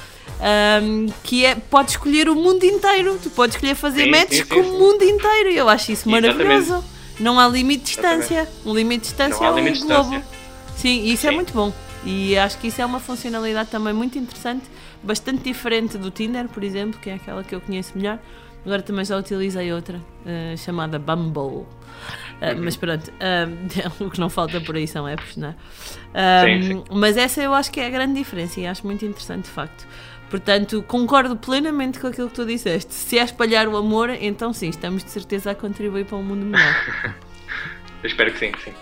ahm, 0.40 1.06
que 1.22 1.44
é, 1.44 1.54
pode 1.54 1.90
escolher 1.92 2.28
o 2.28 2.34
mundo 2.34 2.64
inteiro, 2.64 3.18
tu 3.22 3.30
podes 3.30 3.56
escolher 3.56 3.74
fazer 3.74 4.04
Sim, 4.04 4.10
matches 4.10 4.38
sim, 4.38 4.44
sim, 4.44 4.48
com 4.48 4.60
o 4.60 4.78
mundo 4.78 5.02
inteiro. 5.02 5.50
Eu 5.50 5.68
acho 5.68 5.92
isso 5.92 6.08
maravilhoso. 6.08 6.74
Exatamente. 6.74 7.00
Não 7.20 7.38
há 7.38 7.46
limite 7.46 7.80
de 7.80 7.86
distância. 7.86 8.48
Um 8.64 8.74
limite 8.74 9.02
de 9.02 9.08
distância 9.08 9.44
é 9.44 9.50
um 9.50 9.54
globo. 9.54 9.70
distância. 9.70 10.24
Sim, 10.76 11.02
e 11.02 11.12
isso 11.12 11.26
é 11.26 11.30
muito 11.30 11.52
bom. 11.52 11.72
E 12.04 12.38
acho 12.38 12.56
que 12.58 12.68
isso 12.68 12.80
é 12.80 12.86
uma 12.86 12.98
funcionalidade 12.98 13.68
também 13.68 13.92
muito 13.92 14.18
interessante, 14.18 14.64
bastante 15.02 15.42
diferente 15.42 15.98
do 15.98 16.10
Tinder, 16.10 16.48
por 16.48 16.64
exemplo, 16.64 16.98
que 16.98 17.10
é 17.10 17.14
aquela 17.14 17.44
que 17.44 17.54
eu 17.54 17.60
conheço 17.60 17.92
melhor. 17.94 18.18
Agora 18.64 18.82
também 18.82 19.04
já 19.04 19.16
utilizei 19.16 19.72
outra, 19.72 20.00
eh, 20.26 20.54
chamada 20.56 20.98
Bumble. 20.98 21.66
Uhum. 22.42 22.62
Mas 22.62 22.76
pronto, 22.76 23.10
eh, 23.20 23.46
o 24.00 24.10
que 24.10 24.20
não 24.20 24.28
falta 24.28 24.60
por 24.60 24.76
aí 24.76 24.86
são 24.86 25.08
apps, 25.08 25.36
não 25.36 25.48
é? 25.48 26.44
Sim, 26.44 26.62
sim. 26.62 26.84
Mas 26.90 27.16
essa 27.16 27.42
eu 27.42 27.54
acho 27.54 27.70
que 27.70 27.80
é 27.80 27.86
a 27.86 27.90
grande 27.90 28.14
diferença 28.14 28.60
e 28.60 28.66
acho 28.66 28.86
muito 28.86 29.04
interessante 29.04 29.44
de 29.44 29.50
facto. 29.50 29.86
Portanto, 30.30 30.82
concordo 30.86 31.36
plenamente 31.36 31.98
com 31.98 32.06
aquilo 32.06 32.28
que 32.28 32.34
tu 32.34 32.46
disseste. 32.46 32.94
Se 32.94 33.18
é 33.18 33.24
espalhar 33.24 33.66
o 33.66 33.76
amor, 33.76 34.10
então 34.10 34.52
sim, 34.52 34.68
estamos 34.68 35.02
de 35.02 35.10
certeza 35.10 35.50
a 35.50 35.54
contribuir 35.54 36.06
para 36.06 36.16
um 36.16 36.22
mundo 36.22 36.46
melhor. 36.46 36.74
Eu 38.02 38.08
espero 38.08 38.32
que 38.32 38.38
sim, 38.38 38.52
que 38.52 38.62
sim. 38.62 38.72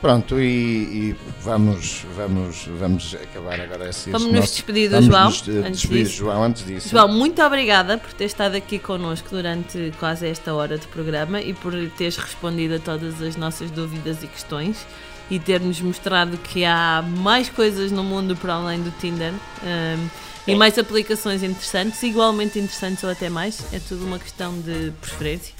Pronto, 0.00 0.38
e, 0.38 0.44
e 0.44 1.16
vamos, 1.42 2.04
vamos, 2.14 2.68
vamos 2.78 3.14
acabar 3.14 3.58
agora 3.60 3.88
esse 3.88 4.10
Vamos 4.10 4.28
nos 4.28 4.40
nosso- 4.40 4.52
despedir 4.52 4.90
do 4.90 5.00
João, 5.02 5.24
nos, 5.24 5.48
antes 5.48 5.80
despedir 5.80 6.04
disso. 6.04 6.16
João 6.16 6.42
antes 6.44 6.66
disso. 6.66 6.88
João, 6.90 7.08
muito 7.08 7.42
obrigada 7.42 7.96
por 7.96 8.12
ter 8.12 8.26
estado 8.26 8.54
aqui 8.56 8.78
connosco 8.78 9.28
durante 9.30 9.92
quase 9.98 10.28
esta 10.28 10.52
hora 10.54 10.76
de 10.76 10.86
programa 10.88 11.40
e 11.40 11.54
por 11.54 11.72
teres 11.96 12.16
respondido 12.18 12.74
a 12.74 12.78
todas 12.78 13.20
as 13.22 13.36
nossas 13.36 13.70
dúvidas 13.70 14.22
e 14.22 14.26
questões 14.26 14.86
e 15.30 15.40
ter-nos 15.40 15.80
mostrado 15.80 16.36
que 16.38 16.64
há 16.64 17.02
mais 17.02 17.48
coisas 17.48 17.90
no 17.90 18.04
mundo 18.04 18.36
para 18.36 18.54
além 18.54 18.80
do 18.82 18.90
Tinder 19.00 19.32
hum, 19.32 20.08
e 20.46 20.54
mais 20.54 20.78
aplicações 20.78 21.42
interessantes, 21.42 22.00
igualmente 22.02 22.58
interessantes 22.58 23.02
ou 23.02 23.10
até 23.10 23.28
mais. 23.28 23.64
É 23.72 23.80
tudo 23.80 24.04
uma 24.04 24.18
questão 24.18 24.56
de 24.60 24.92
preferência, 25.00 25.54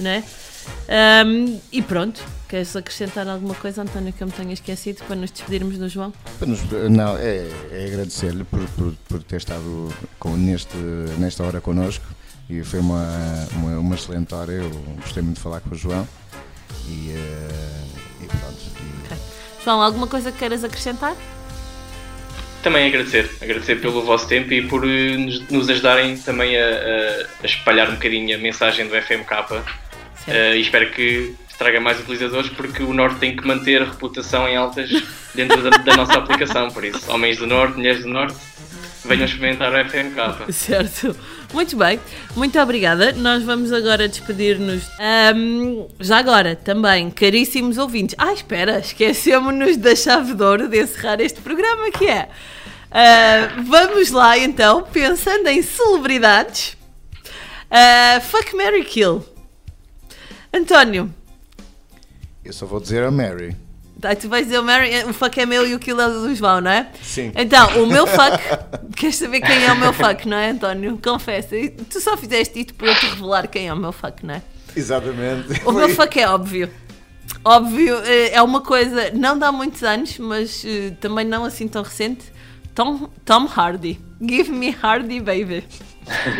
não 0.00 0.10
é? 0.10 0.24
Hum, 1.26 1.58
e 1.72 1.80
pronto, 1.82 2.22
queres 2.48 2.74
acrescentar 2.76 3.26
alguma 3.28 3.54
coisa, 3.54 3.82
António, 3.82 4.12
que 4.12 4.22
eu 4.22 4.26
me 4.26 4.32
tenha 4.32 4.52
esquecido 4.52 5.02
para 5.04 5.16
nos 5.16 5.30
despedirmos 5.30 5.78
do 5.78 5.88
João? 5.88 6.12
Não, 6.90 7.16
é, 7.16 7.46
é 7.70 7.86
agradecer-lhe 7.86 8.44
por, 8.44 8.60
por, 8.76 8.92
por 9.08 9.22
ter 9.22 9.36
estado 9.36 9.92
com, 10.18 10.36
neste, 10.36 10.76
nesta 11.18 11.42
hora 11.42 11.60
connosco 11.60 12.04
e 12.48 12.62
foi 12.62 12.80
uma, 12.80 13.08
uma, 13.52 13.78
uma 13.78 13.94
excelente 13.94 14.34
hora. 14.34 14.52
Eu 14.52 14.70
gostei 15.00 15.22
muito 15.22 15.36
de 15.36 15.42
falar 15.42 15.60
com 15.60 15.74
o 15.74 15.78
João 15.78 16.06
e, 16.88 17.10
eh, 17.16 17.84
e 18.22 18.26
pronto. 18.26 18.58
E- 19.10 19.64
João, 19.64 19.80
alguma 19.80 20.06
coisa 20.06 20.30
que 20.30 20.38
queiras 20.38 20.62
acrescentar? 20.62 21.16
Também 22.62 22.86
agradecer, 22.88 23.30
agradecer 23.42 23.76
pelo 23.76 24.02
vosso 24.02 24.26
tempo 24.26 24.52
e 24.52 24.66
por 24.66 24.84
eh, 24.88 25.16
nos, 25.16 25.40
nos 25.50 25.68
ajudarem 25.68 26.16
também 26.18 26.56
a, 26.56 26.64
a- 26.66 27.26
a 27.42 27.46
espalhar 27.46 27.88
um 27.90 27.94
bocadinho 27.94 28.34
a 28.36 28.38
mensagem 28.38 28.86
do 28.88 28.94
FMK 28.94 29.64
eh, 30.26 30.56
e 30.56 30.60
espero 30.60 30.90
que 30.90 31.34
traga 31.58 31.80
mais 31.80 32.00
utilizadores 32.00 32.50
porque 32.50 32.82
o 32.82 32.92
Norte 32.92 33.18
tem 33.18 33.36
que 33.36 33.46
manter 33.46 33.82
a 33.82 33.84
reputação 33.86 34.48
em 34.48 34.56
altas 34.56 34.90
dentro 35.34 35.62
da, 35.62 35.70
da 35.70 35.96
nossa 35.96 36.14
aplicação, 36.14 36.68
por 36.70 36.84
isso, 36.84 37.10
homens 37.10 37.38
do 37.38 37.46
Norte, 37.46 37.76
mulheres 37.76 38.02
do 38.02 38.08
Norte, 38.08 38.36
venham 39.04 39.24
experimentar 39.24 39.72
o 39.72 39.88
FMK. 39.88 40.52
Certo. 40.52 41.16
Muito 41.52 41.76
bem, 41.76 42.00
muito 42.34 42.58
obrigada. 42.58 43.12
Nós 43.12 43.42
vamos 43.44 43.72
agora 43.72 44.08
despedir-nos. 44.08 44.90
Ahm, 44.98 45.86
já 46.00 46.18
agora, 46.18 46.56
também, 46.56 47.10
caríssimos 47.10 47.78
ouvintes. 47.78 48.16
Ah, 48.18 48.32
espera, 48.32 48.80
esquecemos-nos 48.80 49.76
da 49.76 49.94
chave 49.94 50.34
de 50.34 50.42
ouro 50.42 50.68
de 50.68 50.82
encerrar 50.82 51.20
este 51.20 51.40
programa, 51.40 51.90
que 51.92 52.06
é. 52.06 52.28
ah, 52.90 53.62
vamos 53.66 54.10
lá 54.10 54.36
então, 54.36 54.82
pensando 54.82 55.46
em 55.48 55.62
celebridades. 55.62 56.76
Ah, 57.70 58.20
fuck 58.20 58.56
Mary 58.56 58.84
Kill. 58.84 59.33
António, 60.54 61.12
Eu 62.44 62.52
só 62.52 62.64
vou 62.64 62.78
dizer 62.78 63.02
a 63.02 63.10
Mary. 63.10 63.56
Ai, 64.00 64.14
tu 64.14 64.28
vais 64.28 64.46
dizer 64.46 64.60
o 64.60 64.62
Mary, 64.62 64.90
o 65.04 65.12
fuck 65.12 65.40
é 65.40 65.44
meu 65.44 65.66
e 65.66 65.74
o 65.74 65.80
kill 65.80 66.00
é 66.00 66.08
do 66.08 66.32
João, 66.32 66.60
não 66.60 66.70
é? 66.70 66.88
Sim. 67.02 67.32
Então, 67.34 67.82
o 67.82 67.86
meu 67.88 68.06
fuck, 68.06 68.38
queres 68.96 69.16
saber 69.16 69.40
quem 69.40 69.64
é 69.64 69.72
o 69.72 69.76
meu 69.76 69.92
fuck, 69.92 70.28
não 70.28 70.36
é, 70.36 70.50
António? 70.50 70.96
Confessa. 71.02 71.56
Tu 71.90 72.00
só 72.00 72.16
fizeste 72.16 72.60
isto 72.60 72.74
para 72.74 72.86
eu 72.86 72.94
te 72.94 73.06
revelar 73.06 73.48
quem 73.48 73.66
é 73.66 73.72
o 73.74 73.76
meu 73.76 73.90
fuck, 73.90 74.24
não 74.24 74.34
é? 74.34 74.42
Exatamente. 74.76 75.60
O 75.66 75.72
meu 75.72 75.88
fuck 75.88 76.20
é 76.20 76.28
óbvio. 76.28 76.70
Óbvio, 77.44 77.98
eh, 78.04 78.34
é 78.34 78.42
uma 78.42 78.60
coisa, 78.60 79.10
não 79.12 79.36
dá 79.36 79.50
muitos 79.50 79.82
anos, 79.82 80.18
mas 80.18 80.64
eh, 80.64 80.90
também 81.00 81.26
não 81.26 81.44
assim 81.44 81.66
tão 81.66 81.82
recente. 81.82 82.32
Tom, 82.74 83.08
Tom 83.24 83.46
Hardy. 83.46 83.98
Give 84.20 84.52
me 84.52 84.70
Hardy, 84.70 85.20
baby. 85.20 85.64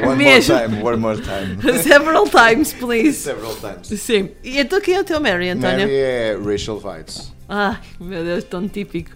One 0.04 0.16
Mesmo. 0.16 0.54
more 0.54 0.68
time, 0.68 0.82
one 0.82 0.96
more 0.96 1.20
time. 1.20 1.78
Several 1.82 2.28
times, 2.28 2.72
please. 2.74 3.18
Several 3.18 3.54
times. 3.56 4.00
Sim. 4.00 4.30
E 4.42 4.58
então 4.58 4.80
quem 4.80 4.94
é 4.94 5.00
o 5.00 5.04
teu 5.04 5.20
Mary, 5.20 5.48
António? 5.48 5.80
Mary 5.80 5.94
é 5.94 6.38
Rachel 6.44 6.80
Weitz. 6.82 7.32
Ai, 7.48 7.78
meu 8.00 8.24
Deus, 8.24 8.44
tão 8.44 8.68
típico. 8.68 9.10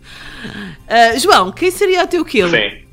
Ah, 0.87 1.17
João, 1.19 1.51
quem 1.53 1.71
seria 1.71 2.05
o 2.05 2.07
teu 2.07 2.25
kill? 2.25 2.49
Sim. 2.49 2.89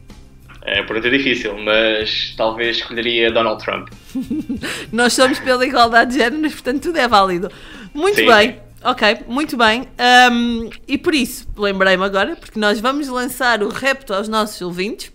É 0.68 0.82
pergunta 0.82 1.10
difícil, 1.12 1.56
mas 1.60 2.34
talvez 2.36 2.78
escolheria 2.78 3.32
Donald 3.32 3.64
Trump. 3.64 3.90
Nós 4.92 5.14
somos 5.14 5.38
pela 5.40 5.64
igualdade 5.66 6.14
de 6.14 6.18
géneros, 6.18 6.54
portanto 6.54 6.82
tudo 6.84 6.98
é 6.98 7.08
válido. 7.08 7.52
Muito 7.94 8.16
Sim. 8.16 8.26
bem, 8.26 8.60
ok, 8.84 9.20
muito 9.28 9.56
bem. 9.56 9.88
Ahm, 9.98 10.70
e 10.88 10.98
por 10.98 11.14
isso, 11.14 11.48
lembrei-me 11.56 12.04
agora, 12.04 12.36
porque 12.36 12.60
nós 12.60 12.80
vamos 12.80 13.08
lançar 13.08 13.62
o 13.62 13.70
repto 13.70 14.12
aos 14.14 14.28
nossos 14.28 14.60
ouvintes. 14.62 15.12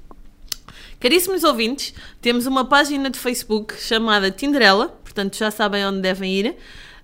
Caríssimos 1.00 1.42
ouvintes, 1.42 1.94
temos 2.20 2.46
uma 2.46 2.64
página 2.64 3.08
de 3.08 3.18
Facebook 3.18 3.74
chamada 3.80 4.30
Tinderela, 4.30 4.88
portanto 5.02 5.36
já 5.36 5.50
sabem 5.50 5.84
onde 5.86 6.00
devem 6.00 6.32
ir. 6.32 6.56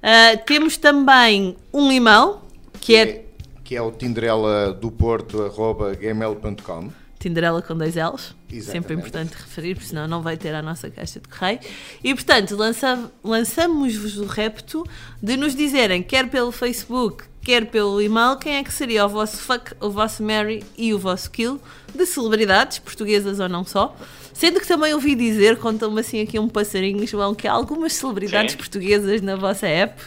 Ah, 0.03 0.36
temos 0.36 0.76
também 0.76 1.57
um 1.72 1.90
e-mail, 1.90 2.36
que 2.80 2.94
é 2.94 3.26
que 3.64 3.74
é 3.74 3.82
o 3.82 3.90
tinderela 3.90 4.72
do 4.72 4.92
Porto, 4.92 5.42
arroba 5.42 5.92
gmail.com. 5.92 6.92
Tinderela 7.18 7.62
com 7.62 7.76
dois 7.76 7.94
L's. 7.96 8.34
Sempre 8.48 8.56
Exatamente. 8.56 8.92
importante 8.92 9.32
referir, 9.34 9.74
porque 9.74 9.88
senão 9.88 10.06
não 10.06 10.22
vai 10.22 10.36
ter 10.36 10.54
a 10.54 10.62
nossa 10.62 10.90
caixa 10.90 11.18
de 11.18 11.28
correio. 11.28 11.58
E 12.04 12.14
portanto, 12.14 12.54
lança- 12.56 13.10
lançamos-vos 13.24 14.18
o 14.18 14.26
repto 14.26 14.84
de 15.22 15.36
nos 15.36 15.54
dizerem, 15.56 16.02
quer 16.02 16.28
pelo 16.28 16.52
Facebook, 16.52 17.24
quer 17.42 17.66
pelo 17.66 18.00
e-mail, 18.02 18.36
quem 18.36 18.56
é 18.56 18.62
que 18.64 18.72
seria 18.72 19.06
o 19.06 19.08
vosso 19.08 19.38
fuck, 19.38 19.72
o 19.80 19.90
vosso 19.90 20.22
Mary 20.22 20.62
e 20.76 20.92
o 20.92 20.98
vosso 20.98 21.30
kill 21.30 21.60
de 21.94 22.04
celebridades, 22.06 22.78
portuguesas 22.78 23.40
ou 23.40 23.48
não 23.48 23.64
só. 23.64 23.96
Sendo 24.34 24.60
que 24.60 24.66
também 24.68 24.92
ouvi 24.92 25.14
dizer, 25.14 25.56
contam-me 25.56 26.00
assim 26.00 26.20
aqui 26.20 26.38
um 26.38 26.48
passarinho, 26.48 27.06
João, 27.06 27.34
que 27.34 27.48
há 27.48 27.52
algumas 27.52 27.94
celebridades 27.94 28.52
Sim. 28.52 28.58
portuguesas 28.58 29.22
na 29.22 29.34
vossa 29.36 29.66
app. 29.66 30.00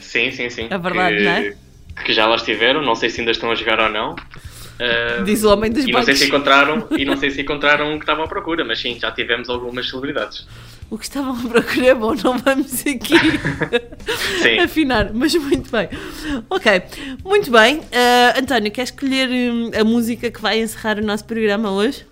Sim, 0.00 0.30
sim, 0.32 0.48
sim. 0.48 0.66
É 0.70 0.78
verdade, 0.78 1.16
que, 1.18 1.22
não 1.24 1.30
é? 1.30 1.54
Que 2.04 2.12
já 2.14 2.26
lá 2.26 2.36
estiveram, 2.36 2.80
não 2.82 2.94
sei 2.94 3.10
se 3.10 3.20
ainda 3.20 3.30
estão 3.32 3.50
a 3.50 3.54
jogar 3.54 3.78
ou 3.78 3.90
não. 3.90 4.16
Diz 5.24 5.44
o 5.44 5.52
homem 5.52 5.70
dos 5.70 5.84
e 5.84 5.92
não 5.92 6.02
sei 6.02 6.14
se 6.14 6.26
encontraram 6.26 6.86
e 6.98 7.04
não 7.04 7.16
sei 7.16 7.30
se 7.30 7.40
encontraram 7.40 7.90
o 7.94 7.98
que 7.98 8.04
estavam 8.04 8.24
à 8.24 8.28
procura, 8.28 8.64
mas 8.64 8.80
sim, 8.80 8.98
já 8.98 9.10
tivemos 9.12 9.48
algumas 9.48 9.88
celebridades. 9.88 10.46
O 10.90 10.98
que 10.98 11.04
estavam 11.04 11.34
a 11.34 11.48
procurar 11.48 11.86
é 11.86 11.94
bom, 11.94 12.14
não 12.14 12.36
vamos 12.38 12.80
aqui 12.86 13.14
Sim. 14.42 14.58
afinar, 14.58 15.12
mas 15.14 15.34
muito 15.34 15.70
bem. 15.70 15.88
Ok, 16.50 16.82
muito 17.24 17.50
bem. 17.50 17.80
Ah, 17.92 18.38
António, 18.38 18.70
quer 18.70 18.82
escolher 18.82 19.28
hum, 19.30 19.70
a 19.78 19.84
música 19.84 20.30
que 20.30 20.40
vai 20.40 20.60
encerrar 20.60 20.98
o 20.98 21.02
nosso 21.02 21.24
programa 21.24 21.70
hoje? 21.70 22.04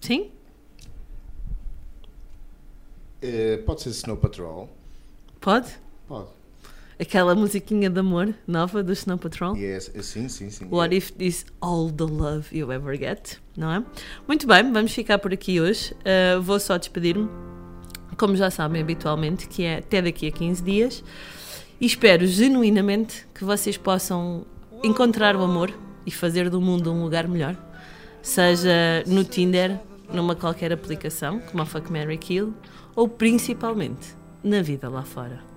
Sim? 0.00 0.30
Eh, 3.22 3.58
pode 3.66 3.82
ser 3.82 3.90
Snow 3.90 4.16
Patrol. 4.16 4.68
Pode? 5.40 5.68
Pode. 6.06 6.28
Aquela 7.00 7.32
musiquinha 7.32 7.88
de 7.88 8.00
amor 8.00 8.34
nova 8.44 8.82
do 8.82 8.92
Snow 8.92 9.16
Patrol? 9.16 9.56
Yes, 9.56 9.88
eh, 9.94 10.02
sim, 10.02 10.28
sim, 10.28 10.50
sim. 10.50 10.66
What 10.68 10.92
if 10.92 11.12
this 11.12 11.46
all 11.60 11.92
the 11.92 12.02
love 12.02 12.48
you 12.50 12.72
ever 12.72 12.98
get? 12.98 13.38
Não 13.56 13.70
é? 13.70 13.84
Muito 14.26 14.48
bem, 14.48 14.72
vamos 14.72 14.92
ficar 14.92 15.16
por 15.20 15.32
aqui 15.32 15.60
hoje. 15.60 15.94
Uh, 16.00 16.42
vou 16.42 16.58
só 16.58 16.76
despedir-me, 16.76 17.28
como 18.16 18.34
já 18.34 18.50
sabem 18.50 18.82
habitualmente, 18.82 19.46
que 19.46 19.62
é 19.62 19.78
até 19.78 20.02
daqui 20.02 20.26
a 20.26 20.32
15 20.32 20.60
dias. 20.60 21.04
E 21.80 21.86
espero 21.86 22.26
genuinamente 22.26 23.28
que 23.32 23.44
vocês 23.44 23.76
possam 23.76 24.44
encontrar 24.82 25.36
o 25.36 25.42
amor 25.42 25.72
e 26.04 26.10
fazer 26.10 26.50
do 26.50 26.60
mundo 26.60 26.90
um 26.92 27.04
lugar 27.04 27.28
melhor. 27.28 27.56
Seja 28.20 29.04
no 29.06 29.22
Tinder, 29.22 29.78
numa 30.12 30.34
qualquer 30.34 30.72
aplicação, 30.72 31.38
como 31.38 31.62
a 31.62 31.66
Fuck 31.66 31.92
Mary 31.92 32.18
Kill, 32.18 32.52
ou 32.96 33.08
principalmente 33.08 34.16
na 34.42 34.62
vida 34.62 34.88
lá 34.88 35.04
fora. 35.04 35.47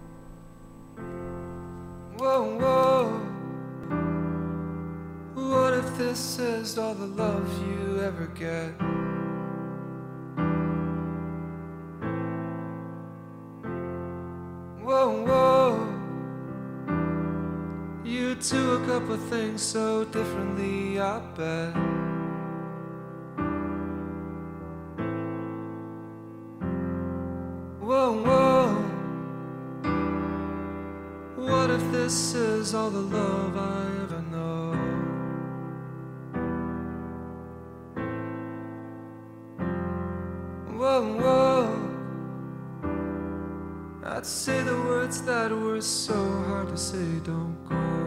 Whoa, 2.22 2.56
whoa. 2.60 3.20
What 5.34 5.74
if 5.74 5.98
this 5.98 6.38
is 6.38 6.78
all 6.78 6.94
the 6.94 7.08
love 7.08 7.50
you 7.68 8.00
ever 8.00 8.28
get? 8.36 8.74
Whoa, 14.86 15.26
whoa. 15.26 15.80
You 18.06 18.36
do 18.36 18.74
a 18.76 18.86
couple 18.86 19.18
things 19.18 19.64
so 19.64 20.04
differently, 20.04 21.00
I 21.00 21.22
bet. 21.36 22.11
Is 32.72 32.76
all 32.76 32.90
the 32.90 33.02
love 33.02 33.58
I 33.58 33.86
ever 34.04 34.22
know? 34.32 34.72
Whoa, 40.80 41.02
whoa. 41.22 41.68
I'd 44.06 44.26
say 44.26 44.64
the 44.64 44.78
words 44.88 45.22
that 45.24 45.52
were 45.52 45.82
so 45.82 46.14
hard 46.48 46.70
to 46.70 46.78
say, 46.78 47.20
don't 47.26 47.58
go. 47.68 48.01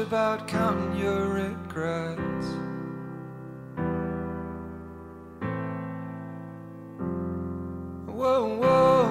About 0.00 0.48
counting 0.48 0.98
your 0.98 1.28
regrets. 1.28 2.46
Whoa, 8.06 8.56
whoa. 8.56 9.08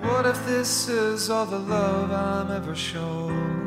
What 0.00 0.26
if 0.26 0.46
this 0.46 0.88
is 0.88 1.30
all 1.30 1.46
the 1.46 1.58
love 1.58 2.10
I'm 2.10 2.50
ever 2.50 2.74
shown? 2.74 3.66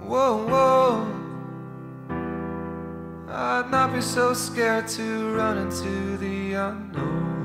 Whoa, 0.00 0.46
whoa. 0.46 1.06
I'd 3.28 3.70
not 3.70 3.92
be 3.92 4.00
so 4.00 4.32
scared 4.32 4.86
to 4.88 5.34
run 5.34 5.58
into 5.58 6.16
the 6.18 6.54
unknown. 6.54 7.35